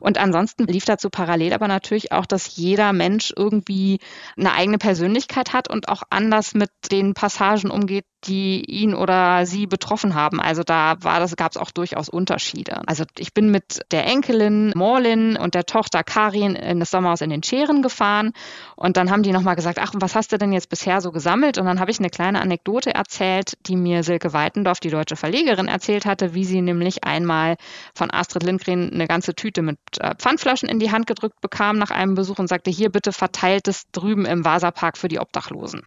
Und 0.00 0.18
ansonsten 0.18 0.66
lief 0.66 0.84
dazu 0.84 1.10
parallel 1.10 1.52
aber 1.52 1.68
natürlich 1.68 2.12
auch, 2.12 2.26
dass 2.26 2.56
jeder 2.56 2.92
Mensch 2.92 3.32
irgendwie 3.36 3.98
eine 4.36 4.52
eigene 4.52 4.78
Persönlichkeit 4.78 5.52
hat 5.52 5.68
und 5.68 5.88
auch 5.88 6.02
anders 6.10 6.54
mit 6.54 6.70
den 6.90 7.14
Passagen 7.14 7.70
umgeht, 7.70 8.06
die 8.26 8.64
ihn 8.64 8.94
oder 8.94 9.46
sie 9.46 9.66
betroffen 9.66 10.14
haben. 10.14 10.40
Also 10.40 10.62
da 10.62 10.96
war 11.00 11.20
das, 11.20 11.36
gab 11.36 11.52
es 11.52 11.56
auch 11.56 11.70
durchaus 11.70 12.08
Unterschiede. 12.08 12.82
Also 12.86 13.04
ich 13.18 13.34
bin 13.34 13.50
mit 13.50 13.80
der 13.90 14.06
Enkelin 14.06 14.72
Morlin 14.74 15.36
und 15.36 15.54
der 15.54 15.66
Tochter 15.66 16.02
Karin 16.02 16.54
in 16.54 16.80
das 16.80 16.90
Sommerhaus 16.90 17.20
in 17.20 17.30
den 17.30 17.42
Scheren 17.42 17.82
gefahren 17.82 18.32
und 18.74 18.96
dann 18.96 19.10
haben 19.10 19.22
die 19.22 19.32
nochmal 19.32 19.56
gesagt, 19.56 19.78
ach, 19.80 19.92
was 19.94 20.14
hast 20.14 20.32
du 20.32 20.38
denn 20.38 20.52
jetzt 20.52 20.68
bisher 20.68 21.00
so 21.00 21.12
gesammelt? 21.12 21.58
Und 21.58 21.66
dann 21.66 21.80
habe 21.80 21.90
ich 21.90 21.98
eine 21.98 22.10
kleine 22.10 22.40
Anekdote 22.40 22.94
erzählt, 22.94 23.56
die 23.66 23.76
mir 23.76 24.02
Silke 24.02 24.32
Weitendorf, 24.32 24.80
die 24.80 24.90
deutsche 24.90 25.16
Verlegerin, 25.16 25.68
erzählt 25.68 26.06
hatte, 26.06 26.34
wie 26.34 26.44
sie 26.44 26.60
nämlich 26.60 27.04
einmal 27.04 27.56
von 27.94 28.10
Astrid 28.10 28.42
Lindgren 28.42 28.92
eine 28.92 29.06
ganze 29.06 29.34
Tüte 29.34 29.62
mit 29.62 29.78
äh, 30.00 30.14
Pfandflaschen 30.16 30.68
in 30.68 30.78
die 30.78 30.90
Hand 30.90 31.06
gedrückt 31.06 31.40
bekam 31.40 31.78
nach 31.78 31.90
einem 31.90 32.14
Besuch 32.14 32.38
und 32.38 32.48
sagte, 32.48 32.70
hier 32.70 32.90
bitte 32.90 33.12
verteilt 33.12 33.68
es 33.68 33.90
drüben 33.92 34.26
im 34.26 34.44
Vasapark 34.44 34.98
für 34.98 35.08
die 35.08 35.18
Obdachlosen. 35.18 35.82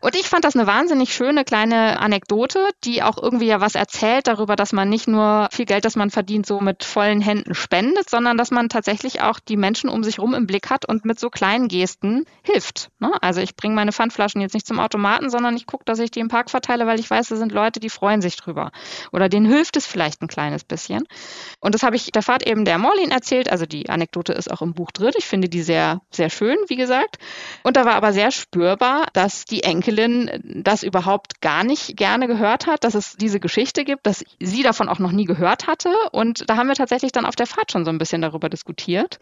Und 0.00 0.14
ich 0.14 0.28
fand 0.28 0.44
das 0.44 0.56
eine 0.56 0.66
wahnsinnig 0.66 1.14
schöne 1.14 1.44
kleine 1.44 1.79
Anekdote, 1.80 2.68
die 2.84 3.02
auch 3.02 3.16
irgendwie 3.20 3.46
ja 3.46 3.60
was 3.60 3.74
erzählt 3.74 4.26
darüber, 4.26 4.56
dass 4.56 4.72
man 4.72 4.88
nicht 4.88 5.08
nur 5.08 5.48
viel 5.52 5.64
Geld, 5.64 5.84
das 5.84 5.96
man 5.96 6.10
verdient, 6.10 6.46
so 6.46 6.60
mit 6.60 6.84
vollen 6.84 7.20
Händen 7.20 7.54
spendet, 7.54 8.08
sondern 8.10 8.36
dass 8.36 8.50
man 8.50 8.68
tatsächlich 8.68 9.20
auch 9.22 9.38
die 9.40 9.56
Menschen 9.56 9.90
um 9.90 10.04
sich 10.04 10.18
rum 10.18 10.34
im 10.34 10.46
Blick 10.46 10.70
hat 10.70 10.86
und 10.86 11.04
mit 11.04 11.18
so 11.18 11.30
kleinen 11.30 11.68
Gesten 11.68 12.24
hilft. 12.42 12.90
Ne? 12.98 13.12
Also 13.20 13.40
ich 13.40 13.56
bringe 13.56 13.74
meine 13.74 13.92
Pfandflaschen 13.92 14.40
jetzt 14.40 14.54
nicht 14.54 14.66
zum 14.66 14.80
Automaten, 14.80 15.30
sondern 15.30 15.56
ich 15.56 15.66
gucke, 15.66 15.84
dass 15.84 15.98
ich 15.98 16.10
die 16.10 16.20
im 16.20 16.28
Park 16.28 16.50
verteile, 16.50 16.86
weil 16.86 17.00
ich 17.00 17.10
weiß, 17.10 17.28
da 17.28 17.36
sind 17.36 17.52
Leute, 17.52 17.80
die 17.80 17.90
freuen 17.90 18.20
sich 18.22 18.36
drüber. 18.36 18.72
Oder 19.12 19.28
denen 19.28 19.46
hilft 19.46 19.76
es 19.76 19.86
vielleicht 19.86 20.22
ein 20.22 20.28
kleines 20.28 20.64
bisschen. 20.64 21.04
Und 21.60 21.74
das 21.74 21.82
habe 21.82 21.96
ich 21.96 22.10
der 22.12 22.22
Fahrt 22.22 22.46
eben 22.46 22.64
der 22.64 22.78
Morlin 22.78 23.10
erzählt. 23.10 23.50
Also 23.50 23.66
die 23.66 23.88
Anekdote 23.88 24.32
ist 24.32 24.50
auch 24.50 24.62
im 24.62 24.74
Buch 24.74 24.90
drin. 24.90 25.12
Ich 25.16 25.26
finde 25.26 25.48
die 25.48 25.62
sehr, 25.62 26.00
sehr 26.10 26.30
schön, 26.30 26.56
wie 26.68 26.76
gesagt. 26.76 27.18
Und 27.62 27.76
da 27.76 27.84
war 27.84 27.94
aber 27.94 28.12
sehr 28.12 28.30
spürbar, 28.30 29.06
dass 29.12 29.44
die 29.44 29.62
Enkelin 29.62 30.62
das 30.62 30.82
überhaupt 30.82 31.40
gar 31.40 31.59
nicht 31.64 31.96
gerne 31.96 32.26
gehört 32.26 32.66
hat, 32.66 32.84
dass 32.84 32.94
es 32.94 33.16
diese 33.16 33.40
Geschichte 33.40 33.84
gibt, 33.84 34.06
dass 34.06 34.24
sie 34.38 34.62
davon 34.62 34.88
auch 34.88 34.98
noch 34.98 35.12
nie 35.12 35.24
gehört 35.24 35.66
hatte. 35.66 35.90
Und 36.12 36.48
da 36.48 36.56
haben 36.56 36.68
wir 36.68 36.74
tatsächlich 36.74 37.12
dann 37.12 37.26
auf 37.26 37.36
der 37.36 37.46
Fahrt 37.46 37.72
schon 37.72 37.84
so 37.84 37.90
ein 37.90 37.98
bisschen 37.98 38.22
darüber 38.22 38.48
diskutiert. 38.48 39.18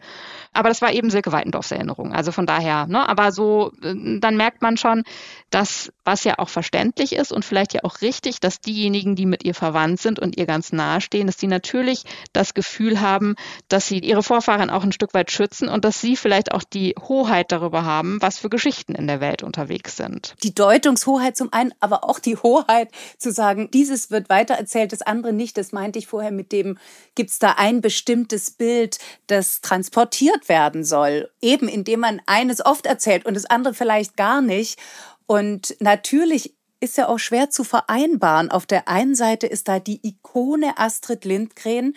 Aber 0.53 0.69
das 0.69 0.81
war 0.81 0.91
eben 0.91 1.09
Silke 1.09 1.31
Weitendorfs 1.31 1.71
Erinnerung. 1.71 2.13
Also 2.13 2.31
von 2.31 2.45
daher, 2.45 2.87
ne, 2.87 3.07
aber 3.07 3.31
so, 3.31 3.71
äh, 3.81 4.19
dann 4.19 4.37
merkt 4.37 4.61
man 4.61 4.77
schon, 4.77 5.03
dass, 5.49 5.91
was 6.05 6.23
ja 6.23 6.39
auch 6.39 6.49
verständlich 6.49 7.13
ist 7.13 7.31
und 7.31 7.45
vielleicht 7.45 7.73
ja 7.73 7.81
auch 7.83 8.01
richtig, 8.01 8.39
dass 8.39 8.61
diejenigen, 8.61 9.15
die 9.15 9.25
mit 9.25 9.43
ihr 9.43 9.53
verwandt 9.53 9.99
sind 9.99 10.19
und 10.19 10.37
ihr 10.37 10.45
ganz 10.45 10.71
nahe 10.71 11.01
stehen, 11.01 11.27
dass 11.27 11.37
die 11.37 11.47
natürlich 11.47 12.03
das 12.33 12.53
Gefühl 12.53 13.01
haben, 13.01 13.35
dass 13.67 13.87
sie 13.87 13.99
ihre 13.99 14.23
Vorfahren 14.23 14.69
auch 14.69 14.83
ein 14.83 14.91
Stück 14.91 15.13
weit 15.13 15.31
schützen 15.31 15.69
und 15.69 15.85
dass 15.85 16.01
sie 16.01 16.15
vielleicht 16.15 16.51
auch 16.51 16.63
die 16.63 16.95
Hoheit 16.99 17.51
darüber 17.51 17.85
haben, 17.85 18.21
was 18.21 18.37
für 18.37 18.49
Geschichten 18.49 18.95
in 18.95 19.07
der 19.07 19.21
Welt 19.21 19.43
unterwegs 19.43 19.97
sind. 19.97 20.35
Die 20.43 20.53
Deutungshoheit 20.53 21.35
zum 21.37 21.51
einen, 21.53 21.73
aber 21.79 22.03
auch 22.03 22.19
die 22.19 22.28
Hoheit 22.37 22.89
zu 23.17 23.31
sagen, 23.31 23.69
dieses 23.71 24.11
wird 24.11 24.29
weitererzählt, 24.29 24.91
das 24.91 25.01
andere 25.01 25.33
nicht. 25.33 25.57
Das 25.57 25.71
meinte 25.71 25.99
ich 25.99 26.07
vorher 26.07 26.31
mit 26.31 26.51
dem, 26.51 26.77
gibt 27.15 27.29
es 27.31 27.39
da 27.39 27.53
ein 27.57 27.81
bestimmtes 27.81 28.51
Bild, 28.51 28.99
das 29.27 29.61
transportiert 29.61 30.49
werden 30.49 30.83
soll. 30.83 31.29
Eben 31.41 31.67
indem 31.67 32.01
man 32.01 32.21
eines 32.25 32.65
oft 32.65 32.85
erzählt 32.85 33.25
und 33.25 33.35
das 33.35 33.45
andere 33.45 33.73
vielleicht 33.73 34.17
gar 34.17 34.41
nicht. 34.41 34.79
Und 35.25 35.75
natürlich 35.79 36.55
ist 36.79 36.97
ja 36.97 37.07
auch 37.07 37.19
schwer 37.19 37.49
zu 37.49 37.63
vereinbaren. 37.63 38.51
Auf 38.51 38.65
der 38.65 38.87
einen 38.87 39.15
Seite 39.15 39.47
ist 39.47 39.67
da 39.67 39.79
die 39.79 39.99
Ikone 40.07 40.77
Astrid 40.77 41.25
Lindgren, 41.25 41.95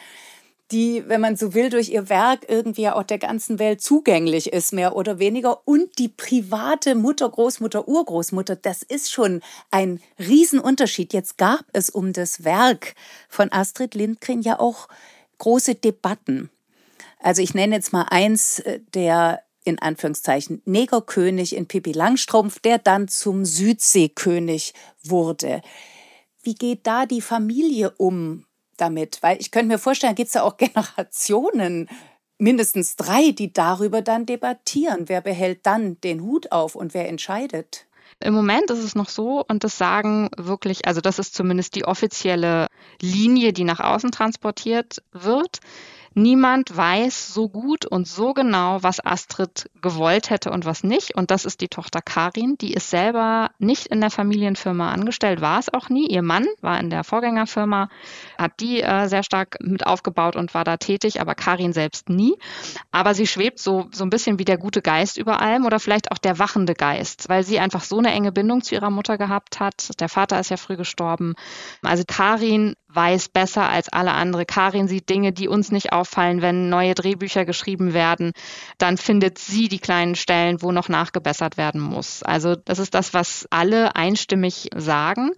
die, 0.72 1.04
wenn 1.06 1.20
man 1.20 1.36
so 1.36 1.54
will, 1.54 1.70
durch 1.70 1.90
ihr 1.90 2.08
Werk 2.08 2.46
irgendwie 2.48 2.88
auch 2.88 3.02
der 3.02 3.18
ganzen 3.18 3.58
Welt 3.58 3.82
zugänglich 3.82 4.52
ist, 4.52 4.72
mehr 4.72 4.96
oder 4.96 5.18
weniger. 5.18 5.66
Und 5.66 5.98
die 5.98 6.08
private 6.08 6.94
Mutter, 6.94 7.28
Großmutter, 7.28 7.86
Urgroßmutter, 7.86 8.56
das 8.56 8.82
ist 8.82 9.12
schon 9.12 9.42
ein 9.70 10.00
Riesenunterschied. 10.18 11.12
Jetzt 11.12 11.38
gab 11.38 11.64
es 11.72 11.90
um 11.90 12.12
das 12.12 12.44
Werk 12.44 12.94
von 13.28 13.52
Astrid 13.52 13.94
Lindgren 13.94 14.42
ja 14.42 14.58
auch 14.58 14.88
große 15.38 15.74
Debatten. 15.74 16.50
Also 17.18 17.42
ich 17.42 17.54
nenne 17.54 17.76
jetzt 17.76 17.92
mal 17.92 18.06
eins 18.10 18.60
äh, 18.60 18.80
der 18.94 19.42
in 19.64 19.78
Anführungszeichen 19.78 20.60
Negerkönig 20.64 21.54
in 21.54 21.66
Pippi 21.66 21.92
Langstrumpf, 21.92 22.58
der 22.58 22.78
dann 22.78 23.06
zum 23.06 23.44
Südseekönig 23.44 24.74
wurde. 25.04 25.60
Wie 26.42 26.54
geht 26.54 26.86
da 26.86 27.06
die 27.06 27.20
Familie 27.20 27.92
um 27.96 28.44
damit? 28.82 29.22
Weil 29.22 29.40
ich 29.40 29.50
könnte 29.50 29.68
mir 29.68 29.78
vorstellen, 29.78 30.14
gibt 30.14 30.28
es 30.28 30.34
ja 30.34 30.42
auch 30.42 30.56
Generationen, 30.58 31.88
mindestens 32.38 32.96
drei, 32.96 33.30
die 33.30 33.52
darüber 33.52 34.02
dann 34.02 34.26
debattieren. 34.26 35.08
Wer 35.08 35.20
behält 35.20 35.64
dann 35.64 36.00
den 36.00 36.22
Hut 36.22 36.50
auf 36.50 36.74
und 36.74 36.92
wer 36.92 37.08
entscheidet? 37.08 37.86
Im 38.20 38.34
Moment 38.34 38.70
ist 38.70 38.82
es 38.82 38.94
noch 38.94 39.08
so, 39.08 39.44
und 39.48 39.64
das 39.64 39.78
sagen 39.78 40.28
wirklich, 40.36 40.86
also 40.86 41.00
das 41.00 41.18
ist 41.18 41.34
zumindest 41.34 41.74
die 41.74 41.84
offizielle 41.84 42.66
Linie, 43.00 43.52
die 43.52 43.64
nach 43.64 43.80
außen 43.80 44.10
transportiert 44.10 45.02
wird. 45.12 45.58
Niemand 46.14 46.76
weiß 46.76 47.32
so 47.32 47.48
gut 47.48 47.86
und 47.86 48.06
so 48.06 48.34
genau, 48.34 48.82
was 48.82 49.04
Astrid 49.04 49.70
gewollt 49.80 50.30
hätte 50.30 50.50
und 50.50 50.64
was 50.64 50.84
nicht. 50.84 51.16
Und 51.16 51.30
das 51.30 51.44
ist 51.44 51.60
die 51.60 51.68
Tochter 51.68 52.00
Karin. 52.02 52.56
Die 52.60 52.74
ist 52.74 52.90
selber 52.90 53.50
nicht 53.58 53.86
in 53.86 54.00
der 54.00 54.10
Familienfirma 54.10 54.90
angestellt, 54.90 55.40
war 55.40 55.58
es 55.58 55.72
auch 55.72 55.88
nie. 55.88 56.06
Ihr 56.06 56.22
Mann 56.22 56.46
war 56.60 56.78
in 56.80 56.90
der 56.90 57.04
Vorgängerfirma, 57.04 57.88
hat 58.38 58.60
die 58.60 58.82
äh, 58.82 59.08
sehr 59.08 59.22
stark 59.22 59.56
mit 59.60 59.86
aufgebaut 59.86 60.36
und 60.36 60.54
war 60.54 60.64
da 60.64 60.76
tätig, 60.76 61.20
aber 61.20 61.34
Karin 61.34 61.72
selbst 61.72 62.08
nie. 62.08 62.34
Aber 62.90 63.14
sie 63.14 63.26
schwebt 63.26 63.58
so, 63.58 63.88
so 63.92 64.04
ein 64.04 64.10
bisschen 64.10 64.38
wie 64.38 64.44
der 64.44 64.58
gute 64.58 64.82
Geist 64.82 65.16
über 65.16 65.40
allem 65.40 65.64
oder 65.64 65.80
vielleicht 65.80 66.12
auch 66.12 66.18
der 66.18 66.38
wachende 66.38 66.74
Geist, 66.74 67.28
weil 67.28 67.44
sie 67.44 67.58
einfach 67.58 67.82
so 67.82 67.98
eine 67.98 68.12
enge 68.12 68.32
Bindung 68.32 68.62
zu 68.62 68.74
ihrer 68.74 68.90
Mutter 68.90 69.18
gehabt 69.18 69.60
hat. 69.60 70.00
Der 70.00 70.08
Vater 70.08 70.38
ist 70.40 70.50
ja 70.50 70.56
früh 70.56 70.76
gestorben. 70.76 71.34
Also 71.82 72.04
Karin 72.06 72.74
weiß 72.94 73.28
besser 73.28 73.68
als 73.68 73.88
alle 73.88 74.12
andere. 74.12 74.44
Karin 74.44 74.88
sieht 74.88 75.08
Dinge, 75.08 75.32
die 75.32 75.48
uns 75.48 75.72
nicht 75.72 75.92
auffallen, 75.92 76.42
wenn 76.42 76.68
neue 76.68 76.94
Drehbücher 76.94 77.44
geschrieben 77.44 77.94
werden. 77.94 78.32
Dann 78.78 78.96
findet 78.96 79.38
sie 79.38 79.68
die 79.68 79.78
kleinen 79.78 80.14
Stellen, 80.14 80.62
wo 80.62 80.72
noch 80.72 80.88
nachgebessert 80.88 81.56
werden 81.56 81.80
muss. 81.80 82.22
Also 82.22 82.54
das 82.56 82.78
ist 82.78 82.94
das, 82.94 83.14
was 83.14 83.46
alle 83.50 83.96
einstimmig 83.96 84.70
sagen. 84.74 85.32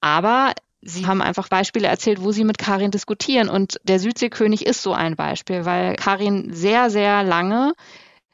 Aber 0.00 0.52
Sie 0.82 1.06
haben 1.06 1.20
einfach 1.20 1.48
Beispiele 1.48 1.88
erzählt, 1.88 2.22
wo 2.22 2.30
Sie 2.30 2.44
mit 2.44 2.58
Karin 2.58 2.92
diskutieren. 2.92 3.48
Und 3.48 3.80
der 3.82 3.98
Südseekönig 3.98 4.64
ist 4.66 4.82
so 4.82 4.92
ein 4.92 5.16
Beispiel, 5.16 5.64
weil 5.64 5.96
Karin 5.96 6.52
sehr, 6.52 6.90
sehr 6.90 7.24
lange 7.24 7.72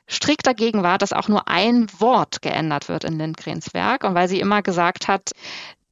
strikt 0.08 0.46
dagegen 0.46 0.82
war, 0.82 0.98
dass 0.98 1.12
auch 1.14 1.28
nur 1.28 1.48
ein 1.48 1.86
Wort 1.98 2.42
geändert 2.42 2.88
wird 2.88 3.04
in 3.04 3.18
Lindgrens 3.18 3.72
Werk 3.72 4.04
und 4.04 4.14
weil 4.14 4.28
sie 4.28 4.40
immer 4.40 4.60
gesagt 4.60 5.08
hat, 5.08 5.30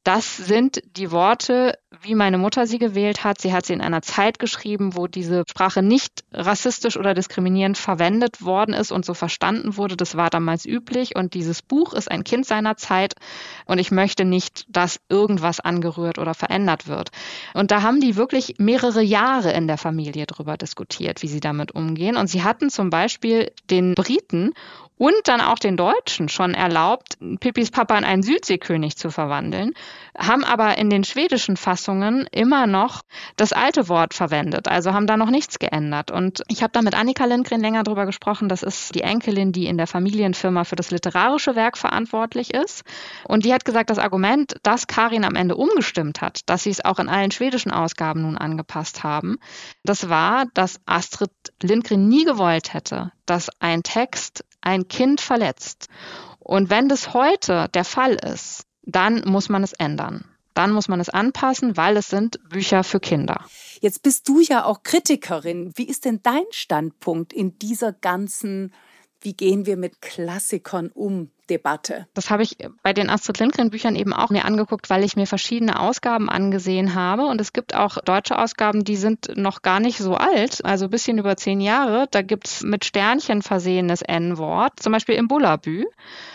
das 0.03 0.37
sind 0.37 0.81
die 0.97 1.11
Worte, 1.11 1.77
wie 2.03 2.15
meine 2.15 2.37
Mutter 2.37 2.65
sie 2.65 2.79
gewählt 2.79 3.23
hat. 3.23 3.39
Sie 3.39 3.53
hat 3.53 3.65
sie 3.65 3.73
in 3.73 3.81
einer 3.81 4.01
Zeit 4.01 4.39
geschrieben, 4.39 4.95
wo 4.95 5.07
diese 5.07 5.43
Sprache 5.47 5.83
nicht 5.83 6.23
rassistisch 6.33 6.97
oder 6.97 7.13
diskriminierend 7.13 7.77
verwendet 7.77 8.43
worden 8.43 8.73
ist 8.73 8.91
und 8.91 9.05
so 9.05 9.13
verstanden 9.13 9.77
wurde. 9.77 9.97
Das 9.97 10.15
war 10.15 10.29
damals 10.29 10.65
üblich. 10.65 11.15
Und 11.15 11.33
dieses 11.33 11.61
Buch 11.61 11.93
ist 11.93 12.09
ein 12.09 12.23
Kind 12.23 12.45
seiner 12.45 12.75
Zeit. 12.75 13.13
Und 13.65 13.77
ich 13.77 13.91
möchte 13.91 14.25
nicht, 14.25 14.65
dass 14.69 14.99
irgendwas 15.09 15.59
angerührt 15.59 16.17
oder 16.17 16.33
verändert 16.33 16.87
wird. 16.87 17.11
Und 17.53 17.71
da 17.71 17.83
haben 17.83 18.01
die 18.01 18.15
wirklich 18.15 18.55
mehrere 18.57 19.01
Jahre 19.01 19.51
in 19.51 19.67
der 19.67 19.77
Familie 19.77 20.25
drüber 20.25 20.57
diskutiert, 20.57 21.21
wie 21.21 21.27
sie 21.27 21.39
damit 21.39 21.73
umgehen. 21.73 22.17
Und 22.17 22.27
sie 22.27 22.43
hatten 22.43 22.69
zum 22.69 22.89
Beispiel 22.89 23.51
den 23.69 23.93
Briten 23.93 24.53
und 25.01 25.15
dann 25.27 25.41
auch 25.41 25.57
den 25.57 25.77
Deutschen 25.77 26.29
schon 26.29 26.53
erlaubt, 26.53 27.17
Pippis 27.39 27.71
Papa 27.71 27.97
in 27.97 28.03
einen 28.03 28.21
Südseekönig 28.21 28.97
zu 28.97 29.09
verwandeln, 29.09 29.73
haben 30.17 30.43
aber 30.43 30.77
in 30.77 30.89
den 30.89 31.03
schwedischen 31.03 31.57
Fassungen 31.57 32.27
immer 32.31 32.67
noch 32.67 33.01
das 33.37 33.53
alte 33.53 33.89
Wort 33.89 34.13
verwendet, 34.13 34.67
also 34.67 34.93
haben 34.93 35.07
da 35.07 35.17
noch 35.17 35.29
nichts 35.29 35.59
geändert. 35.59 36.11
Und 36.11 36.43
ich 36.47 36.63
habe 36.63 36.73
da 36.73 36.81
mit 36.81 36.95
Annika 36.95 37.25
Lindgren 37.25 37.61
länger 37.61 37.83
drüber 37.83 38.05
gesprochen. 38.05 38.49
Das 38.49 38.63
ist 38.63 38.95
die 38.95 39.01
Enkelin, 39.01 39.51
die 39.51 39.67
in 39.67 39.77
der 39.77 39.87
Familienfirma 39.87 40.63
für 40.63 40.75
das 40.75 40.91
literarische 40.91 41.55
Werk 41.55 41.77
verantwortlich 41.77 42.53
ist. 42.53 42.83
Und 43.27 43.45
die 43.45 43.53
hat 43.53 43.65
gesagt, 43.65 43.89
das 43.89 43.99
Argument, 43.99 44.55
dass 44.63 44.87
Karin 44.87 45.23
am 45.23 45.35
Ende 45.35 45.55
umgestimmt 45.55 46.21
hat, 46.21 46.41
dass 46.47 46.63
sie 46.63 46.71
es 46.71 46.83
auch 46.83 46.99
in 46.99 47.09
allen 47.09 47.31
schwedischen 47.31 47.71
Ausgaben 47.71 48.23
nun 48.23 48.37
angepasst 48.37 49.03
haben, 49.03 49.37
das 49.83 50.09
war, 50.09 50.45
dass 50.53 50.79
Astrid 50.85 51.31
Lindgren 51.61 52.07
nie 52.07 52.25
gewollt 52.25 52.73
hätte, 52.73 53.11
dass 53.25 53.49
ein 53.59 53.83
Text 53.83 54.43
ein 54.61 54.87
Kind 54.87 55.21
verletzt. 55.21 55.87
Und 56.39 56.69
wenn 56.69 56.89
das 56.89 57.13
heute 57.13 57.67
der 57.73 57.85
Fall 57.85 58.13
ist, 58.15 58.65
dann 58.83 59.23
muss 59.25 59.49
man 59.49 59.63
es 59.63 59.73
ändern. 59.73 60.25
Dann 60.53 60.71
muss 60.71 60.87
man 60.87 60.99
es 60.99 61.09
anpassen, 61.09 61.77
weil 61.77 61.95
es 61.97 62.09
sind 62.09 62.39
Bücher 62.49 62.83
für 62.83 62.99
Kinder. 62.99 63.45
Jetzt 63.79 64.03
bist 64.03 64.27
du 64.27 64.41
ja 64.41 64.65
auch 64.65 64.83
Kritikerin. 64.83 65.71
Wie 65.75 65.87
ist 65.87 66.05
denn 66.05 66.19
dein 66.23 66.43
Standpunkt 66.51 67.31
in 67.31 67.57
dieser 67.57 67.93
ganzen, 67.93 68.73
wie 69.21 69.33
gehen 69.33 69.65
wir 69.65 69.77
mit 69.77 70.01
Klassikern 70.01 70.89
um, 70.93 71.31
Debatte. 71.51 72.07
Das 72.13 72.29
habe 72.29 72.43
ich 72.43 72.57
bei 72.81 72.93
den 72.93 73.09
Astrid 73.09 73.39
Lindgren 73.39 73.69
Büchern 73.71 73.97
eben 73.97 74.13
auch 74.13 74.29
mir 74.29 74.45
angeguckt, 74.45 74.89
weil 74.89 75.03
ich 75.03 75.17
mir 75.17 75.27
verschiedene 75.27 75.79
Ausgaben 75.79 76.29
angesehen 76.29 76.95
habe. 76.95 77.25
Und 77.25 77.41
es 77.41 77.51
gibt 77.51 77.75
auch 77.75 77.97
deutsche 78.05 78.37
Ausgaben, 78.37 78.85
die 78.85 78.95
sind 78.95 79.35
noch 79.35 79.61
gar 79.61 79.81
nicht 79.81 79.97
so 79.97 80.15
alt, 80.15 80.63
also 80.63 80.85
ein 80.85 80.89
bisschen 80.89 81.17
über 81.17 81.35
zehn 81.35 81.59
Jahre. 81.59 82.07
Da 82.11 82.21
gibt 82.21 82.47
es 82.47 82.63
mit 82.63 82.85
Sternchen 82.85 83.41
versehenes 83.41 84.01
N-Wort, 84.01 84.79
zum 84.79 84.93
Beispiel 84.93 85.15
im 85.15 85.27
Bullabü. 85.27 85.85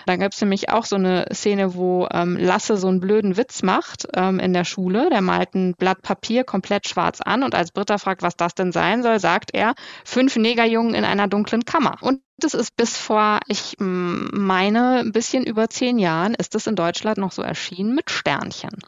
Da 0.05 0.17
gibt 0.17 0.35
es 0.35 0.41
nämlich 0.41 0.69
auch 0.69 0.85
so 0.85 0.97
eine 0.97 1.27
Szene, 1.33 1.75
wo 1.75 2.07
ähm, 2.13 2.37
Lasse 2.37 2.77
so 2.77 2.89
einen 2.89 3.01
blöden 3.01 3.37
Witz 3.37 3.63
macht 3.63 4.07
ähm, 4.15 4.39
in 4.39 4.53
der 4.53 4.65
Schule. 4.65 5.09
Der 5.11 5.23
malt 5.23 5.55
ein 5.55 5.75
Blatt 5.75 6.03
Papier 6.03 6.45
komplett 6.45 6.89
schwarz 6.89 7.21
an 7.23 7.43
und 7.43 7.55
als 7.55 7.73
Britta 7.73 7.97
fragt, 7.97 8.23
was 8.23 8.37
das 8.37 8.55
denn 8.55 8.71
sein 8.71 9.03
soll, 9.03 9.19
sagt 9.19 9.51
er, 9.55 9.75
fünf 10.05 10.37
Negerjungen 10.37 10.95
in 10.95 11.05
einer 11.05 11.27
dunklen 11.27 11.65
Kammer. 11.65 11.97
Und 12.03 12.21
das 12.39 12.53
ist 12.53 12.77
bis 12.77 12.97
vor, 12.97 13.41
ich 13.47 13.77
meine, 13.79 15.06
ein 15.07 15.13
bisschen 15.13 15.45
über 15.45 15.69
zehn 15.69 15.99
Jahren 15.99 16.35
ist 16.35 16.55
es 16.55 16.67
in 16.67 16.77
Deutschland 16.77 17.19
noch 17.19 17.33
so 17.33 17.43
erschienen 17.43 17.95
mit 17.95 18.11
Sternchen. 18.11 18.79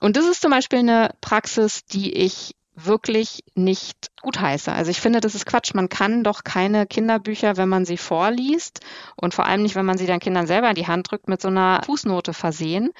Und 0.00 0.16
das 0.16 0.26
ist 0.26 0.42
zum 0.42 0.50
Beispiel 0.50 0.80
eine 0.80 1.10
Praxis, 1.20 1.84
die 1.86 2.12
ich 2.12 2.54
wirklich 2.76 3.42
nicht 3.54 4.10
gutheiße. 4.20 4.72
Also 4.72 4.90
ich 4.90 5.00
finde, 5.00 5.20
das 5.20 5.34
ist 5.34 5.46
Quatsch. 5.46 5.72
Man 5.74 5.88
kann 5.88 6.22
doch 6.22 6.44
keine 6.44 6.86
Kinderbücher, 6.86 7.56
wenn 7.56 7.68
man 7.68 7.84
sie 7.84 7.96
vorliest 7.96 8.80
und 9.16 9.34
vor 9.34 9.46
allem 9.46 9.62
nicht, 9.62 9.74
wenn 9.76 9.86
man 9.86 9.98
sie 9.98 10.06
dann 10.06 10.20
Kindern 10.20 10.46
selber 10.46 10.68
in 10.68 10.74
die 10.74 10.86
Hand 10.86 11.10
drückt, 11.10 11.28
mit 11.28 11.40
so 11.40 11.48
einer 11.48 11.80
Fußnote 11.84 12.34
versehen. 12.34 12.90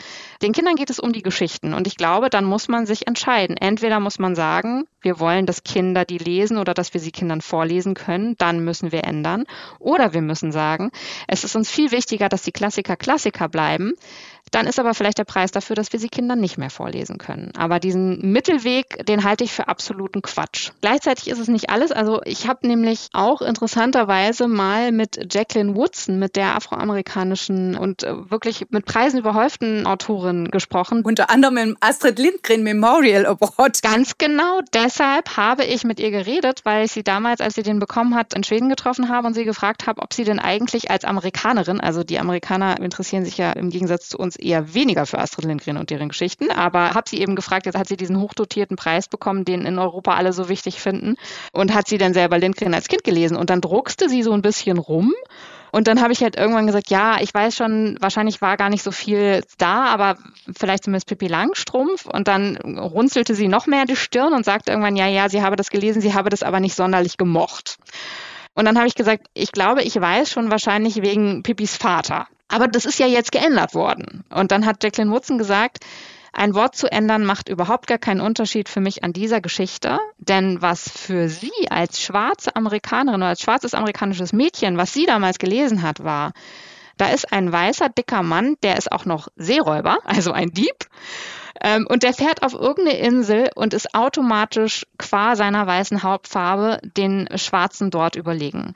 Den 0.40 0.52
Kindern 0.52 0.76
geht 0.76 0.90
es 0.90 0.98
um 0.98 1.12
die 1.12 1.22
Geschichten 1.22 1.74
und 1.74 1.86
ich 1.86 1.96
glaube, 1.96 2.30
dann 2.30 2.44
muss 2.44 2.68
man 2.68 2.86
sich 2.86 3.06
entscheiden. 3.06 3.56
Entweder 3.56 4.00
muss 4.00 4.18
man 4.18 4.34
sagen, 4.34 4.84
wir 5.02 5.20
wollen, 5.20 5.46
dass 5.46 5.62
Kinder 5.62 6.04
die 6.04 6.18
lesen 6.18 6.58
oder 6.58 6.74
dass 6.74 6.94
wir 6.94 7.00
sie 7.00 7.12
Kindern 7.12 7.40
vorlesen 7.40 7.94
können, 7.94 8.36
dann 8.38 8.64
müssen 8.64 8.92
wir 8.92 9.04
ändern. 9.04 9.44
Oder 9.78 10.14
wir 10.14 10.22
müssen 10.22 10.52
sagen, 10.52 10.90
es 11.28 11.44
ist 11.44 11.54
uns 11.54 11.70
viel 11.70 11.90
wichtiger, 11.90 12.28
dass 12.28 12.42
die 12.42 12.52
Klassiker 12.52 12.96
Klassiker 12.96 13.48
bleiben, 13.48 13.94
dann 14.56 14.66
ist 14.66 14.80
aber 14.80 14.94
vielleicht 14.94 15.18
der 15.18 15.24
Preis 15.24 15.50
dafür, 15.50 15.76
dass 15.76 15.92
wir 15.92 16.00
sie 16.00 16.08
Kindern 16.08 16.40
nicht 16.40 16.56
mehr 16.56 16.70
vorlesen 16.70 17.18
können. 17.18 17.52
Aber 17.58 17.78
diesen 17.78 18.32
Mittelweg, 18.32 19.04
den 19.04 19.22
halte 19.22 19.44
ich 19.44 19.52
für 19.52 19.68
absoluten 19.68 20.22
Quatsch. 20.22 20.70
Gleichzeitig 20.80 21.28
ist 21.28 21.38
es 21.38 21.48
nicht 21.48 21.68
alles. 21.68 21.92
Also 21.92 22.22
ich 22.24 22.48
habe 22.48 22.66
nämlich 22.66 23.08
auch 23.12 23.42
interessanterweise 23.42 24.48
mal 24.48 24.92
mit 24.92 25.30
Jacqueline 25.30 25.76
Woodson, 25.76 26.18
mit 26.18 26.36
der 26.36 26.56
afroamerikanischen 26.56 27.76
und 27.76 28.02
äh, 28.02 28.30
wirklich 28.30 28.64
mit 28.70 28.86
Preisen 28.86 29.18
überhäuften 29.18 29.86
Autorin 29.86 30.50
gesprochen. 30.50 31.02
Unter 31.04 31.28
anderem 31.28 31.58
im 31.58 31.76
Astrid 31.80 32.18
Lindgren 32.18 32.62
Memorial 32.62 33.26
Award. 33.26 33.82
Ganz 33.82 34.16
genau. 34.16 34.60
Deshalb 34.72 35.36
habe 35.36 35.66
ich 35.66 35.84
mit 35.84 36.00
ihr 36.00 36.10
geredet, 36.10 36.62
weil 36.64 36.86
ich 36.86 36.92
sie 36.92 37.02
damals, 37.02 37.42
als 37.42 37.56
sie 37.56 37.62
den 37.62 37.78
bekommen 37.78 38.14
hat, 38.14 38.32
in 38.32 38.42
Schweden 38.42 38.70
getroffen 38.70 39.10
habe 39.10 39.26
und 39.26 39.34
sie 39.34 39.44
gefragt 39.44 39.86
habe, 39.86 40.00
ob 40.00 40.14
sie 40.14 40.24
denn 40.24 40.38
eigentlich 40.38 40.90
als 40.90 41.04
Amerikanerin, 41.04 41.78
also 41.78 42.04
die 42.04 42.18
Amerikaner 42.18 42.80
interessieren 42.80 43.26
sich 43.26 43.36
ja 43.36 43.52
im 43.52 43.68
Gegensatz 43.68 44.08
zu 44.08 44.16
uns 44.16 44.38
eher 44.46 44.74
weniger 44.74 45.06
für 45.06 45.18
Astrid 45.18 45.44
Lindgren 45.44 45.76
und 45.76 45.90
deren 45.90 46.08
Geschichten, 46.08 46.50
aber 46.50 46.94
habe 46.94 47.08
sie 47.08 47.20
eben 47.20 47.36
gefragt, 47.36 47.66
jetzt 47.66 47.76
hat 47.76 47.88
sie 47.88 47.96
diesen 47.96 48.20
hochdotierten 48.20 48.76
Preis 48.76 49.08
bekommen, 49.08 49.44
den 49.44 49.66
in 49.66 49.78
Europa 49.78 50.14
alle 50.14 50.32
so 50.32 50.48
wichtig 50.48 50.80
finden 50.80 51.16
und 51.52 51.74
hat 51.74 51.88
sie 51.88 51.98
dann 51.98 52.14
selber 52.14 52.38
Lindgren 52.38 52.74
als 52.74 52.88
Kind 52.88 53.04
gelesen 53.04 53.36
und 53.36 53.50
dann 53.50 53.60
druckste 53.60 54.08
sie 54.08 54.22
so 54.22 54.32
ein 54.32 54.42
bisschen 54.42 54.78
rum 54.78 55.12
und 55.76 55.88
dann 55.88 56.00
habe 56.00 56.12
ich 56.12 56.22
halt 56.22 56.36
irgendwann 56.36 56.66
gesagt, 56.66 56.88
ja, 56.88 57.18
ich 57.20 57.34
weiß 57.34 57.54
schon, 57.54 57.98
wahrscheinlich 58.00 58.40
war 58.40 58.56
gar 58.56 58.70
nicht 58.70 58.82
so 58.82 58.92
viel 58.92 59.42
da, 59.58 59.84
aber 59.84 60.16
vielleicht 60.56 60.84
zumindest 60.84 61.06
Pippi 61.06 61.26
Langstrumpf. 61.26 62.06
Und 62.06 62.28
dann 62.28 62.56
runzelte 62.56 63.34
sie 63.34 63.46
noch 63.46 63.66
mehr 63.66 63.84
die 63.84 63.94
Stirn 63.94 64.32
und 64.32 64.46
sagte 64.46 64.70
irgendwann, 64.70 64.96
ja, 64.96 65.06
ja, 65.06 65.28
sie 65.28 65.42
habe 65.42 65.56
das 65.56 65.68
gelesen, 65.68 66.00
sie 66.00 66.14
habe 66.14 66.30
das 66.30 66.42
aber 66.42 66.60
nicht 66.60 66.76
sonderlich 66.76 67.18
gemocht. 67.18 67.76
Und 68.54 68.64
dann 68.64 68.78
habe 68.78 68.88
ich 68.88 68.94
gesagt, 68.94 69.26
ich 69.34 69.52
glaube, 69.52 69.82
ich 69.82 70.00
weiß 70.00 70.30
schon 70.30 70.50
wahrscheinlich 70.50 71.02
wegen 71.02 71.42
Pippis 71.42 71.76
Vater. 71.76 72.26
Aber 72.48 72.68
das 72.68 72.84
ist 72.84 72.98
ja 72.98 73.06
jetzt 73.06 73.32
geändert 73.32 73.74
worden. 73.74 74.24
Und 74.30 74.52
dann 74.52 74.66
hat 74.66 74.82
Jacqueline 74.82 75.12
Woodson 75.12 75.38
gesagt, 75.38 75.84
ein 76.32 76.54
Wort 76.54 76.76
zu 76.76 76.92
ändern 76.92 77.24
macht 77.24 77.48
überhaupt 77.48 77.86
gar 77.86 77.96
keinen 77.96 78.20
Unterschied 78.20 78.68
für 78.68 78.80
mich 78.80 79.02
an 79.02 79.14
dieser 79.14 79.40
Geschichte, 79.40 79.98
denn 80.18 80.60
was 80.60 80.86
für 80.86 81.30
sie 81.30 81.70
als 81.70 82.02
schwarze 82.02 82.54
Amerikanerin 82.54 83.20
oder 83.20 83.30
als 83.30 83.40
schwarzes 83.40 83.72
amerikanisches 83.72 84.34
Mädchen, 84.34 84.76
was 84.76 84.92
sie 84.92 85.06
damals 85.06 85.38
gelesen 85.38 85.80
hat, 85.80 86.04
war, 86.04 86.32
da 86.98 87.08
ist 87.08 87.32
ein 87.32 87.50
weißer, 87.50 87.88
dicker 87.88 88.22
Mann, 88.22 88.56
der 88.62 88.76
ist 88.76 88.92
auch 88.92 89.06
noch 89.06 89.28
Seeräuber, 89.36 89.98
also 90.04 90.32
ein 90.32 90.50
Dieb. 90.50 90.86
Ähm, 91.60 91.86
und 91.88 92.02
der 92.02 92.12
fährt 92.12 92.42
auf 92.42 92.54
irgendeine 92.54 92.98
Insel 92.98 93.50
und 93.54 93.74
ist 93.74 93.94
automatisch 93.94 94.86
qua 94.98 95.36
seiner 95.36 95.66
weißen 95.66 96.02
Hauptfarbe 96.02 96.80
den 96.96 97.28
Schwarzen 97.36 97.90
dort 97.90 98.16
überlegen. 98.16 98.74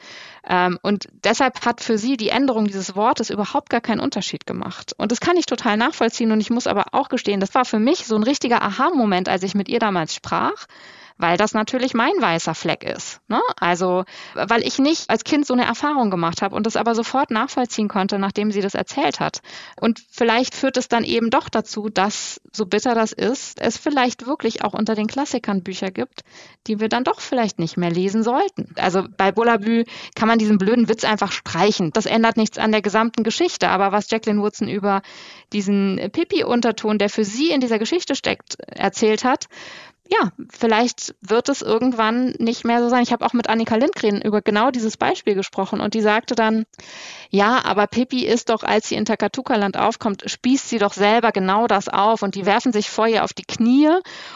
Ähm, 0.48 0.78
und 0.82 1.08
deshalb 1.24 1.64
hat 1.64 1.82
für 1.82 1.98
sie 1.98 2.16
die 2.16 2.30
Änderung 2.30 2.66
dieses 2.66 2.96
Wortes 2.96 3.30
überhaupt 3.30 3.70
gar 3.70 3.80
keinen 3.80 4.00
Unterschied 4.00 4.46
gemacht. 4.46 4.94
Und 4.96 5.12
das 5.12 5.20
kann 5.20 5.36
ich 5.36 5.46
total 5.46 5.76
nachvollziehen. 5.76 6.32
Und 6.32 6.40
ich 6.40 6.50
muss 6.50 6.66
aber 6.66 6.86
auch 6.92 7.08
gestehen, 7.08 7.40
das 7.40 7.54
war 7.54 7.64
für 7.64 7.78
mich 7.78 8.06
so 8.06 8.16
ein 8.16 8.22
richtiger 8.22 8.62
Aha-Moment, 8.62 9.28
als 9.28 9.42
ich 9.42 9.54
mit 9.54 9.68
ihr 9.68 9.78
damals 9.78 10.14
sprach 10.14 10.66
weil 11.20 11.36
das 11.36 11.52
natürlich 11.52 11.94
mein 11.94 12.12
weißer 12.18 12.54
Fleck 12.54 12.82
ist. 12.82 13.20
Ne? 13.28 13.40
Also, 13.58 14.04
weil 14.34 14.66
ich 14.66 14.78
nicht 14.78 15.10
als 15.10 15.24
Kind 15.24 15.46
so 15.46 15.54
eine 15.54 15.64
Erfahrung 15.64 16.10
gemacht 16.10 16.42
habe 16.42 16.54
und 16.54 16.66
das 16.66 16.76
aber 16.76 16.94
sofort 16.94 17.30
nachvollziehen 17.30 17.88
konnte, 17.88 18.18
nachdem 18.18 18.50
sie 18.50 18.60
das 18.60 18.74
erzählt 18.74 19.20
hat. 19.20 19.40
Und 19.80 20.02
vielleicht 20.10 20.54
führt 20.54 20.76
es 20.76 20.88
dann 20.88 21.04
eben 21.04 21.30
doch 21.30 21.48
dazu, 21.48 21.88
dass, 21.88 22.40
so 22.52 22.66
bitter 22.66 22.94
das 22.94 23.12
ist, 23.12 23.60
es 23.60 23.76
vielleicht 23.76 24.26
wirklich 24.26 24.64
auch 24.64 24.72
unter 24.72 24.94
den 24.94 25.06
Klassikern 25.06 25.62
Bücher 25.62 25.90
gibt, 25.90 26.22
die 26.66 26.80
wir 26.80 26.88
dann 26.88 27.04
doch 27.04 27.20
vielleicht 27.20 27.58
nicht 27.58 27.76
mehr 27.76 27.90
lesen 27.90 28.22
sollten. 28.22 28.74
Also 28.76 29.04
bei 29.16 29.32
Bullabü 29.32 29.84
kann 30.14 30.28
man 30.28 30.38
diesen 30.38 30.58
blöden 30.58 30.88
Witz 30.88 31.04
einfach 31.04 31.32
streichen. 31.32 31.90
Das 31.92 32.06
ändert 32.06 32.36
nichts 32.36 32.58
an 32.58 32.72
der 32.72 32.82
gesamten 32.82 33.24
Geschichte. 33.24 33.68
Aber 33.68 33.92
was 33.92 34.10
Jacqueline 34.10 34.42
Woodson 34.42 34.68
über 34.68 35.02
diesen 35.52 36.00
Pippi-Unterton, 36.12 36.98
der 36.98 37.10
für 37.10 37.24
sie 37.24 37.50
in 37.50 37.60
dieser 37.60 37.78
Geschichte 37.78 38.14
steckt, 38.14 38.58
erzählt 38.60 39.24
hat, 39.24 39.46
ja, 40.10 40.32
vielleicht 40.50 41.14
wird 41.20 41.48
es 41.48 41.62
irgendwann 41.62 42.34
nicht 42.38 42.64
mehr 42.64 42.82
so 42.82 42.88
sein. 42.88 43.04
Ich 43.04 43.12
habe 43.12 43.24
auch 43.24 43.32
mit 43.32 43.48
Annika 43.48 43.76
Lindgren 43.76 44.20
über 44.20 44.42
genau 44.42 44.72
dieses 44.72 44.96
Beispiel 44.96 45.36
gesprochen 45.36 45.80
und 45.80 45.94
die 45.94 46.00
sagte 46.00 46.34
dann, 46.34 46.64
ja, 47.30 47.64
aber 47.64 47.86
Pippi 47.86 48.26
ist 48.26 48.48
doch, 48.48 48.64
als 48.64 48.88
sie 48.88 48.96
in 48.96 49.04
Takatuka-Land 49.04 49.76
aufkommt, 49.76 50.24
spießt 50.26 50.68
sie 50.68 50.78
doch 50.78 50.94
selber 50.94 51.30
genau 51.30 51.68
das 51.68 51.88
auf 51.88 52.22
und 52.22 52.34
die 52.34 52.44
werfen 52.44 52.72
sich 52.72 52.90
vor 52.90 53.06
ihr 53.06 53.22
auf 53.22 53.32
die 53.32 53.44
Knie 53.44 53.88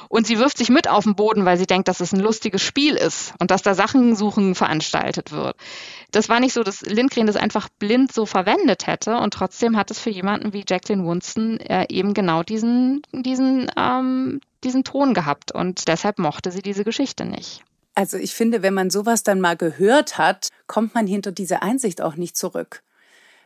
und 0.09 0.29
sie 0.29 0.39
wirft 0.39 0.59
sich 0.59 0.69
mit 0.69 0.89
auf 0.89 1.05
den 1.05 1.17
Boden, 1.17 1.45
weil 1.45 1.59
sie 1.59 1.67
denkt, 1.67 1.89
dass 1.89 1.99
es 1.99 2.13
ein 2.13 2.21
lustiges 2.21 2.63
Spiel 2.63 2.95
ist 2.95 3.35
und 3.41 3.51
dass 3.51 3.63
da 3.63 3.75
Sachensuchen 3.75 4.55
veranstaltet 4.55 5.33
wird. 5.33 5.57
Das 6.13 6.29
war 6.29 6.39
nicht 6.39 6.53
so, 6.53 6.63
dass 6.63 6.83
Lindgren 6.83 7.27
das 7.27 7.35
einfach 7.35 7.69
blind 7.81 8.13
so 8.13 8.27
verwendet 8.27 8.87
hätte 8.87 9.17
und 9.17 9.35
trotzdem 9.35 9.77
hat 9.77 9.91
es 9.91 9.99
für 9.99 10.11
jemanden 10.11 10.53
wie 10.53 10.65
Jacqueline 10.69 11.05
Winston 11.05 11.59
äh, 11.59 11.87
eben 11.89 12.15
genau 12.15 12.45
diesen, 12.45 13.03
diesen 13.13 13.69
ähm, 13.77 14.41
diesen 14.65 14.85
Ton 14.85 15.15
gehabt 15.15 15.53
und 15.53 15.89
deshalb 15.89 16.19
mochte 16.19 16.51
sie 16.51 16.63
diese 16.63 16.85
Geschichte 16.85 17.25
nicht. 17.25 17.63
Also 17.95 18.17
ich 18.17 18.35
finde, 18.35 18.63
wenn 18.63 18.75
man 18.75 18.91
sowas 18.91 19.23
dann 19.23 19.41
mal 19.41 19.57
gehört 19.57 20.19
hat, 20.19 20.49
kommt 20.67 20.95
man 20.95 21.07
hinter 21.07 21.33
diese 21.33 21.63
Einsicht 21.63 22.01
auch 22.01 22.17
nicht 22.17 22.37
zurück. 22.37 22.83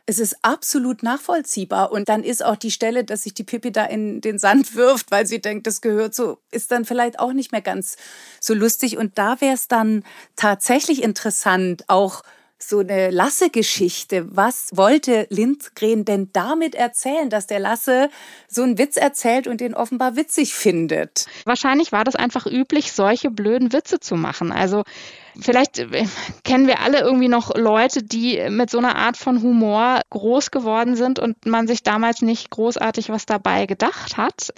Es 0.07 0.17
ist 0.17 0.37
absolut 0.41 1.03
nachvollziehbar. 1.03 1.91
Und 1.91 2.09
dann 2.09 2.23
ist 2.23 2.43
auch 2.43 2.55
die 2.55 2.71
Stelle, 2.71 3.03
dass 3.03 3.23
sich 3.23 3.35
die 3.35 3.43
Pippi 3.43 3.71
da 3.71 3.85
in 3.85 4.21
den 4.21 4.39
Sand 4.39 4.73
wirft, 4.75 5.11
weil 5.11 5.27
sie 5.27 5.39
denkt, 5.39 5.67
das 5.67 5.81
gehört 5.81 6.15
so, 6.15 6.39
ist 6.49 6.71
dann 6.71 6.83
vielleicht 6.85 7.19
auch 7.19 7.31
nicht 7.31 7.51
mehr 7.51 7.61
ganz 7.61 7.95
so 8.41 8.55
lustig. 8.55 8.97
Und 8.97 9.19
da 9.19 9.39
wäre 9.39 9.53
es 9.53 9.67
dann 9.67 10.03
tatsächlich 10.35 11.03
interessant, 11.03 11.83
auch 11.87 12.23
so 12.61 12.79
eine 12.79 13.09
Lasse-Geschichte. 13.09 14.27
Was 14.35 14.75
wollte 14.75 15.27
Lindgren 15.29 16.05
denn 16.05 16.29
damit 16.33 16.75
erzählen, 16.75 17.29
dass 17.29 17.47
der 17.47 17.59
Lasse 17.59 18.09
so 18.47 18.63
einen 18.63 18.77
Witz 18.77 18.97
erzählt 18.97 19.47
und 19.47 19.61
den 19.61 19.73
offenbar 19.73 20.15
witzig 20.15 20.53
findet? 20.53 21.25
Wahrscheinlich 21.45 21.91
war 21.91 22.03
das 22.03 22.15
einfach 22.15 22.45
üblich, 22.45 22.91
solche 22.91 23.31
blöden 23.31 23.71
Witze 23.71 23.99
zu 23.99 24.15
machen. 24.15 24.51
Also 24.51 24.83
Vielleicht 25.39 25.79
äh, 25.79 26.05
kennen 26.43 26.67
wir 26.67 26.79
alle 26.79 26.99
irgendwie 26.99 27.27
noch 27.27 27.55
Leute, 27.55 28.03
die 28.03 28.49
mit 28.49 28.69
so 28.69 28.77
einer 28.77 28.95
Art 28.95 29.17
von 29.17 29.41
Humor 29.41 30.01
groß 30.09 30.51
geworden 30.51 30.95
sind 30.95 31.19
und 31.19 31.45
man 31.45 31.67
sich 31.67 31.83
damals 31.83 32.21
nicht 32.21 32.49
großartig 32.49 33.09
was 33.09 33.25
dabei 33.25 33.65
gedacht 33.65 34.17
hat. 34.17 34.53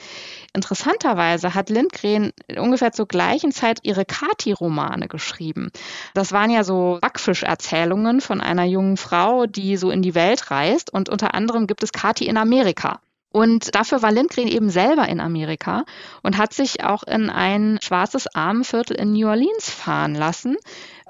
Interessanterweise 0.53 1.53
hat 1.53 1.69
Lindgren 1.69 2.32
ungefähr 2.57 2.91
zur 2.91 3.07
gleichen 3.07 3.51
Zeit 3.51 3.80
ihre 3.84 4.05
Kati-Romane 4.05 5.07
geschrieben. 5.07 5.72
Das 6.13 6.32
waren 6.32 6.49
ja 6.49 6.63
so 6.63 6.99
Backfischerzählungen 7.01 8.22
von 8.22 8.41
einer 8.41 8.65
jungen 8.65 8.97
Frau, 8.97 9.45
die 9.45 9.78
so 9.78 9.91
in 9.91 10.01
die 10.01 10.15
Welt 10.15 10.51
reist 10.51 10.91
und 10.91 11.09
unter 11.09 11.34
anderem 11.34 11.67
gibt 11.67 11.84
es 11.84 11.91
Kati 11.91 12.26
in 12.26 12.38
Amerika. 12.38 12.99
Und 13.32 13.76
dafür 13.76 14.02
war 14.02 14.12
Lindgren 14.12 14.48
eben 14.48 14.70
selber 14.70 15.08
in 15.08 15.22
Amerika 15.22 15.86
und 16.22 16.38
hat 16.38 16.54
sich 16.54 16.84
auch 16.84 17.04
in 17.04 17.30
ein 17.30 17.80
schwarzes 17.82 18.28
Armenviertel 18.36 18.98
in 18.98 19.14
New 19.14 19.28
Orleans 19.28 19.70
fahren 19.70 20.16
lassen, 20.16 20.58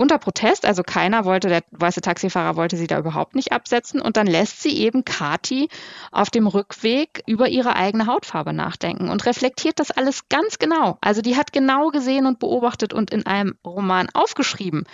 unter 0.02 0.18
Protest, 0.18 0.66
also 0.66 0.82
keiner 0.84 1.26
wollte, 1.26 1.48
der 1.48 1.64
weiße 1.72 2.02
Taxifahrer 2.02 2.56
wollte 2.56 2.76
sie 2.76 2.88
da 2.88 2.98
überhaupt 2.98 3.36
nicht 3.36 3.54
absetzen 3.54 4.02
und 4.02 4.18
dann 4.18 4.28
lässt 4.28 4.62
sie 4.62 4.78
eben 4.78 5.06
Kati 5.06 5.70
auf 6.12 6.30
dem 6.30 6.48
Rückweg 6.48 7.24
über 7.28 7.48
ihre 7.48 7.76
eigene 7.76 8.08
Hautfarbe 8.08 8.52
nachdenken 8.52 9.10
und 9.10 9.26
reflektiert 9.26 9.80
das 9.80 9.92
alles 9.92 10.28
ganz 10.28 10.58
genau. 10.58 10.98
Also 11.02 11.22
die 11.22 11.38
hat 11.38 11.54
genau 11.54 11.90
gesehen 11.90 12.26
und 12.26 12.40
beobachtet 12.40 12.94
und 12.94 13.12
in 13.12 13.26
einem 13.28 13.56
Roman 13.64 14.10
aufgeschrieben, 14.14 14.86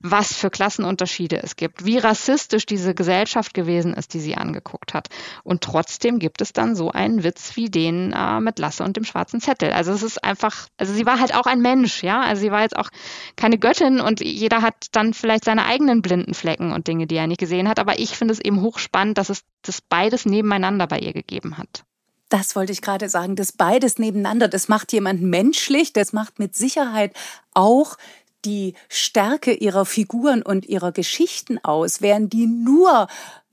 was 0.00 0.34
für 0.34 0.50
Klassenunterschiede 0.50 1.40
es 1.42 1.56
gibt, 1.56 1.84
wie 1.84 1.98
rassistisch 1.98 2.66
diese 2.66 2.94
Gesellschaft 2.94 3.54
gewesen 3.54 3.94
ist, 3.94 4.14
die 4.14 4.20
sie 4.20 4.34
angeguckt 4.34 4.94
hat. 4.94 5.08
Und 5.44 5.62
trotzdem 5.62 6.18
gibt 6.18 6.40
es 6.40 6.52
dann 6.52 6.74
so 6.74 6.90
einen 6.90 7.22
Witz 7.22 7.54
wie 7.54 7.70
den 7.70 8.12
äh, 8.12 8.40
mit 8.40 8.58
Lasse 8.58 8.82
und 8.82 8.96
dem 8.96 9.04
schwarzen 9.04 9.40
Zettel. 9.40 9.72
Also 9.72 9.92
es 9.92 10.02
ist 10.02 10.24
einfach, 10.24 10.66
also 10.76 10.92
sie 10.92 11.06
war 11.06 11.20
halt 11.20 11.34
auch 11.34 11.46
ein 11.46 11.60
Mensch, 11.60 12.02
ja. 12.02 12.20
Also 12.22 12.42
sie 12.42 12.50
war 12.50 12.62
jetzt 12.62 12.76
auch 12.76 12.90
keine 13.36 13.58
Göttin 13.58 14.00
und 14.00 14.20
jeder 14.20 14.55
jeder 14.56 14.66
hat 14.66 14.86
dann 14.92 15.14
vielleicht 15.14 15.44
seine 15.44 15.66
eigenen 15.66 16.02
blinden 16.02 16.34
Flecken 16.34 16.72
und 16.72 16.86
Dinge, 16.86 17.06
die 17.06 17.16
er 17.16 17.26
nicht 17.26 17.40
gesehen 17.40 17.68
hat. 17.68 17.78
Aber 17.78 17.98
ich 17.98 18.16
finde 18.16 18.32
es 18.32 18.40
eben 18.40 18.62
hochspannend, 18.62 19.18
dass 19.18 19.28
es 19.28 19.42
das 19.62 19.80
beides 19.80 20.26
nebeneinander 20.26 20.86
bei 20.86 20.98
ihr 20.98 21.12
gegeben 21.12 21.58
hat. 21.58 21.84
Das 22.28 22.56
wollte 22.56 22.72
ich 22.72 22.82
gerade 22.82 23.08
sagen, 23.08 23.36
das 23.36 23.52
beides 23.52 23.98
nebeneinander, 23.98 24.48
das 24.48 24.68
macht 24.68 24.92
jemanden 24.92 25.30
menschlich, 25.30 25.92
das 25.92 26.12
macht 26.12 26.38
mit 26.38 26.56
Sicherheit 26.56 27.14
auch 27.54 27.96
die 28.44 28.74
Stärke 28.88 29.52
ihrer 29.52 29.84
Figuren 29.84 30.42
und 30.42 30.66
ihrer 30.66 30.92
Geschichten 30.92 31.58
aus. 31.62 32.00
Wären 32.00 32.28
die 32.28 32.46
nur 32.46 33.06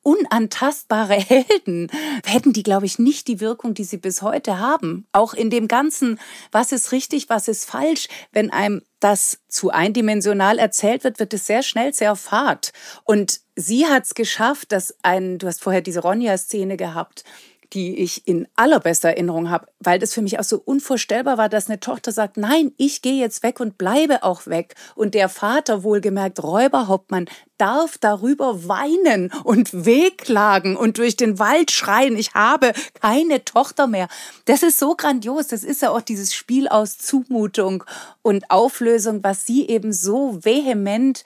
unantastbare 0.03 1.15
Helden, 1.15 1.89
hätten 2.25 2.53
die, 2.53 2.63
glaube 2.63 2.85
ich, 2.85 2.99
nicht 2.99 3.27
die 3.27 3.39
Wirkung, 3.39 3.73
die 3.73 3.85
sie 3.85 3.97
bis 3.97 4.21
heute 4.21 4.59
haben. 4.59 5.07
Auch 5.11 5.33
in 5.33 5.49
dem 5.49 5.67
Ganzen, 5.67 6.19
was 6.51 6.71
ist 6.71 6.91
richtig, 6.91 7.29
was 7.29 7.47
ist 7.47 7.65
falsch, 7.65 8.07
wenn 8.31 8.51
einem 8.51 8.81
das 8.99 9.39
zu 9.47 9.69
eindimensional 9.69 10.59
erzählt 10.59 11.03
wird, 11.03 11.19
wird 11.19 11.33
es 11.33 11.47
sehr 11.47 11.63
schnell 11.63 11.93
sehr 11.93 12.15
fad. 12.15 12.71
Und 13.03 13.41
sie 13.55 13.85
hat 13.87 14.03
es 14.03 14.13
geschafft, 14.13 14.71
dass 14.71 14.95
ein, 15.03 15.39
du 15.39 15.47
hast 15.47 15.61
vorher 15.61 15.81
diese 15.81 16.01
Ronja-Szene 16.01 16.77
gehabt, 16.77 17.23
die 17.73 17.99
ich 17.99 18.27
in 18.27 18.47
allerbester 18.55 19.09
Erinnerung 19.09 19.49
habe, 19.49 19.67
weil 19.79 19.99
das 19.99 20.13
für 20.13 20.21
mich 20.21 20.39
auch 20.39 20.43
so 20.43 20.61
unvorstellbar 20.63 21.37
war, 21.37 21.49
dass 21.49 21.67
eine 21.67 21.79
Tochter 21.79 22.11
sagt, 22.11 22.37
nein, 22.37 22.71
ich 22.77 23.01
gehe 23.01 23.19
jetzt 23.19 23.43
weg 23.43 23.59
und 23.59 23.77
bleibe 23.77 24.23
auch 24.23 24.47
weg. 24.47 24.75
Und 24.95 25.13
der 25.13 25.29
Vater, 25.29 25.83
wohlgemerkt 25.83 26.43
Räuberhauptmann, 26.43 27.25
darf 27.57 27.97
darüber 27.97 28.67
weinen 28.67 29.31
und 29.43 29.85
wehklagen 29.85 30.75
und 30.75 30.97
durch 30.97 31.15
den 31.15 31.39
Wald 31.39 31.71
schreien, 31.71 32.17
ich 32.17 32.33
habe 32.33 32.73
keine 33.01 33.45
Tochter 33.45 33.87
mehr. 33.87 34.07
Das 34.45 34.63
ist 34.63 34.79
so 34.79 34.95
grandios. 34.95 35.47
Das 35.47 35.63
ist 35.63 35.81
ja 35.81 35.91
auch 35.91 36.01
dieses 36.01 36.33
Spiel 36.33 36.67
aus 36.67 36.97
Zumutung 36.97 37.83
und 38.21 38.49
Auflösung, 38.49 39.23
was 39.23 39.45
sie 39.45 39.67
eben 39.67 39.93
so 39.93 40.43
vehement 40.43 41.23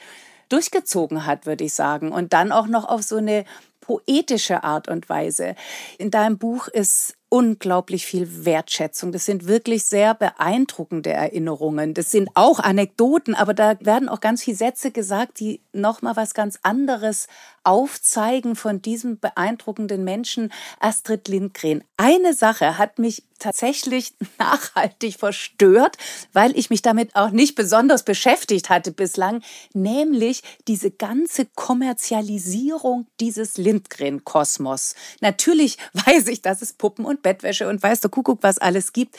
durchgezogen 0.49 1.25
hat, 1.25 1.45
würde 1.45 1.65
ich 1.65 1.73
sagen. 1.73 2.11
Und 2.11 2.33
dann 2.33 2.51
auch 2.51 2.67
noch 2.67 2.85
auf 2.85 3.03
so 3.03 3.17
eine 3.17 3.45
poetische 3.88 4.63
Art 4.63 4.89
und 4.89 5.07
Weise. 5.07 5.55
In 5.97 6.11
deinem 6.11 6.38
Buch 6.38 6.67
ist 6.67 7.15
unglaublich 7.29 8.05
viel 8.05 8.45
Wertschätzung. 8.45 9.11
Das 9.11 9.25
sind 9.25 9.47
wirklich 9.47 9.85
sehr 9.85 10.13
beeindruckende 10.13 11.11
Erinnerungen. 11.11 11.93
Das 11.93 12.11
sind 12.11 12.29
auch 12.35 12.59
Anekdoten, 12.59 13.33
aber 13.33 13.53
da 13.53 13.75
werden 13.81 14.07
auch 14.07 14.19
ganz 14.19 14.43
viele 14.43 14.57
Sätze 14.57 14.91
gesagt, 14.91 15.39
die 15.39 15.61
nochmal 15.73 16.15
was 16.15 16.33
ganz 16.33 16.59
anderes 16.63 17.27
aufzeigen 17.68 18.55
von 18.55 18.82
diesem 18.82 19.20
beeindruckenden 19.20 20.05
Menschen, 20.05 20.53
Astrid 20.80 21.28
Lindgren. 21.28 21.84
Eine 21.97 22.34
Sache 22.34 22.78
hat 22.78 22.97
mich 22.97 23.24
tatsächlich 23.39 24.13
nachhaltig 24.39 25.15
verstört, 25.20 25.97
weil 26.32 26.57
ich 26.57 26.70
mich 26.70 26.82
damit 26.82 27.13
auch 27.18 27.32
nicht 27.32 27.55
besonders 27.55 28.03
beschäftigt 28.03 28.70
hatte 28.70 28.93
bislang, 28.93 29.43
nämlich 29.74 30.43
diese 30.70 30.91
ganze 30.91 31.45
Kommerzialisierung 31.45 33.05
dieses 33.20 33.57
Lindgren-Kosmos. 33.57 34.95
Natürlich 35.20 35.78
weiß 35.93 36.28
ich, 36.28 36.41
dass 36.41 36.61
es 36.61 36.72
Puppen 36.72 37.03
und 37.03 37.22
Bettwäsche 37.22 37.68
und 37.68 37.84
weiß 37.84 37.99
der 37.99 38.09
Kuckuck, 38.09 38.43
was 38.43 38.59
alles 38.59 38.93
gibt. 38.93 39.18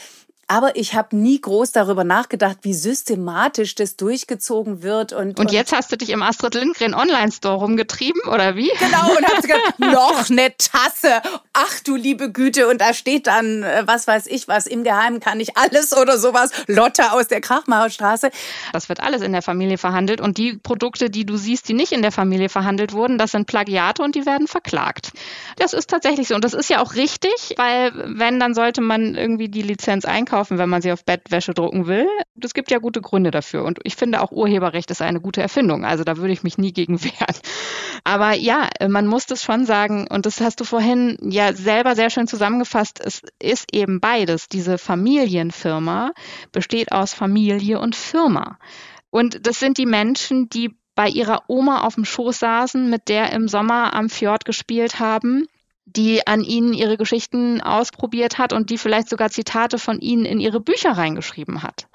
Aber 0.50 0.76
ich 0.76 0.94
habe 0.94 1.14
nie 1.14 1.38
groß 1.38 1.72
darüber 1.72 2.04
nachgedacht, 2.04 2.56
wie 2.62 2.72
systematisch 2.72 3.74
das 3.74 3.96
durchgezogen 3.96 4.82
wird. 4.82 5.12
Und, 5.12 5.38
und 5.38 5.52
jetzt 5.52 5.74
hast 5.74 5.92
du 5.92 5.96
dich 5.96 6.08
im 6.08 6.22
Astrid 6.22 6.54
Lindgren 6.54 6.94
Online-Store 6.94 7.56
rumgetrieben, 7.56 8.22
oder 8.32 8.56
wie? 8.56 8.70
Genau, 8.78 9.10
und 9.14 9.26
hast 9.26 9.42
gesagt, 9.42 9.78
noch 9.78 10.30
eine 10.30 10.56
Tasse. 10.56 11.20
Ach 11.52 11.80
du 11.84 11.96
liebe 11.96 12.32
Güte. 12.32 12.66
Und 12.66 12.80
da 12.80 12.94
steht 12.94 13.26
dann, 13.26 13.62
äh, 13.62 13.82
was 13.84 14.06
weiß 14.06 14.26
ich 14.26 14.48
was, 14.48 14.66
im 14.66 14.84
Geheimen 14.84 15.20
kann 15.20 15.38
ich 15.38 15.58
alles 15.58 15.94
oder 15.94 16.16
sowas. 16.16 16.50
Lotte 16.66 17.12
aus 17.12 17.28
der 17.28 17.42
Krachmacherstraße. 17.42 18.30
Das 18.72 18.88
wird 18.88 19.00
alles 19.00 19.20
in 19.20 19.32
der 19.32 19.42
Familie 19.42 19.76
verhandelt. 19.76 20.22
Und 20.22 20.38
die 20.38 20.56
Produkte, 20.56 21.10
die 21.10 21.26
du 21.26 21.36
siehst, 21.36 21.68
die 21.68 21.74
nicht 21.74 21.92
in 21.92 22.00
der 22.00 22.12
Familie 22.12 22.48
verhandelt 22.48 22.94
wurden, 22.94 23.18
das 23.18 23.32
sind 23.32 23.46
Plagiate 23.46 24.02
und 24.02 24.14
die 24.14 24.24
werden 24.24 24.46
verklagt. 24.46 25.10
Das 25.56 25.74
ist 25.74 25.90
tatsächlich 25.90 26.28
so. 26.28 26.34
Und 26.34 26.44
das 26.44 26.54
ist 26.54 26.70
ja 26.70 26.80
auch 26.80 26.94
richtig, 26.94 27.52
weil 27.58 27.92
wenn, 28.18 28.40
dann 28.40 28.54
sollte 28.54 28.80
man 28.80 29.14
irgendwie 29.14 29.50
die 29.50 29.60
Lizenz 29.60 30.06
einkaufen 30.06 30.37
kaufen, 30.38 30.58
wenn 30.58 30.68
man 30.68 30.82
sie 30.82 30.92
auf 30.92 31.04
Bettwäsche 31.04 31.52
drucken 31.52 31.88
will. 31.88 32.06
Es 32.40 32.54
gibt 32.54 32.70
ja 32.70 32.78
gute 32.78 33.00
Gründe 33.00 33.32
dafür. 33.32 33.64
Und 33.64 33.80
ich 33.82 33.96
finde 33.96 34.22
auch 34.22 34.30
Urheberrecht 34.30 34.88
ist 34.92 35.02
eine 35.02 35.20
gute 35.20 35.42
Erfindung. 35.42 35.84
Also 35.84 36.04
da 36.04 36.16
würde 36.16 36.32
ich 36.32 36.44
mich 36.44 36.58
nie 36.58 36.72
gegen 36.72 37.02
wehren. 37.04 37.36
Aber 38.04 38.34
ja, 38.34 38.68
man 38.88 39.06
muss 39.08 39.26
das 39.26 39.42
schon 39.42 39.66
sagen. 39.66 40.06
Und 40.08 40.26
das 40.26 40.40
hast 40.40 40.60
du 40.60 40.64
vorhin 40.64 41.18
ja 41.22 41.52
selber 41.52 41.96
sehr 41.96 42.10
schön 42.10 42.28
zusammengefasst. 42.28 43.00
Es 43.04 43.22
ist 43.42 43.74
eben 43.74 43.98
beides. 44.00 44.48
Diese 44.48 44.78
Familienfirma 44.78 46.12
besteht 46.52 46.92
aus 46.92 47.14
Familie 47.14 47.80
und 47.80 47.96
Firma. 47.96 48.58
Und 49.10 49.44
das 49.44 49.58
sind 49.58 49.76
die 49.76 49.86
Menschen, 49.86 50.48
die 50.48 50.76
bei 50.94 51.08
ihrer 51.08 51.42
Oma 51.48 51.82
auf 51.82 51.96
dem 51.96 52.04
Schoß 52.04 52.38
saßen, 52.38 52.88
mit 52.88 53.08
der 53.08 53.32
im 53.32 53.48
Sommer 53.48 53.94
am 53.94 54.08
Fjord 54.08 54.44
gespielt 54.44 55.00
haben 55.00 55.48
die 55.96 56.26
an 56.26 56.42
ihnen 56.42 56.72
ihre 56.74 56.96
Geschichten 56.96 57.60
ausprobiert 57.60 58.38
hat 58.38 58.52
und 58.52 58.70
die 58.70 58.78
vielleicht 58.78 59.08
sogar 59.08 59.30
Zitate 59.30 59.78
von 59.78 60.00
ihnen 60.00 60.24
in 60.24 60.40
ihre 60.40 60.60
Bücher 60.60 60.92
reingeschrieben 60.92 61.62
hat 61.62 61.88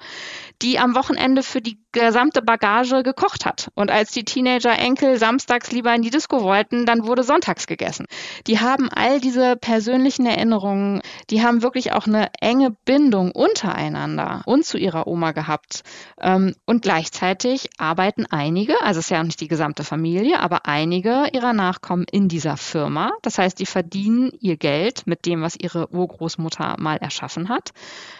die 0.62 0.78
am 0.78 0.94
Wochenende 0.94 1.42
für 1.42 1.60
die 1.60 1.78
gesamte 1.92 2.42
Bagage 2.42 3.02
gekocht 3.02 3.46
hat. 3.46 3.70
Und 3.74 3.90
als 3.90 4.10
die 4.10 4.24
Teenager-Enkel 4.24 5.16
samstags 5.16 5.72
lieber 5.72 5.94
in 5.94 6.02
die 6.02 6.10
Disco 6.10 6.42
wollten, 6.42 6.86
dann 6.86 7.06
wurde 7.06 7.22
sonntags 7.22 7.66
gegessen. 7.66 8.06
Die 8.46 8.60
haben 8.60 8.88
all 8.90 9.20
diese 9.20 9.56
persönlichen 9.56 10.26
Erinnerungen, 10.26 11.02
die 11.30 11.42
haben 11.42 11.62
wirklich 11.62 11.92
auch 11.92 12.06
eine 12.06 12.28
enge 12.40 12.72
Bindung 12.84 13.30
untereinander 13.32 14.42
und 14.46 14.64
zu 14.64 14.78
ihrer 14.78 15.06
Oma 15.06 15.32
gehabt. 15.32 15.82
Ähm, 16.20 16.54
und 16.66 16.82
gleichzeitig 16.82 17.70
arbeiten 17.78 18.26
einige, 18.26 18.80
also 18.82 19.00
es 19.00 19.06
ist 19.06 19.10
ja 19.10 19.20
auch 19.20 19.24
nicht 19.24 19.40
die 19.40 19.48
gesamte 19.48 19.84
Familie, 19.84 20.40
aber 20.40 20.66
einige 20.66 21.28
ihrer 21.32 21.52
Nachkommen 21.52 22.06
in 22.10 22.28
dieser 22.28 22.56
Firma. 22.56 23.12
Das 23.22 23.38
heißt, 23.38 23.58
die 23.58 23.66
verdienen 23.66 24.30
ihr 24.40 24.56
Geld 24.56 25.06
mit 25.06 25.26
dem, 25.26 25.42
was 25.42 25.56
ihre 25.56 25.92
Urgroßmutter 25.92 26.76
mal 26.78 26.96
erschaffen 26.96 27.48
hat. 27.48 27.70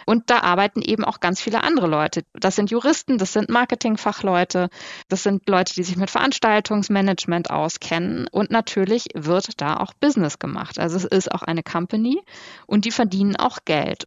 Und 0.07 0.31
da 0.31 0.41
arbeiten 0.41 0.83
eben 0.83 1.05
auch 1.05 1.21
ganz 1.21 1.41
viele 1.41 1.63
andere 1.63 1.87
Leute, 1.87 2.24
das 2.33 2.57
sind 2.57 2.71
Juristen, 2.71 3.19
das 3.19 3.33
sind 3.33 3.49
Marketingfachleute, 3.49 4.69
das 5.09 5.23
sind 5.23 5.49
Leute, 5.49 5.75
die 5.75 5.83
sich 5.83 5.97
mit 5.97 6.11
Veranstaltungsmanagement 6.11 7.51
auskennen. 7.51 8.27
Und 8.31 8.51
natürlich 8.51 9.07
wird 9.15 9.61
da 9.61 9.77
auch 9.77 9.93
Business 9.95 10.39
gemacht. 10.39 10.79
Also 10.79 10.97
es 10.97 11.05
ist 11.05 11.33
auch 11.33 11.43
eine 11.43 11.63
Company 11.63 12.21
und 12.67 12.85
die 12.85 12.91
verdienen 12.91 13.37
auch 13.37 13.59
Geld. 13.65 14.07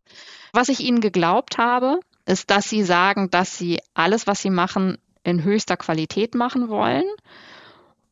Was 0.54 0.70
ich 0.70 0.80
ihnen 0.80 1.02
geglaubt 1.02 1.58
habe, 1.58 2.00
ist, 2.26 2.50
dass 2.50 2.70
sie 2.70 2.84
sagen, 2.84 3.30
dass 3.30 3.58
sie 3.58 3.80
alles, 3.94 4.28
was 4.28 4.42
sie 4.42 4.50
machen, 4.50 4.98
in 5.24 5.44
höchster 5.44 5.78
Qualität 5.78 6.36
machen 6.36 6.70
wollen. 6.70 7.06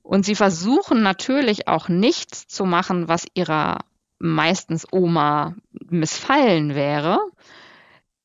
Und 0.03 0.26
sie 0.26 0.36
versuchen 0.36 1.01
natürlich 1.01 1.68
auch 1.68 1.89
nichts 1.89 2.47
zu 2.47 2.66
machen, 2.66 3.08
was 3.08 3.26
ihrer 3.34 3.80
meistens 4.20 4.86
Oma 4.91 5.56
missfallen 5.72 6.76
wäre. 6.76 7.20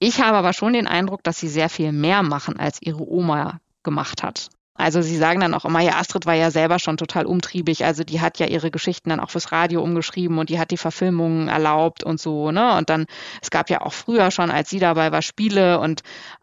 Ich 0.03 0.21
habe 0.23 0.39
aber 0.39 0.55
schon 0.55 0.73
den 0.73 0.87
Eindruck, 0.87 1.23
dass 1.23 1.39
sie 1.39 1.49
sehr 1.49 1.69
viel 1.69 1.93
mehr 1.93 2.23
machen, 2.23 2.59
als 2.59 2.81
ihre 2.81 3.07
Oma 3.07 3.61
gemacht 3.83 4.23
hat. 4.23 4.49
Also 4.75 5.03
sie 5.03 5.19
sagen 5.19 5.41
dann 5.41 5.53
auch 5.53 5.67
immer, 5.67 5.81
ja, 5.81 5.99
Astrid 5.99 6.25
war 6.25 6.35
ja 6.35 6.51
selber 6.51 6.79
schon 6.79 6.97
total 6.97 7.27
umtriebig. 7.27 7.85
Also 7.85 8.03
die 8.03 8.23
hat 8.23 8.39
ja 8.39 8.47
ihre 8.47 8.71
Geschichten 8.71 9.11
dann 9.11 9.21
auch 9.21 9.29
fürs 9.29 9.53
Radio 9.53 9.83
umgeschrieben 9.83 10.39
und 10.39 10.49
die 10.49 10.59
hat 10.59 10.71
die 10.71 10.79
Verfilmungen 10.79 11.49
erlaubt 11.49 12.03
und 12.03 12.19
so, 12.19 12.51
ne? 12.51 12.79
Und 12.79 12.89
dann, 12.89 13.05
es 13.43 13.51
gab 13.51 13.69
ja 13.69 13.83
auch 13.83 13.93
früher 13.93 14.31
schon, 14.31 14.51
als 14.51 14.71
sie 14.71 14.79
dabei 14.79 15.13
war, 15.13 15.21
Spiele 15.21 15.81
und 15.81 16.01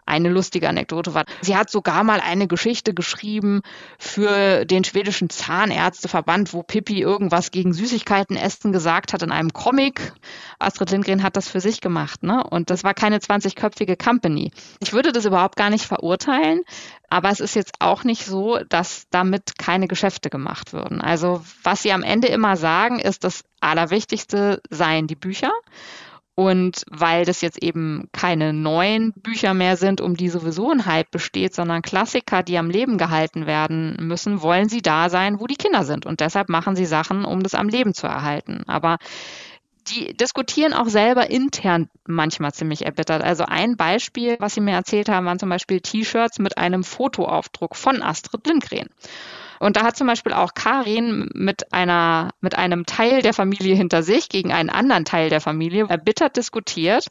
eine 0.07 0.29
lustige 0.29 0.69
Anekdote 0.69 1.13
war, 1.13 1.25
sie 1.41 1.55
hat 1.55 1.69
sogar 1.69 2.03
mal 2.03 2.19
eine 2.19 2.47
Geschichte 2.47 2.93
geschrieben 2.93 3.61
für 3.99 4.65
den 4.65 4.83
schwedischen 4.83 5.29
Zahnärzteverband, 5.29 6.53
wo 6.53 6.63
Pippi 6.63 7.01
irgendwas 7.01 7.51
gegen 7.51 7.73
Süßigkeiten 7.73 8.35
essen 8.35 8.71
gesagt 8.71 9.13
hat 9.13 9.21
in 9.21 9.31
einem 9.31 9.53
Comic. 9.53 10.13
Astrid 10.59 10.91
Lindgren 10.91 11.23
hat 11.23 11.35
das 11.35 11.49
für 11.49 11.59
sich 11.59 11.81
gemacht, 11.81 12.23
ne? 12.23 12.43
Und 12.43 12.69
das 12.69 12.83
war 12.83 12.93
keine 12.93 13.19
20-köpfige 13.19 14.01
Company. 14.01 14.51
Ich 14.79 14.93
würde 14.93 15.11
das 15.11 15.25
überhaupt 15.25 15.55
gar 15.55 15.69
nicht 15.69 15.85
verurteilen, 15.85 16.61
aber 17.09 17.29
es 17.29 17.39
ist 17.39 17.55
jetzt 17.55 17.73
auch 17.79 18.03
nicht 18.03 18.25
so, 18.25 18.59
dass 18.69 19.07
damit 19.09 19.57
keine 19.57 19.87
Geschäfte 19.87 20.29
gemacht 20.29 20.73
würden. 20.73 21.01
Also 21.01 21.43
was 21.63 21.81
sie 21.81 21.91
am 21.91 22.03
Ende 22.03 22.27
immer 22.27 22.57
sagen, 22.57 22.99
ist, 22.99 23.23
das 23.23 23.43
Allerwichtigste 23.59 24.61
seien 24.69 25.07
die 25.07 25.15
Bücher. 25.15 25.51
Und 26.39 26.83
weil 26.91 27.25
das 27.25 27.41
jetzt 27.41 27.63
eben 27.63 28.09
keine 28.11 28.53
neuen 28.53 29.11
Bücher 29.13 29.55
mehr 29.55 29.75
sind, 29.75 30.01
um 30.01 30.15
die 30.15 30.29
sowieso 30.29 30.69
ein 30.69 30.85
Hype 30.85 31.09
besteht, 31.09 31.55
sondern 31.55 31.81
Klassiker, 31.81 32.43
die 32.43 32.59
am 32.59 32.69
Leben 32.69 32.99
gehalten 32.99 33.47
werden 33.47 33.97
müssen, 34.01 34.43
wollen 34.43 34.69
sie 34.69 34.83
da 34.83 35.09
sein, 35.09 35.39
wo 35.39 35.47
die 35.47 35.55
Kinder 35.55 35.83
sind. 35.83 36.05
Und 36.05 36.19
deshalb 36.19 36.49
machen 36.49 36.75
sie 36.75 36.85
Sachen, 36.85 37.25
um 37.25 37.41
das 37.41 37.55
am 37.55 37.69
Leben 37.69 37.95
zu 37.95 38.05
erhalten. 38.05 38.61
Aber 38.67 38.99
die 39.87 40.13
diskutieren 40.13 40.73
auch 40.73 40.89
selber 40.89 41.31
intern 41.31 41.89
manchmal 42.05 42.53
ziemlich 42.53 42.85
erbittert. 42.85 43.23
Also 43.23 43.45
ein 43.45 43.75
Beispiel, 43.75 44.35
was 44.39 44.53
sie 44.53 44.61
mir 44.61 44.75
erzählt 44.75 45.09
haben, 45.09 45.25
waren 45.25 45.39
zum 45.39 45.49
Beispiel 45.49 45.81
T-Shirts 45.81 46.37
mit 46.37 46.59
einem 46.59 46.83
Fotoaufdruck 46.83 47.75
von 47.75 48.03
Astrid 48.03 48.45
Lindgren. 48.45 48.89
Und 49.59 49.77
da 49.77 49.83
hat 49.83 49.97
zum 49.97 50.07
Beispiel 50.07 50.33
auch 50.33 50.53
Karin 50.53 51.29
mit 51.33 51.73
einer, 51.73 52.29
mit 52.41 52.55
einem 52.55 52.85
Teil 52.85 53.21
der 53.21 53.33
Familie 53.33 53.75
hinter 53.75 54.03
sich 54.03 54.29
gegen 54.29 54.51
einen 54.51 54.69
anderen 54.69 55.05
Teil 55.05 55.29
der 55.29 55.41
Familie 55.41 55.87
erbittert 55.87 56.37
diskutiert, 56.37 57.07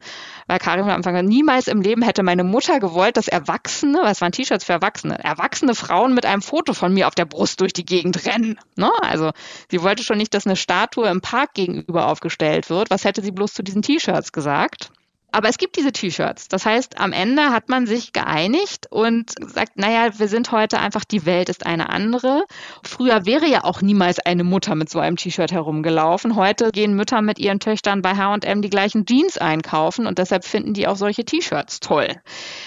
weil 0.46 0.58
Karin 0.58 0.84
am 0.84 0.90
Anfang 0.90 1.24
niemals 1.24 1.68
im 1.68 1.80
Leben 1.80 2.02
hätte 2.02 2.22
meine 2.22 2.44
Mutter 2.44 2.80
gewollt, 2.80 3.16
dass 3.16 3.28
Erwachsene, 3.28 4.00
was 4.02 4.20
waren 4.20 4.32
T-Shirts 4.32 4.64
für 4.64 4.72
Erwachsene, 4.72 5.22
erwachsene 5.22 5.74
Frauen 5.74 6.14
mit 6.14 6.26
einem 6.26 6.42
Foto 6.42 6.72
von 6.72 6.92
mir 6.92 7.08
auf 7.08 7.14
der 7.14 7.24
Brust 7.24 7.60
durch 7.60 7.72
die 7.72 7.84
Gegend 7.84 8.26
rennen. 8.26 8.58
Ne? 8.76 8.90
Also 9.02 9.30
sie 9.70 9.82
wollte 9.82 10.02
schon 10.02 10.18
nicht, 10.18 10.34
dass 10.34 10.46
eine 10.46 10.56
Statue 10.56 11.08
im 11.08 11.20
Park 11.20 11.54
gegenüber 11.54 12.08
aufgestellt 12.08 12.70
wird. 12.70 12.90
Was 12.90 13.04
hätte 13.04 13.22
sie 13.22 13.32
bloß 13.32 13.54
zu 13.54 13.62
diesen 13.62 13.82
T-Shirts 13.82 14.32
gesagt? 14.32 14.90
Aber 15.36 15.50
es 15.50 15.58
gibt 15.58 15.76
diese 15.76 15.92
T-Shirts. 15.92 16.48
Das 16.48 16.64
heißt, 16.64 16.98
am 16.98 17.12
Ende 17.12 17.50
hat 17.50 17.68
man 17.68 17.86
sich 17.86 18.14
geeinigt 18.14 18.86
und 18.88 19.34
sagt, 19.38 19.76
naja, 19.76 20.18
wir 20.18 20.28
sind 20.28 20.50
heute 20.50 20.80
einfach, 20.80 21.04
die 21.04 21.26
Welt 21.26 21.50
ist 21.50 21.66
eine 21.66 21.90
andere. 21.90 22.46
Früher 22.82 23.26
wäre 23.26 23.46
ja 23.46 23.62
auch 23.64 23.82
niemals 23.82 24.18
eine 24.18 24.44
Mutter 24.44 24.74
mit 24.74 24.88
so 24.88 24.98
einem 24.98 25.16
T-Shirt 25.16 25.52
herumgelaufen. 25.52 26.36
Heute 26.36 26.70
gehen 26.72 26.94
Mütter 26.94 27.20
mit 27.20 27.38
ihren 27.38 27.60
Töchtern 27.60 28.00
bei 28.00 28.16
H&M 28.16 28.62
die 28.62 28.70
gleichen 28.70 29.04
Jeans 29.04 29.36
einkaufen 29.36 30.06
und 30.06 30.16
deshalb 30.16 30.42
finden 30.46 30.72
die 30.72 30.88
auch 30.88 30.96
solche 30.96 31.26
T-Shirts 31.26 31.80
toll. 31.80 32.08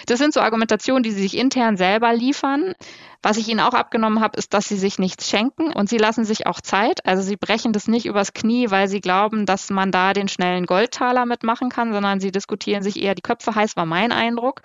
Das 0.05 0.19
sind 0.19 0.35
so 0.35 0.39
Argumentationen, 0.39 1.01
die 1.01 1.09
sie 1.09 1.23
sich 1.23 1.37
intern 1.37 1.75
selber 1.75 2.13
liefern. 2.13 2.75
Was 3.21 3.35
ich 3.35 3.49
ihnen 3.49 3.59
auch 3.59 3.73
abgenommen 3.73 4.21
habe, 4.21 4.37
ist, 4.37 4.53
dass 4.53 4.69
sie 4.69 4.77
sich 4.77 4.97
nichts 4.97 5.29
schenken 5.29 5.73
und 5.73 5.89
sie 5.89 5.97
lassen 5.97 6.23
sich 6.23 6.47
auch 6.47 6.61
Zeit. 6.61 7.05
Also 7.05 7.21
sie 7.21 7.35
brechen 7.35 7.73
das 7.73 7.89
nicht 7.89 8.05
übers 8.05 8.31
Knie, 8.31 8.71
weil 8.71 8.87
sie 8.87 9.01
glauben, 9.01 9.45
dass 9.45 9.69
man 9.69 9.91
da 9.91 10.13
den 10.13 10.29
schnellen 10.29 10.65
Goldtaler 10.65 11.25
mitmachen 11.25 11.69
kann, 11.69 11.91
sondern 11.91 12.21
sie 12.21 12.31
diskutieren 12.31 12.81
sich 12.81 13.01
eher 13.01 13.15
die 13.15 13.21
Köpfe 13.21 13.55
heiß, 13.55 13.75
war 13.75 13.85
mein 13.85 14.13
Eindruck, 14.13 14.61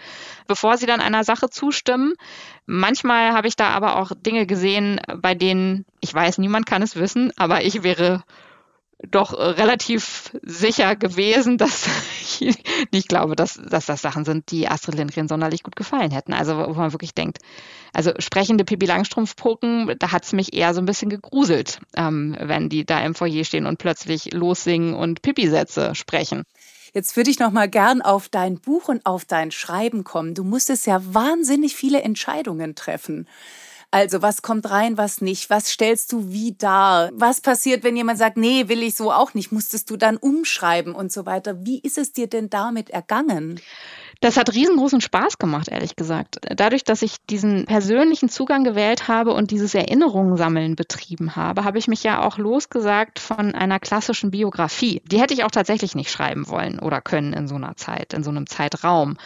bevor 0.47 0.77
sie 0.77 0.87
dann 0.87 1.01
einer 1.01 1.25
Sache 1.25 1.51
zustimmen. 1.51 2.15
Manchmal 2.67 3.33
habe 3.33 3.49
ich 3.49 3.57
da 3.57 3.71
aber 3.71 3.97
auch 3.97 4.13
Dinge 4.17 4.47
gesehen, 4.47 5.01
bei 5.17 5.35
denen 5.35 5.85
ich 6.01 6.15
weiß, 6.15 6.39
niemand 6.39 6.67
kann 6.67 6.83
es 6.83 6.95
wissen, 6.95 7.33
aber 7.37 7.65
ich 7.65 7.83
wäre 7.83 8.23
doch 9.11 9.33
äh, 9.33 9.43
relativ 9.43 10.37
sicher 10.43 10.97
gewesen, 10.97 11.59
dass 11.59 11.89
ich 12.21 12.57
nicht 12.93 13.09
glaube, 13.09 13.37
dass, 13.37 13.55
dass 13.55 13.87
das 13.87 14.03
Sachen 14.03 14.25
sind, 14.25 14.51
die 14.51 14.69
Astrid 14.69 14.97
Lindgren 14.97 15.29
sonderlich 15.29 15.63
gut 15.63 15.77
gefallen 15.77 16.11
hätten. 16.11 16.33
Also 16.33 16.57
wo 16.57 16.75
man 16.75 16.93
wirklich 16.93 17.15
denkt, 17.15 17.39
also 17.93 18.13
sprechende 18.19 18.65
Pippi 18.65 18.87
Langstrumpf-Poken, 18.87 19.95
da 19.99 20.13
hat 20.13 20.25
es 20.25 20.33
mich 20.33 20.53
eher 20.53 20.75
so 20.75 20.81
ein 20.81 20.87
bisschen 20.87 21.11
gegruselt, 21.11 21.79
ähm, 21.97 22.37
wenn 22.41 22.69
die 22.69 22.85
da 22.85 23.05
im 23.05 23.15
Foyer 23.15 23.45
stehen 23.45 23.67
und 23.67 23.79
plötzlich 23.79 24.33
lossingen 24.33 24.95
und 24.95 25.23
Pipi-Sätze 25.23 25.95
sprechen. 25.95 26.45
Jetzt 26.93 27.17
würde 27.17 27.31
ich 27.31 27.41
noch 27.41 27.51
mal 27.51 27.69
gern 27.69 28.03
auf 28.03 28.29
dein 28.29 28.61
Buch 28.61 28.89
und 28.89 29.05
auf 29.05 29.25
dein 29.25 29.51
Schreiben 29.51 30.05
kommen. 30.05 30.35
Du 30.35 30.45
musstest 30.45 30.87
ja 30.87 31.03
wahnsinnig 31.05 31.75
viele 31.75 32.03
Entscheidungen 32.03 32.77
treffen. 32.77 33.27
Also 33.95 34.23
was 34.23 34.43
kommt 34.43 34.69
rein, 34.69 34.99
was 34.99 35.21
nicht? 35.21 35.51
Was 35.51 35.71
stellst 35.71 36.13
du 36.13 36.33
wie 36.33 36.57
dar? 36.59 37.11
Was 37.15 37.41
passiert, 37.41 37.85
wenn 37.85 37.97
jemand 37.97 38.19
sagt, 38.19 38.37
nee, 38.37 38.67
will 38.67 38.83
ich 38.83 38.97
so 38.97 39.13
auch 39.13 39.35
nicht? 39.35 39.53
Musstest 39.53 39.89
du 39.89 39.97
dann 39.97 40.17
umschreiben 40.17 40.97
und 40.97 41.13
so 41.13 41.27
weiter? 41.27 41.65
Wie 41.65 41.79
ist 41.79 41.97
es 41.97 42.13
dir 42.13 42.27
denn 42.27 42.51
damit 42.51 42.91
ergangen? 42.91 43.61
Das 44.21 44.37
hat 44.37 44.53
riesengroßen 44.53 45.01
Spaß 45.01 45.39
gemacht, 45.39 45.69
ehrlich 45.69 45.95
gesagt. 45.95 46.39
Dadurch, 46.57 46.83
dass 46.83 47.03
ich 47.03 47.19
diesen 47.31 47.67
persönlichen 47.67 48.29
Zugang 48.29 48.65
gewählt 48.65 49.07
habe 49.07 49.33
und 49.33 49.53
dieses 49.53 49.77
Erinnerungssammeln 49.77 50.75
betrieben 50.75 51.37
habe, 51.37 51.63
habe 51.63 51.79
ich 51.79 51.87
mich 51.87 52.03
ja 52.03 52.21
auch 52.21 52.37
losgesagt 52.37 53.21
von 53.21 53.55
einer 53.55 53.79
klassischen 53.79 54.33
Biografie. 54.33 55.03
Die 55.07 55.21
hätte 55.21 55.35
ich 55.35 55.45
auch 55.45 55.53
tatsächlich 55.53 55.95
nicht 55.95 56.11
schreiben 56.11 56.49
wollen 56.49 56.81
oder 56.81 57.01
können 57.01 57.33
in 57.33 57.47
so 57.47 57.55
einer 57.55 57.77
Zeit, 57.77 58.13
in 58.13 58.25
so 58.25 58.31
einem 58.31 58.49
Zeitraum. 58.49 59.19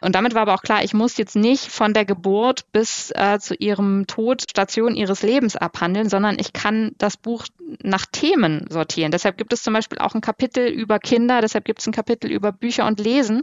Und 0.00 0.14
damit 0.14 0.34
war 0.34 0.42
aber 0.42 0.54
auch 0.54 0.62
klar, 0.62 0.84
ich 0.84 0.94
muss 0.94 1.16
jetzt 1.16 1.36
nicht 1.36 1.66
von 1.66 1.92
der 1.92 2.04
Geburt 2.04 2.70
bis 2.72 3.10
äh, 3.14 3.38
zu 3.38 3.54
ihrem 3.54 4.06
Tod 4.06 4.42
Station 4.42 4.94
ihres 4.94 5.22
Lebens 5.22 5.56
abhandeln, 5.56 6.08
sondern 6.08 6.38
ich 6.38 6.52
kann 6.52 6.92
das 6.98 7.16
Buch 7.16 7.46
nach 7.82 8.06
Themen 8.06 8.66
sortieren. 8.70 9.10
Deshalb 9.10 9.36
gibt 9.36 9.52
es 9.52 9.62
zum 9.62 9.74
Beispiel 9.74 9.98
auch 9.98 10.14
ein 10.14 10.20
Kapitel 10.20 10.66
über 10.68 10.98
Kinder, 10.98 11.40
deshalb 11.40 11.64
gibt 11.64 11.80
es 11.80 11.86
ein 11.86 11.92
Kapitel 11.92 12.30
über 12.30 12.52
Bücher 12.52 12.86
und 12.86 13.00
Lesen. 13.00 13.42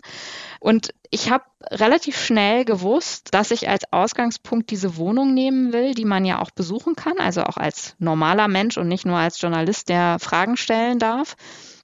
Und 0.60 0.94
ich 1.12 1.30
habe 1.30 1.44
relativ 1.70 2.18
schnell 2.18 2.66
gewusst, 2.66 3.34
dass 3.34 3.52
ich 3.52 3.70
als 3.70 3.84
Ausgangspunkt 3.92 4.72
diese 4.72 4.98
Wohnung 4.98 5.34
nehmen 5.34 5.74
will, 5.74 5.94
die 5.94 6.06
man 6.06 6.26
ja 6.26 6.42
auch 6.42 6.52
besuchen 6.52 6.96
kann, 6.96 7.18
also 7.20 7.44
auch 7.44 7.58
als 7.58 7.96
normaler 8.00 8.48
Mensch 8.48 8.78
und 8.78 8.88
nicht 8.88 9.06
nur 9.06 9.18
als 9.18 9.40
Journalist, 9.40 9.90
der 9.90 10.18
Fragen 10.20 10.58
stellen 10.58 11.00
darf. 11.00 11.36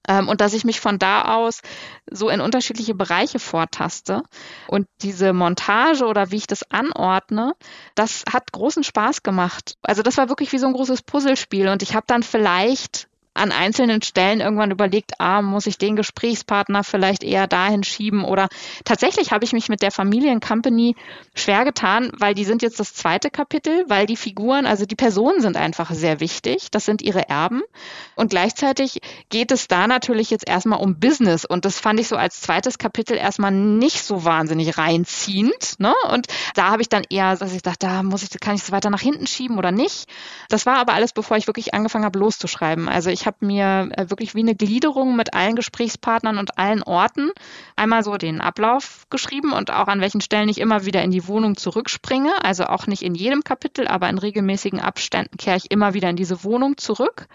Ähm, 0.08 0.28
und 0.28 0.42
dass 0.42 0.54
ich 0.54 0.64
mich 0.64 0.80
von 0.80 0.98
da 1.00 1.36
aus 1.36 1.62
so 2.10 2.30
in 2.30 2.42
unterschiedliche 2.42 2.96
Bereiche 2.96 3.40
vortaste. 3.40 4.24
Und 4.68 4.88
diese 5.02 5.34
Montage 5.34 6.06
oder 6.06 6.32
wie 6.32 6.38
ich 6.38 6.48
das 6.48 6.64
anordne, 6.72 7.54
das 7.96 8.24
hat 8.32 8.52
großen 8.52 8.84
Spaß 8.84 9.24
gemacht. 9.24 9.76
Also 9.84 10.02
das 10.02 10.18
war 10.18 10.30
wirklich 10.30 10.52
wie 10.52 10.58
so 10.58 10.68
ein 10.68 10.74
großes 10.74 11.04
Puzzlespiel. 11.04 11.68
Und 11.68 11.84
ich 11.84 11.94
habe 11.96 12.06
dann 12.08 12.24
vielleicht 12.24 13.08
an 13.34 13.52
einzelnen 13.52 14.02
Stellen 14.02 14.42
irgendwann 14.42 14.72
überlegt, 14.72 15.20
ah, 15.20 15.42
muss 15.42 15.66
ich 15.66 15.78
den 15.78 15.96
Gesprächspartner 15.96 16.84
vielleicht 16.84 17.24
eher 17.24 17.48
dahin 17.48 17.84
schieben 17.84 18.26
oder 18.26 18.50
tatsächlich 18.84 19.32
habe 19.32 19.46
ich 19.46 19.54
mich 19.54 19.70
mit 19.70 19.82
der 19.82 19.92
Familiencompany 19.92 20.96
schwer 21.34 21.64
getan, 21.64 22.12
weil 22.18 22.34
die 22.34 22.44
sind 22.44 22.62
jetzt 22.62 22.80
das 22.80 22.94
zweite 22.94 23.30
Kapitel, 23.30 23.86
weil 23.88 24.06
die 24.06 24.18
Figuren, 24.18 24.66
also 24.66 24.86
die 24.86 24.96
Personen 24.96 25.42
sind 25.42 25.56
einfach 25.56 25.92
sehr 25.92 26.20
wichtig, 26.20 26.72
das 26.72 26.86
sind 26.86 27.02
ihre 27.02 27.30
Erben 27.30 27.62
und 28.16 28.32
gleichzeitig 28.32 29.00
geht 29.30 29.52
es 29.52 29.68
da 29.68 29.88
natürlich 29.88 30.30
jetzt 30.30 30.48
erstmal 30.48 30.82
um 30.82 31.00
Business 31.00 31.46
und 31.46 31.64
das 31.64 31.80
fand 31.80 32.00
ich 32.00 32.10
so 32.10 32.18
als 32.18 32.42
zweites 32.42 32.78
Kapitel 32.78 33.16
erstmal 33.16 33.52
nicht 33.52 34.04
so 34.04 34.26
wahnsinnig 34.26 34.78
reinziehend, 34.78 35.80
ne? 35.80 35.94
Und 36.12 36.28
da 36.56 36.70
habe 36.70 36.82
ich 36.82 36.90
dann 36.90 37.04
eher, 37.10 37.36
dass 37.38 37.54
ich 37.54 37.62
dachte, 37.62 37.88
da 37.88 38.04
muss 38.04 38.24
ich, 38.24 38.30
kann 38.40 38.56
ich 38.56 38.62
es 38.62 38.72
weiter 38.72 38.90
nach 38.90 39.02
hinten 39.02 39.28
schieben 39.28 39.58
oder 39.58 39.72
nicht? 39.72 40.08
Das 40.50 40.66
war 40.66 40.78
aber 40.78 40.94
alles, 40.94 41.14
bevor 41.14 41.38
ich 41.38 41.48
wirklich 41.48 41.74
angefangen 41.74 42.06
habe 42.06 42.20
loszuschreiben. 42.20 42.90
Also 42.90 43.10
ich 43.10 43.21
ich 43.22 43.28
habe 43.28 43.46
mir 43.46 43.90
äh, 43.96 44.10
wirklich 44.10 44.34
wie 44.34 44.40
eine 44.40 44.56
Gliederung 44.56 45.16
mit 45.16 45.36
allen 45.36 45.56
Gesprächspartnern 45.56 46.40
und 46.40 46.58
allen 46.58 46.82
Orten 46.82 47.30
einmal 47.76 48.04
so 48.04 48.18
den 48.18 48.42
Ablauf 48.42 49.06
geschrieben 49.12 49.54
und 49.54 49.70
auch 49.70 49.88
an 49.88 50.02
welchen 50.02 50.22
Stellen 50.22 50.50
ich 50.50 50.60
immer 50.60 50.86
wieder 50.86 51.04
in 51.04 51.12
die 51.12 51.28
Wohnung 51.28 51.56
zurückspringe. 51.56 52.44
Also 52.44 52.66
auch 52.66 52.88
nicht 52.88 53.04
in 53.04 53.14
jedem 53.14 53.44
Kapitel, 53.44 53.88
aber 53.88 54.10
in 54.10 54.18
regelmäßigen 54.18 54.80
Abständen 54.80 55.38
kehre 55.38 55.58
ich 55.58 55.70
immer 55.70 55.94
wieder 55.94 56.10
in 56.10 56.16
diese 56.16 56.44
Wohnung 56.44 56.78
zurück 56.78 57.28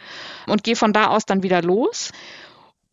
und 0.48 0.64
gehe 0.64 0.74
von 0.74 0.92
da 0.92 1.06
aus 1.06 1.24
dann 1.24 1.44
wieder 1.44 1.62
los. 1.62 2.10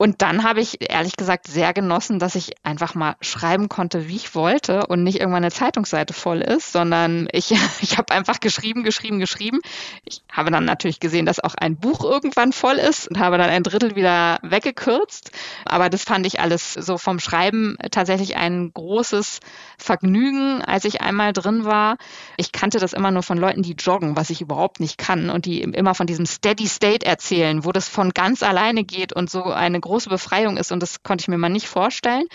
Und 0.04 0.22
dann 0.22 0.44
habe 0.44 0.60
ich 0.60 0.92
ehrlich 0.92 1.16
gesagt 1.16 1.48
sehr 1.48 1.72
genossen, 1.72 2.20
dass 2.20 2.36
ich 2.36 2.58
einfach 2.64 2.94
mal 2.94 3.16
schreiben 3.22 3.70
konnte, 3.70 4.10
wie 4.10 4.18
ich 4.18 4.36
wollte 4.36 4.86
und 4.88 5.02
nicht 5.02 5.22
irgendwann 5.22 5.46
eine 5.46 5.52
Zeitungsseite 5.52 6.14
voll 6.14 6.42
ist, 6.42 6.74
sondern 6.74 7.30
ich, 7.32 7.52
ich 7.82 7.98
habe 7.98 8.14
einfach 8.14 8.42
geschrieben, 8.42 8.84
geschrieben, 8.84 9.20
geschrieben. 9.20 9.62
Ich 10.04 10.22
habe 10.30 10.52
dann 10.52 10.66
natürlich 10.66 11.00
gesehen, 11.00 11.26
dass 11.26 11.40
auch 11.40 11.56
ein 11.56 11.78
Buch 11.78 12.04
irgendwann 12.04 12.52
voll 12.52 12.80
ist 12.80 13.08
und 13.08 13.18
habe 13.18 13.38
dann 13.38 13.50
ein 13.50 13.64
Drittel 13.64 13.96
wieder 13.96 14.40
weggekürzt. 14.42 15.32
Aber 15.64 15.90
das 15.90 16.04
fand 16.04 16.26
ich 16.26 16.42
alles 16.42 16.74
so 16.74 16.98
vom 16.98 17.22
Schreiben 17.22 17.78
tatsächlich 17.90 18.36
ein 18.36 18.74
großes 18.74 19.40
Vergnügen, 19.78 20.62
als 20.66 20.84
ich 20.84 21.00
einmal 21.00 21.32
drin 21.32 21.64
war. 21.64 21.96
Ich 22.36 22.52
kannte 22.52 22.80
das 22.80 22.92
immer 22.92 23.12
nur 23.12 23.24
von 23.24 23.38
Leuten, 23.38 23.64
die 23.64 23.76
joggen, 23.80 24.18
was 24.18 24.32
ich 24.32 24.42
überhaupt 24.42 24.82
nicht 24.82 24.98
kann 24.98 25.30
und 25.30 25.46
die 25.46 25.62
immer 25.62 25.96
von 25.96 26.08
diesem 26.08 26.26
Steady 26.26 26.68
State 26.68 27.06
erzählen, 27.06 27.64
wo 27.64 27.72
das 27.72 27.88
von 27.88 28.10
ganz 28.10 28.44
alleine 28.44 28.84
geht 28.84 29.14
und 29.14 29.30
so 29.30 29.46
eine 29.46 29.80
große 29.80 29.93
Befreiung 30.10 30.58
ist 30.58 30.72
und 30.72 30.82
das 30.82 31.04
konnte 31.04 31.24
ich 31.24 31.28
mir 31.28 31.38
mal 31.38 31.50
nicht 31.50 31.68
vorstellen. 31.68 32.26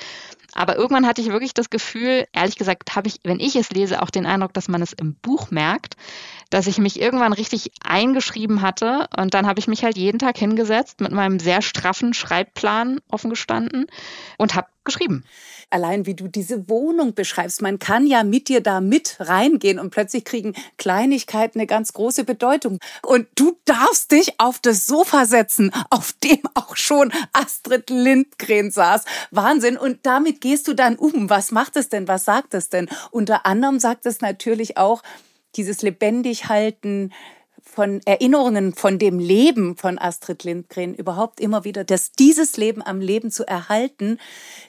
Aber 0.55 0.76
irgendwann 0.76 1.07
hatte 1.07 1.20
ich 1.20 1.30
wirklich 1.30 1.55
das 1.55 1.70
Gefühl, 1.70 2.26
ehrlich 2.32 2.57
gesagt, 2.57 2.96
habe 2.96 3.09
ich, 3.09 3.20
wenn 3.24 3.38
ich 3.38 3.57
es 3.57 3.70
lese, 3.70 4.03
auch 4.03 4.11
den 4.11 4.26
Eindruck, 4.26 4.55
dass 4.55 4.68
man 4.68 4.82
es 4.82 4.92
im 4.92 5.14
Buch 5.14 5.51
merkt, 5.51 5.96
dass 6.51 6.66
ich 6.66 6.78
mich 6.78 7.01
irgendwann 7.01 7.32
richtig 7.32 7.72
eingeschrieben 7.84 8.62
hatte 8.62 9.09
und 9.16 9.34
dann 9.34 9.46
habe 9.46 9.61
ich 9.61 9.68
mich 9.68 9.84
halt 9.84 9.99
jeden 9.99 10.18
Tag 10.18 10.38
hingesetzt 10.38 11.01
mit 11.01 11.12
meinem 11.12 11.38
sehr 11.38 11.61
straffen 11.61 12.14
Schreibplan 12.14 13.01
offen 13.09 13.30
gestanden 13.30 13.86
und 14.38 14.55
habe 14.55 14.68
geschrieben. 14.84 15.24
Allein 15.70 16.07
wie 16.07 16.14
du 16.14 16.28
diese 16.28 16.70
Wohnung 16.70 17.12
beschreibst, 17.12 17.61
man 17.61 17.78
kann 17.78 18.07
ja 18.07 18.24
mit 18.24 18.49
dir 18.49 18.62
da 18.62 18.80
mit 18.80 19.16
reingehen 19.20 19.78
und 19.78 19.90
plötzlich 19.90 20.24
kriegen 20.24 20.55
Kleinigkeiten 20.78 21.59
eine 21.59 21.66
ganz 21.66 21.92
große 21.92 22.24
Bedeutung. 22.24 22.78
Und 23.03 23.26
du 23.34 23.59
darfst 23.66 24.12
dich 24.12 24.40
auf 24.40 24.61
das 24.61 24.86
Sofa 24.86 25.26
setzen, 25.26 25.70
auf 25.90 26.14
dem 26.24 26.40
auch 26.55 26.74
schon 26.76 27.12
Astrid 27.34 27.90
Lindgren 27.90 28.70
saß. 28.70 29.05
Wahnsinn. 29.30 29.76
Und 29.76 30.07
damit 30.07 30.38
gehst 30.41 30.68
du 30.68 30.74
dann 30.74 30.97
um. 30.97 31.30
Was 31.30 31.53
macht 31.53 31.76
es 31.76 31.89
denn? 31.89 32.09
Was 32.09 32.24
sagt 32.24 32.55
es 32.55 32.68
denn? 32.68 32.89
Unter 33.11 33.47
anderem 33.47 33.78
sagt 33.78 34.07
es 34.07 34.20
natürlich 34.20 34.76
auch, 34.76 35.03
dieses 35.57 35.82
lebendig 35.82 36.49
halten 36.49 37.12
von 37.62 38.01
Erinnerungen 38.05 38.74
von 38.74 38.99
dem 38.99 39.18
Leben 39.18 39.76
von 39.76 39.99
Astrid 39.99 40.43
Lindgren 40.45 40.95
überhaupt 40.95 41.39
immer 41.39 41.64
wieder, 41.64 41.84
dass 41.84 42.12
dieses 42.12 42.57
Leben 42.57 42.82
am 42.82 43.01
Leben 43.01 43.30
zu 43.30 43.47
erhalten, 43.47 44.18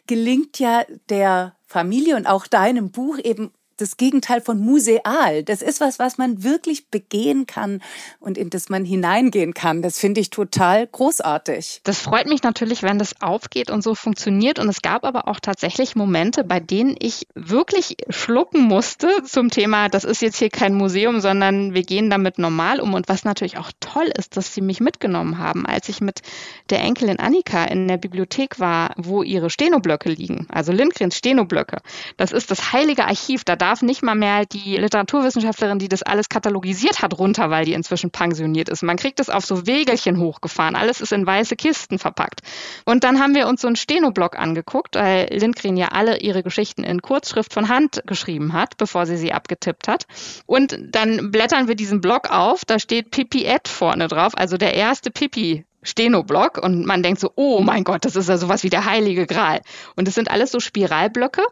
gelingt 0.06 0.60
ja 0.60 0.86
der 1.10 1.56
Familie 1.66 2.16
und 2.16 2.28
auch 2.28 2.46
deinem 2.46 2.92
Buch 2.92 3.18
eben 3.24 3.52
das 3.82 3.98
Gegenteil 3.98 4.42
von 4.42 4.60
museal. 4.60 5.44
Das 5.44 5.62
ist 5.62 5.82
was, 5.82 6.00
was 6.00 6.18
man 6.18 6.44
wirklich 6.44 6.88
begehen 6.88 7.46
kann 7.46 7.82
und 8.20 8.38
in 8.38 8.50
das 8.50 8.70
man 8.70 8.86
hineingehen 8.86 9.54
kann. 9.54 9.82
Das 9.82 10.00
finde 10.00 10.22
ich 10.22 10.30
total 10.30 10.88
großartig. 10.88 11.82
Das 11.84 12.00
freut 12.00 12.28
mich 12.28 12.44
natürlich, 12.44 12.84
wenn 12.84 13.00
das 13.00 13.22
aufgeht 13.22 13.70
und 13.70 13.84
so 13.84 13.96
funktioniert. 13.96 14.60
Und 14.60 14.70
es 14.70 14.82
gab 14.82 15.04
aber 15.06 15.28
auch 15.28 15.40
tatsächlich 15.40 15.96
Momente, 15.96 16.44
bei 16.44 16.60
denen 16.60 16.96
ich 17.00 17.28
wirklich 17.36 17.98
schlucken 18.10 18.62
musste 18.62 19.08
zum 19.24 19.50
Thema, 19.52 19.90
das 19.90 20.04
ist 20.04 20.22
jetzt 20.22 20.38
hier 20.38 20.50
kein 20.50 20.74
Museum, 20.74 21.20
sondern 21.20 21.74
wir 21.74 21.84
gehen 21.84 22.10
damit 22.10 22.40
normal 22.40 22.80
um. 22.80 22.94
Und 22.94 23.08
was 23.08 23.24
natürlich 23.24 23.58
auch 23.58 23.72
toll 23.80 24.12
ist, 24.18 24.38
dass 24.38 24.54
sie 24.54 24.62
mich 24.62 24.80
mitgenommen 24.80 25.38
haben, 25.38 25.66
als 25.66 25.90
ich 25.90 26.02
mit 26.02 26.22
der 26.70 26.82
Enkelin 26.82 27.20
Annika 27.20 27.66
in 27.66 27.88
der 27.88 27.98
Bibliothek 27.98 28.60
war, 28.60 28.94
wo 28.98 29.22
ihre 29.22 29.50
Stenoblöcke 29.50 30.10
liegen, 30.10 30.48
also 30.50 30.72
Lindgrens 30.72 31.16
Stenoblöcke. 31.16 31.82
Das 32.18 32.32
ist 32.32 32.50
das 32.50 32.74
heilige 32.74 33.06
Archiv. 33.06 33.44
Da 33.44 33.56
darf 33.56 33.69
darf 33.70 33.84
nicht 33.84 34.02
mal 34.02 34.16
mehr 34.16 34.48
die 34.48 34.78
Literaturwissenschaftlerin, 34.78 35.78
die 35.78 35.90
das 35.90 36.02
alles 36.02 36.28
katalogisiert 36.28 37.04
hat, 37.04 37.20
runter, 37.20 37.52
weil 37.52 37.66
die 37.66 37.74
inzwischen 37.74 38.10
pensioniert 38.10 38.68
ist. 38.68 38.82
Man 38.82 38.98
kriegt 38.98 39.20
es 39.20 39.30
auf 39.30 39.46
so 39.46 39.68
Wägelchen 39.68 40.20
hochgefahren. 40.20 40.76
Alles 40.76 41.02
ist 41.02 41.12
in 41.12 41.28
weiße 41.28 41.56
Kisten 41.56 42.00
verpackt. 42.00 42.42
Und 42.86 43.04
dann 43.04 43.20
haben 43.20 43.36
wir 43.36 43.48
uns 43.48 43.62
so 43.62 43.68
einen 43.68 43.76
Stenoblock 43.76 44.40
angeguckt, 44.40 44.96
weil 44.96 45.28
Lindgren 45.32 45.78
ja 45.78 45.90
alle 45.90 46.18
ihre 46.18 46.42
Geschichten 46.42 46.84
in 46.84 47.04
Kurzschrift 47.04 47.54
von 47.54 47.70
Hand 47.70 48.02
geschrieben 48.08 48.54
hat, 48.54 48.76
bevor 48.78 49.06
sie 49.06 49.18
sie 49.18 49.34
abgetippt 49.34 49.88
hat. 49.88 50.08
Und 50.48 50.76
dann 50.90 51.30
blättern 51.30 51.68
wir 51.68 51.76
diesen 51.76 52.02
Block 52.02 52.32
auf, 52.32 52.66
da 52.66 52.80
steht 52.80 53.12
Pipi 53.12 53.46
Ed 53.46 53.68
vorne 53.68 54.08
drauf, 54.08 54.34
also 54.36 54.58
der 54.58 54.74
erste 54.74 55.12
Pipi 55.12 55.64
Stenoblock 55.84 56.58
und 56.58 56.86
man 56.86 57.04
denkt 57.04 57.22
so, 57.22 57.32
oh 57.36 57.62
mein 57.62 57.84
Gott, 57.84 58.04
das 58.04 58.16
ist 58.16 58.28
ja 58.28 58.38
sowas 58.38 58.64
wie 58.64 58.70
der 58.70 58.86
heilige 58.86 59.26
Gral. 59.28 59.62
Und 59.96 60.08
es 60.08 60.16
sind 60.16 60.30
alles 60.30 60.52
so 60.52 60.60
Spiralblöcke 60.60 61.44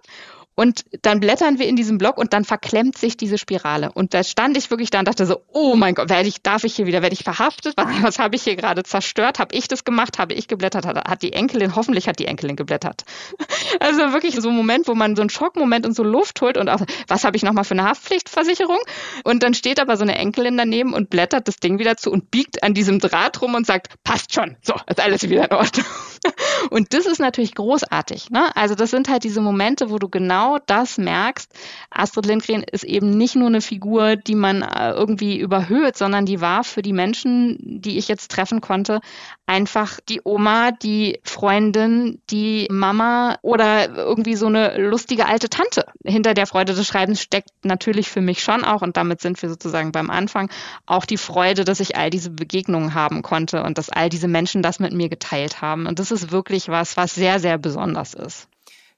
und 0.59 0.85
dann 1.03 1.19
blättern 1.19 1.59
wir 1.59 1.67
in 1.67 1.75
diesem 1.75 1.99
Block 1.99 2.17
und 2.17 2.33
dann 2.33 2.43
verklemmt 2.43 2.97
sich 2.97 3.15
diese 3.15 3.37
Spirale. 3.37 3.91
Und 3.91 4.15
da 4.15 4.23
stand 4.23 4.57
ich 4.57 4.71
wirklich 4.71 4.89
da 4.89 4.97
und 4.97 5.07
dachte 5.07 5.27
so, 5.27 5.43
oh 5.53 5.75
mein 5.75 5.93
Gott, 5.93 6.09
werde 6.09 6.27
ich, 6.27 6.41
darf 6.41 6.63
ich 6.63 6.75
hier 6.75 6.87
wieder, 6.87 7.03
werde 7.03 7.13
ich 7.13 7.23
verhaftet? 7.23 7.75
Was, 7.77 7.85
was 8.01 8.19
habe 8.19 8.35
ich 8.35 8.41
hier 8.41 8.55
gerade 8.55 8.81
zerstört? 8.81 9.37
Habe 9.37 9.53
ich 9.53 9.67
das 9.67 9.85
gemacht? 9.85 10.17
Habe 10.17 10.33
ich 10.33 10.47
geblättert? 10.47 10.87
Hat, 10.87 11.07
hat 11.07 11.21
die 11.21 11.31
Enkelin, 11.31 11.75
hoffentlich 11.75 12.07
hat 12.07 12.17
die 12.17 12.25
Enkelin 12.25 12.55
geblättert. 12.55 13.03
Also 13.79 14.13
wirklich 14.13 14.35
so 14.39 14.49
ein 14.49 14.55
Moment, 14.55 14.87
wo 14.87 14.95
man 14.95 15.15
so 15.15 15.21
einen 15.21 15.29
Schockmoment 15.29 15.85
und 15.85 15.93
so 15.93 16.01
Luft 16.01 16.41
holt 16.41 16.57
und 16.57 16.69
auch, 16.69 16.81
was 17.07 17.25
habe 17.25 17.35
ich 17.37 17.43
nochmal 17.43 17.63
für 17.63 17.73
eine 17.73 17.83
Haftpflichtversicherung? 17.83 18.79
Und 19.23 19.43
dann 19.43 19.53
steht 19.53 19.79
aber 19.79 19.97
so 19.97 20.03
eine 20.03 20.17
Enkelin 20.17 20.57
daneben 20.57 20.93
und 20.93 21.09
blättert 21.09 21.47
das 21.47 21.57
Ding 21.57 21.77
wieder 21.77 21.97
zu 21.97 22.09
und 22.09 22.31
biegt 22.31 22.63
an 22.63 22.73
diesem 22.73 22.99
Draht 22.99 23.41
rum 23.41 23.55
und 23.55 23.67
sagt, 23.67 23.89
passt 24.03 24.33
schon, 24.33 24.55
so, 24.61 24.73
ist 24.87 24.99
alles 24.99 25.21
wieder 25.29 25.51
in 25.51 25.55
Ordnung. 25.55 25.85
Und 26.69 26.93
das 26.93 27.05
ist 27.05 27.19
natürlich 27.19 27.55
großartig. 27.55 28.29
Ne? 28.29 28.55
Also 28.55 28.75
das 28.75 28.91
sind 28.91 29.09
halt 29.09 29.23
diese 29.23 29.41
Momente, 29.41 29.89
wo 29.89 29.97
du 29.99 30.09
genau 30.09 30.57
das 30.65 30.97
merkst. 30.97 31.51
Astrid 31.89 32.25
Lindgren 32.25 32.63
ist 32.63 32.83
eben 32.83 33.09
nicht 33.11 33.35
nur 33.35 33.47
eine 33.47 33.61
Figur, 33.61 34.15
die 34.15 34.35
man 34.35 34.61
äh, 34.61 34.91
irgendwie 34.91 35.39
überhöht, 35.39 35.97
sondern 35.97 36.25
die 36.25 36.41
war 36.41 36.63
für 36.63 36.81
die 36.81 36.93
Menschen, 36.93 37.81
die 37.81 37.97
ich 37.97 38.07
jetzt 38.07 38.31
treffen 38.31 38.61
konnte, 38.61 39.01
einfach 39.45 39.99
die 40.09 40.21
Oma, 40.23 40.71
die 40.71 41.19
Freundin, 41.23 42.21
die 42.29 42.67
Mama 42.69 43.37
oder 43.41 43.95
irgendwie 43.95 44.35
so 44.35 44.47
eine 44.47 44.77
lustige 44.77 45.25
alte 45.25 45.49
Tante. 45.49 45.85
Hinter 46.03 46.33
der 46.33 46.47
Freude 46.47 46.73
des 46.73 46.85
Schreibens 46.85 47.21
steckt 47.21 47.49
natürlich 47.63 48.09
für 48.09 48.21
mich 48.21 48.43
schon 48.43 48.63
auch, 48.63 48.81
und 48.81 48.97
damit 48.97 49.21
sind 49.21 49.41
wir 49.41 49.49
sozusagen 49.49 49.91
beim 49.91 50.09
Anfang, 50.09 50.49
auch 50.85 51.05
die 51.05 51.17
Freude, 51.17 51.63
dass 51.63 51.79
ich 51.79 51.95
all 51.95 52.09
diese 52.09 52.29
Begegnungen 52.29 52.93
haben 52.93 53.21
konnte 53.21 53.63
und 53.63 53.77
dass 53.77 53.89
all 53.89 54.09
diese 54.09 54.27
Menschen 54.27 54.61
das 54.61 54.79
mit 54.79 54.93
mir 54.93 55.07
geteilt 55.09 55.61
haben. 55.61 55.87
Und 55.87 55.99
das 55.99 56.11
ist 56.11 56.16
wirklich 56.31 56.69
was, 56.69 56.97
was 56.97 57.15
sehr, 57.15 57.39
sehr 57.39 57.57
besonders 57.57 58.13
ist. 58.13 58.47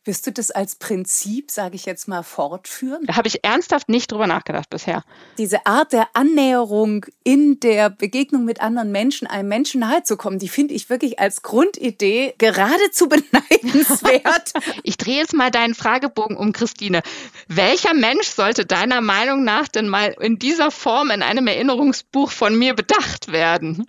Wirst 0.06 0.26
du 0.26 0.32
das 0.32 0.50
als 0.50 0.76
Prinzip, 0.76 1.52
sage 1.52 1.76
ich 1.76 1.86
jetzt 1.86 2.08
mal, 2.08 2.24
fortführen? 2.24 3.04
Da 3.06 3.18
habe 3.18 3.28
ich 3.28 3.44
ernsthaft 3.44 3.90
nicht 3.90 4.12
drüber 4.12 4.28
nachgedacht 4.28 4.70
bisher. 4.70 5.04
Diese 5.38 5.66
Art 5.66 5.92
der 5.92 6.08
Annäherung 6.14 7.06
in 7.26 7.60
der 7.60 7.90
Begegnung 7.90 8.46
mit 8.46 8.62
anderen 8.62 8.94
Menschen, 8.94 9.28
einem 9.28 9.50
Menschen 9.50 9.82
nahezukommen, 9.82 10.40
die 10.40 10.48
finde 10.48 10.74
ich 10.74 10.90
wirklich 10.90 11.20
als 11.20 11.42
Grundidee 11.42 12.34
geradezu 12.38 13.10
beneidenswert. 13.10 14.54
ich 14.84 14.96
drehe 14.96 15.18
jetzt 15.18 15.34
mal 15.34 15.52
deinen 15.52 15.76
Fragebogen 15.76 16.38
um, 16.38 16.54
Christine. 16.54 17.02
Welcher 17.50 17.94
Mensch 17.94 18.30
sollte 18.30 18.66
deiner 18.66 19.02
Meinung 19.02 19.44
nach 19.44 19.68
denn 19.68 19.90
mal 19.90 20.16
in 20.22 20.40
dieser 20.40 20.72
Form 20.72 21.12
in 21.12 21.22
einem 21.22 21.46
Erinnerungsbuch 21.46 22.32
von 22.32 22.58
mir 22.58 22.74
bedacht 22.74 23.34
werden? 23.34 23.86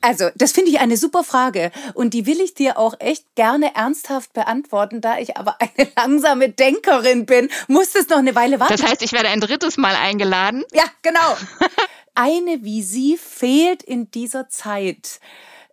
Also, 0.00 0.30
das 0.34 0.52
finde 0.52 0.70
ich 0.70 0.80
eine 0.80 0.96
super 0.96 1.24
Frage 1.24 1.70
und 1.94 2.14
die 2.14 2.26
will 2.26 2.40
ich 2.40 2.54
dir 2.54 2.78
auch 2.78 2.94
echt 3.00 3.24
gerne 3.34 3.74
ernsthaft 3.74 4.32
beantworten. 4.32 5.00
Da 5.00 5.18
ich 5.18 5.36
aber 5.36 5.56
eine 5.60 5.88
langsame 5.96 6.48
Denkerin 6.48 7.26
bin, 7.26 7.50
muss 7.68 7.94
es 7.94 8.08
noch 8.08 8.18
eine 8.18 8.34
Weile 8.34 8.60
warten. 8.60 8.72
Das 8.72 8.82
heißt, 8.82 9.02
ich 9.02 9.12
werde 9.12 9.28
ein 9.28 9.40
drittes 9.40 9.76
Mal 9.76 9.94
eingeladen? 9.94 10.64
Ja, 10.72 10.84
genau. 11.02 11.36
eine 12.14 12.64
wie 12.64 12.82
sie 12.82 13.16
fehlt 13.16 13.82
in 13.82 14.10
dieser 14.10 14.48
Zeit. 14.48 15.20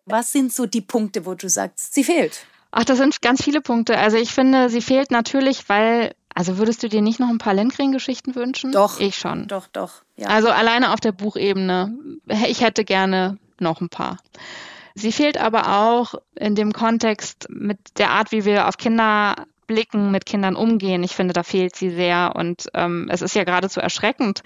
Was 0.06 0.32
sind 0.32 0.54
so 0.54 0.66
die 0.66 0.82
Punkte, 0.82 1.26
wo 1.26 1.34
du 1.34 1.50
sagst, 1.50 1.94
sie 1.94 2.04
fehlt? 2.04 2.46
Ach, 2.72 2.84
das 2.84 2.98
sind 2.98 3.22
ganz 3.22 3.44
viele 3.44 3.62
Punkte. 3.62 3.98
Also 3.98 4.18
ich 4.18 4.32
finde, 4.32 4.70
sie 4.70 4.82
fehlt 4.82 5.12
natürlich, 5.12 5.68
weil 5.68 6.14
also 6.38 6.60
würdest 6.60 6.84
du 6.84 6.88
dir 6.88 7.02
nicht 7.02 7.20
noch 7.20 7.30
ein 7.30 7.40
paar 7.40 7.56
Lindgren-Geschichten 7.56 8.36
wünschen? 8.36 8.72
Doch. 8.72 9.00
Ich 9.00 9.16
schon. 9.16 9.48
Doch, 9.48 9.66
doch. 9.68 10.04
Ja. 10.18 10.28
Also 10.28 10.50
alleine 10.50 10.94
auf 10.94 11.00
der 11.00 11.12
Buchebene. 11.12 11.98
Ich 12.46 12.62
hätte 12.62 12.86
gerne 12.86 13.40
noch 13.62 13.82
ein 13.82 13.90
paar. 13.90 14.18
Sie 14.96 15.12
fehlt 15.12 15.38
aber 15.38 15.80
auch 15.80 16.16
in 16.36 16.56
dem 16.56 16.74
Kontext 16.74 17.48
mit 17.50 17.78
der 17.98 18.12
Art, 18.12 18.32
wie 18.32 18.46
wir 18.46 18.68
auf 18.68 18.78
Kinder 18.78 19.36
blicken, 19.68 20.12
mit 20.12 20.26
Kindern 20.26 20.56
umgehen. 20.56 21.04
Ich 21.04 21.16
finde, 21.16 21.34
da 21.34 21.44
fehlt 21.44 21.76
sie 21.76 21.92
sehr. 21.92 22.34
Und 22.36 22.68
ähm, 22.74 23.08
es 23.12 23.22
ist 23.22 23.36
ja 23.36 23.44
geradezu 23.44 23.80
erschreckend, 23.80 24.42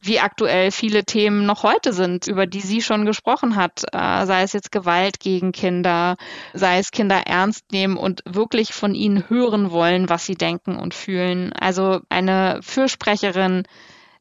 wie 0.00 0.18
aktuell 0.18 0.72
viele 0.72 1.04
Themen 1.04 1.46
noch 1.46 1.62
heute 1.62 1.92
sind, 1.92 2.26
über 2.26 2.46
die 2.46 2.60
sie 2.60 2.82
schon 2.82 3.04
gesprochen 3.04 3.54
hat, 3.54 3.84
äh, 3.92 4.26
sei 4.26 4.42
es 4.42 4.52
jetzt 4.52 4.72
Gewalt 4.72 5.20
gegen 5.20 5.52
Kinder, 5.52 6.16
sei 6.54 6.78
es 6.78 6.90
Kinder 6.90 7.26
ernst 7.26 7.70
nehmen 7.70 7.96
und 7.96 8.22
wirklich 8.24 8.72
von 8.72 8.94
ihnen 8.94 9.28
hören 9.28 9.70
wollen, 9.70 10.08
was 10.08 10.26
sie 10.26 10.34
denken 10.34 10.76
und 10.76 10.94
fühlen. 10.94 11.52
Also 11.52 12.00
eine 12.08 12.60
Fürsprecherin 12.62 13.64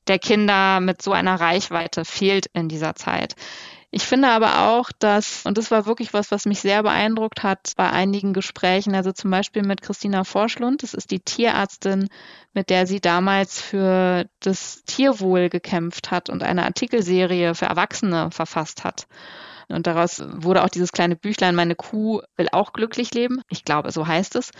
der 0.08 0.20
Kinder 0.20 0.80
mit 0.82 1.02
so 1.02 1.14
einer 1.14 1.40
Reichweite 1.40 2.06
fehlt 2.06 2.48
in 2.54 2.68
dieser 2.68 2.96
Zeit. 2.96 3.36
Ich 3.94 4.04
finde 4.04 4.30
aber 4.30 4.70
auch, 4.70 4.90
dass, 5.00 5.46
und 5.46 5.58
das 5.58 5.70
war 5.70 5.86
wirklich 5.86 6.14
was, 6.14 6.32
was 6.32 6.46
mich 6.46 6.62
sehr 6.62 6.82
beeindruckt 6.82 7.44
hat 7.44 7.74
bei 7.76 7.90
einigen 7.90 8.32
Gesprächen, 8.32 8.96
also 8.96 9.12
zum 9.12 9.32
Beispiel 9.32 9.64
mit 9.64 9.82
Christina 9.82 10.24
Forschlund, 10.24 10.82
das 10.82 10.94
ist 10.94 11.12
die 11.12 11.20
Tierärztin, 11.20 12.08
mit 12.54 12.70
der 12.70 12.88
sie 12.88 13.02
damals 13.02 13.60
für 13.60 14.30
das 14.40 14.84
Tierwohl 14.86 15.50
gekämpft 15.50 16.10
hat 16.10 16.30
und 16.30 16.42
eine 16.42 16.64
Artikelserie 16.64 17.54
für 17.54 17.66
Erwachsene 17.66 18.32
verfasst 18.32 18.86
hat. 18.86 19.08
Und 19.68 19.88
daraus 19.88 20.24
wurde 20.26 20.64
auch 20.64 20.70
dieses 20.70 20.92
kleine 20.92 21.18
Büchlein, 21.18 21.56
meine 21.56 21.76
Kuh 21.76 22.22
will 22.38 22.48
auch 22.52 22.74
glücklich 22.74 23.14
leben. 23.14 23.42
Ich 23.50 23.66
glaube, 23.66 23.92
so 23.92 24.08
heißt 24.08 24.36
es. 24.36 24.52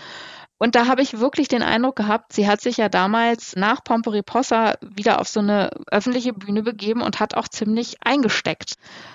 Und 0.62 0.76
da 0.76 0.86
habe 0.86 1.02
ich 1.02 1.18
wirklich 1.18 1.48
den 1.48 1.64
Eindruck 1.64 1.96
gehabt, 1.96 2.32
sie 2.32 2.46
hat 2.46 2.60
sich 2.60 2.76
ja 2.76 2.88
damals 2.88 3.56
nach 3.56 3.82
Pomperipossa 3.82 4.76
wieder 4.80 5.20
auf 5.20 5.26
so 5.26 5.40
eine 5.40 5.70
öffentliche 5.90 6.32
Bühne 6.32 6.62
begeben 6.62 7.02
und 7.02 7.18
hat 7.18 7.34
auch 7.34 7.48
ziemlich 7.48 7.96
eingesteckt. 8.04 8.74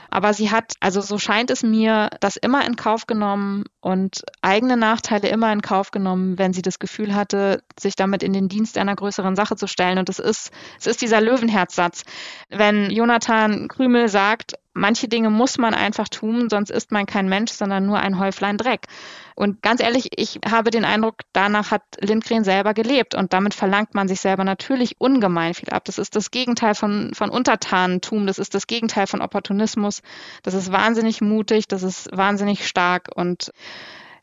Aber 0.10 0.34
sie 0.34 0.52
hat, 0.52 0.74
also 0.80 1.02
so 1.02 1.18
scheint 1.18 1.52
es 1.52 1.64
mir, 1.64 2.10
das 2.20 2.38
immer 2.38 2.66
in 2.66 2.76
Kauf 2.76 3.08
genommen 3.08 3.66
und 3.82 4.24
eigene 4.42 4.78
Nachteile 4.78 5.28
immer 5.30 5.52
in 5.52 5.62
Kauf 5.62 5.92
genommen, 5.92 6.38
wenn 6.38 6.54
sie 6.54 6.62
das 6.62 6.80
Gefühl 6.80 7.16
hatte, 7.16 7.64
sich 7.80 7.96
damit 7.96 8.24
in 8.24 8.34
den 8.34 8.50
Dienst 8.50 8.78
einer 8.78 8.96
größeren 8.96 9.36
Sache 9.36 9.56
zu 9.56 9.68
stellen. 9.68 9.98
Und 9.98 10.10
es 10.10 10.20
ist, 10.20 10.52
es 10.80 10.88
ist 10.88 11.02
dieser 11.02 11.22
Löwenherzsatz. 11.22 12.04
Wenn 12.50 12.90
Jonathan 12.90 13.68
Krümel 13.68 14.10
sagt, 14.10 14.56
manche 14.78 15.08
Dinge 15.08 15.30
muss 15.30 15.58
man 15.58 15.74
einfach 15.74 16.08
tun, 16.08 16.50
sonst 16.50 16.70
ist 16.70 16.92
man 16.92 17.06
kein 17.06 17.28
Mensch, 17.28 17.52
sondern 17.52 17.86
nur 17.86 18.00
ein 18.00 18.20
Häuflein 18.20 18.58
Dreck. 18.58 18.86
Und 19.36 19.62
ganz 19.62 19.82
ehrlich, 19.82 20.10
ich 20.16 20.40
habe 20.50 20.72
den 20.72 20.86
Eindruck, 20.86 21.18
danach 21.34 21.72
hat 21.72 21.84
Lindgren 22.00 22.44
selber 22.44 22.74
gelebt 22.74 23.14
und 23.14 23.34
damit 23.34 23.54
verlangt 23.54 23.94
man 23.94 24.08
sich 24.08 24.20
selber 24.20 24.44
natürlich 24.44 24.96
ungemein 25.00 25.54
viel 25.54 25.70
ab. 25.70 25.84
Das 25.86 25.98
ist 25.98 26.16
das 26.16 26.32
Gegenteil 26.32 26.74
von, 26.74 27.12
von 27.14 27.30
Untertanentum, 27.30 28.26
das 28.26 28.40
ist 28.40 28.56
das 28.56 28.68
Gegenteil 28.68 29.08
von 29.08 29.22
Opportunismus. 29.22 29.97
Das 30.44 30.54
ist 30.54 30.72
wahnsinnig 30.72 31.22
mutig, 31.22 31.68
das 31.68 31.84
ist 31.84 32.10
wahnsinnig 32.12 32.68
stark 32.68 33.10
und 33.16 33.52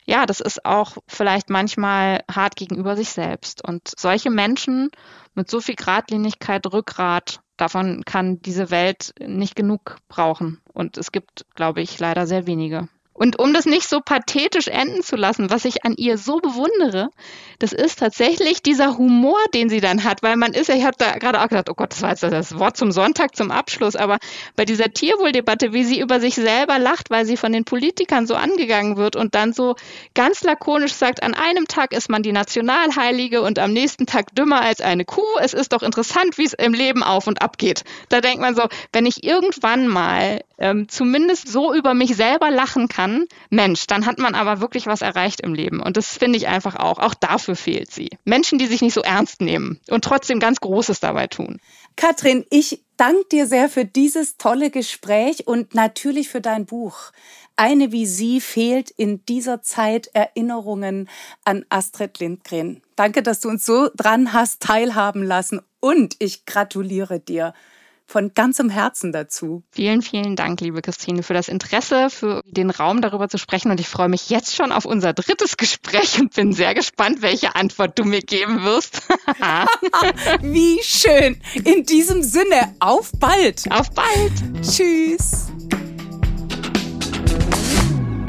ja, 0.07 0.25
das 0.25 0.39
ist 0.39 0.65
auch 0.65 0.97
vielleicht 1.07 1.49
manchmal 1.49 2.23
hart 2.31 2.55
gegenüber 2.55 2.95
sich 2.95 3.09
selbst. 3.09 3.63
Und 3.63 3.91
solche 3.97 4.29
Menschen 4.29 4.89
mit 5.33 5.49
so 5.49 5.61
viel 5.61 5.75
Gradlinigkeit, 5.75 6.65
Rückgrat, 6.71 7.39
davon 7.57 8.03
kann 8.05 8.39
diese 8.41 8.69
Welt 8.69 9.13
nicht 9.19 9.55
genug 9.55 9.97
brauchen. 10.07 10.61
Und 10.73 10.97
es 10.97 11.11
gibt, 11.11 11.45
glaube 11.55 11.81
ich, 11.81 11.99
leider 11.99 12.27
sehr 12.27 12.45
wenige. 12.45 12.87
Und 13.17 13.39
um 13.39 13.53
das 13.53 13.65
nicht 13.65 13.87
so 13.87 14.01
pathetisch 14.01 14.67
enden 14.67 15.01
zu 15.01 15.15
lassen, 15.15 15.49
was 15.49 15.63
ich 15.63 15.85
an 15.85 15.95
ihr 15.95 16.17
so 16.17 16.39
bewundere, 16.39 17.11
das 17.59 17.71
ist 17.71 17.99
tatsächlich 17.99 18.61
dieser 18.61 18.97
Humor, 18.97 19.39
den 19.53 19.69
sie 19.69 19.79
dann 19.79 20.03
hat, 20.03 20.21
weil 20.21 20.35
man 20.35 20.53
ist 20.53 20.67
ja, 20.67 20.75
ich 20.75 20.83
habe 20.83 20.97
da 20.97 21.13
gerade 21.17 21.39
auch 21.39 21.47
gedacht, 21.47 21.69
oh 21.69 21.75
Gott, 21.75 21.93
das 21.93 22.01
war 22.01 22.09
jetzt 22.09 22.23
das 22.23 22.59
Wort 22.59 22.75
zum 22.75 22.91
Sonntag, 22.91 23.33
zum 23.33 23.51
Abschluss, 23.51 23.95
aber 23.95 24.17
bei 24.57 24.65
dieser 24.65 24.91
Tierwohldebatte, 24.91 25.71
wie 25.71 25.85
sie 25.85 26.01
über 26.01 26.19
sich 26.19 26.35
selber 26.35 26.77
lacht, 26.77 27.09
weil 27.09 27.25
sie 27.25 27.37
von 27.37 27.53
den 27.53 27.63
Politikern 27.63 28.27
so 28.27 28.35
angegangen 28.35 28.97
wird 28.97 29.15
und 29.15 29.33
dann 29.33 29.53
so 29.53 29.77
ganz 30.13 30.43
lakonisch 30.43 30.93
sagt, 30.93 31.23
an 31.23 31.35
einem 31.35 31.69
Tag 31.69 31.93
ist 31.93 32.09
man 32.09 32.21
die 32.21 32.33
Nationalheilige 32.33 33.41
und 33.41 33.59
am 33.59 33.71
nächsten 33.71 34.07
Tag 34.07 34.35
dümmer 34.35 34.59
als 34.59 34.81
eine 34.81 35.05
Kuh. 35.05 35.23
Es 35.39 35.53
ist 35.53 35.71
doch 35.71 35.83
interessant, 35.83 36.37
wie 36.37 36.43
es 36.43 36.53
im 36.53 36.73
Leben 36.73 37.01
auf 37.01 37.27
und 37.27 37.41
ab 37.41 37.57
geht. 37.57 37.85
Da 38.09 38.19
denkt 38.19 38.41
man 38.41 38.55
so, 38.55 38.63
wenn 38.91 39.05
ich 39.05 39.23
irgendwann 39.23 39.87
mal 39.87 40.41
ähm, 40.57 40.87
zumindest 40.87 41.47
so 41.47 41.73
über 41.73 41.93
mich 41.93 42.15
selber 42.15 42.51
lachen 42.51 42.87
kann, 42.87 43.25
Mensch, 43.49 43.87
dann 43.87 44.05
hat 44.05 44.19
man 44.19 44.35
aber 44.35 44.61
wirklich 44.61 44.87
was 44.87 45.01
erreicht 45.01 45.41
im 45.41 45.53
Leben. 45.53 45.81
Und 45.81 45.97
das 45.97 46.17
finde 46.17 46.37
ich 46.37 46.47
einfach 46.47 46.75
auch. 46.75 46.99
Auch 46.99 47.13
dafür 47.13 47.55
fehlt 47.55 47.91
sie. 47.91 48.09
Menschen, 48.23 48.59
die 48.59 48.67
sich 48.67 48.81
nicht 48.81 48.93
so 48.93 49.01
ernst 49.01 49.41
nehmen 49.41 49.79
und 49.89 50.03
trotzdem 50.03 50.39
ganz 50.39 50.59
Großes 50.59 50.99
dabei 50.99 51.27
tun. 51.27 51.59
Katrin, 51.95 52.45
ich 52.49 52.83
danke 52.97 53.25
dir 53.31 53.47
sehr 53.47 53.69
für 53.69 53.85
dieses 53.85 54.37
tolle 54.37 54.69
Gespräch 54.69 55.47
und 55.47 55.75
natürlich 55.75 56.29
für 56.29 56.41
dein 56.41 56.65
Buch. 56.65 57.11
Eine 57.57 57.93
wie 57.93 58.05
sie 58.05 58.41
fehlt 58.41 58.91
in 58.91 59.25
dieser 59.25 59.61
Zeit 59.61 60.07
Erinnerungen 60.13 61.09
an 61.45 61.65
Astrid 61.69 62.19
Lindgren. 62.19 62.81
Danke, 62.97 63.23
dass 63.23 63.39
du 63.39 63.47
uns 63.47 63.65
so 63.65 63.89
dran 63.95 64.33
hast 64.33 64.61
teilhaben 64.61 65.23
lassen 65.23 65.61
und 65.79 66.17
ich 66.19 66.45
gratuliere 66.45 67.21
dir 67.21 67.53
von 68.05 68.33
ganzem 68.33 68.69
Herzen 68.69 69.11
dazu. 69.11 69.63
Vielen, 69.71 70.01
vielen 70.01 70.35
Dank, 70.35 70.61
liebe 70.61 70.81
Christine, 70.81 71.23
für 71.23 71.33
das 71.33 71.47
Interesse, 71.47 72.09
für 72.09 72.41
den 72.45 72.69
Raum 72.69 73.01
darüber 73.01 73.29
zu 73.29 73.37
sprechen. 73.37 73.71
Und 73.71 73.79
ich 73.79 73.87
freue 73.87 74.09
mich 74.09 74.29
jetzt 74.29 74.55
schon 74.55 74.71
auf 74.71 74.85
unser 74.85 75.13
drittes 75.13 75.57
Gespräch 75.57 76.19
und 76.19 76.33
bin 76.33 76.53
sehr 76.53 76.73
gespannt, 76.73 77.21
welche 77.21 77.55
Antwort 77.55 77.97
du 77.97 78.03
mir 78.03 78.21
geben 78.21 78.63
wirst. 78.63 79.01
Wie 80.41 80.79
schön. 80.83 81.41
In 81.63 81.85
diesem 81.85 82.23
Sinne, 82.23 82.75
auf 82.79 83.11
bald. 83.19 83.63
Auf 83.71 83.91
bald. 83.91 84.33
Tschüss. 84.61 85.44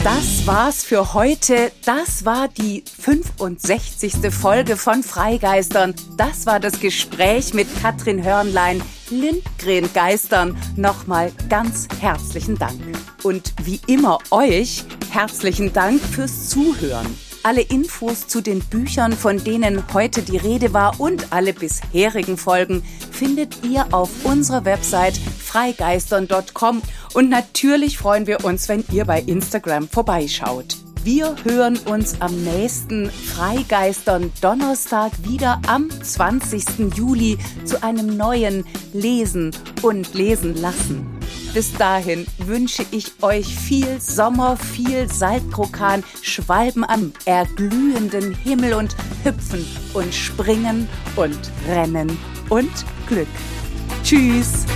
Das 0.06 0.46
war's 0.46 0.84
für 0.84 1.14
heute. 1.14 1.72
Das 1.84 2.24
war 2.24 2.46
die 2.46 2.84
65. 3.00 4.32
Folge 4.32 4.76
von 4.76 5.02
Freigeistern. 5.02 5.96
Das 6.16 6.46
war 6.46 6.60
das 6.60 6.78
Gespräch 6.78 7.54
mit 7.54 7.66
Katrin 7.82 8.22
Hörnlein, 8.22 8.80
Lindgren 9.10 9.92
Geistern. 9.92 10.56
Nochmal 10.76 11.32
ganz 11.48 11.88
herzlichen 12.00 12.56
Dank. 12.56 12.80
Und 13.24 13.52
wie 13.64 13.80
immer 13.88 14.20
euch 14.30 14.84
herzlichen 15.10 15.72
Dank 15.72 16.00
fürs 16.00 16.50
Zuhören. 16.50 17.25
Alle 17.46 17.62
Infos 17.62 18.26
zu 18.26 18.40
den 18.40 18.58
Büchern, 18.58 19.12
von 19.12 19.38
denen 19.38 19.84
heute 19.94 20.22
die 20.22 20.36
Rede 20.36 20.72
war 20.72 20.98
und 20.98 21.32
alle 21.32 21.52
bisherigen 21.52 22.36
Folgen 22.36 22.82
findet 23.12 23.64
ihr 23.64 23.86
auf 23.94 24.10
unserer 24.24 24.64
Website 24.64 25.16
freigeistern.com 25.16 26.82
und 27.14 27.30
natürlich 27.30 27.98
freuen 27.98 28.26
wir 28.26 28.44
uns, 28.44 28.68
wenn 28.68 28.82
ihr 28.90 29.04
bei 29.04 29.20
Instagram 29.20 29.86
vorbeischaut. 29.86 30.76
Wir 31.04 31.36
hören 31.44 31.78
uns 31.84 32.20
am 32.20 32.34
nächsten 32.42 33.12
Freigeistern 33.12 34.32
Donnerstag 34.40 35.12
wieder 35.22 35.60
am 35.68 35.88
20. 35.88 36.96
Juli 36.96 37.38
zu 37.64 37.80
einem 37.80 38.16
neuen 38.16 38.64
Lesen 38.92 39.52
und 39.82 40.14
Lesen 40.14 40.56
lassen. 40.56 41.15
Bis 41.56 41.72
dahin 41.72 42.26
wünsche 42.36 42.84
ich 42.90 43.12
euch 43.22 43.46
viel 43.46 43.98
Sommer, 43.98 44.58
viel 44.58 45.10
Saltkrokan, 45.10 46.04
Schwalben 46.20 46.84
am 46.84 47.14
erglühenden 47.24 48.34
Himmel 48.34 48.74
und 48.74 48.94
Hüpfen 49.24 49.64
und 49.94 50.14
Springen 50.14 50.86
und 51.16 51.50
Rennen 51.66 52.18
und 52.50 52.70
Glück. 53.08 53.26
Tschüss! 54.04 54.66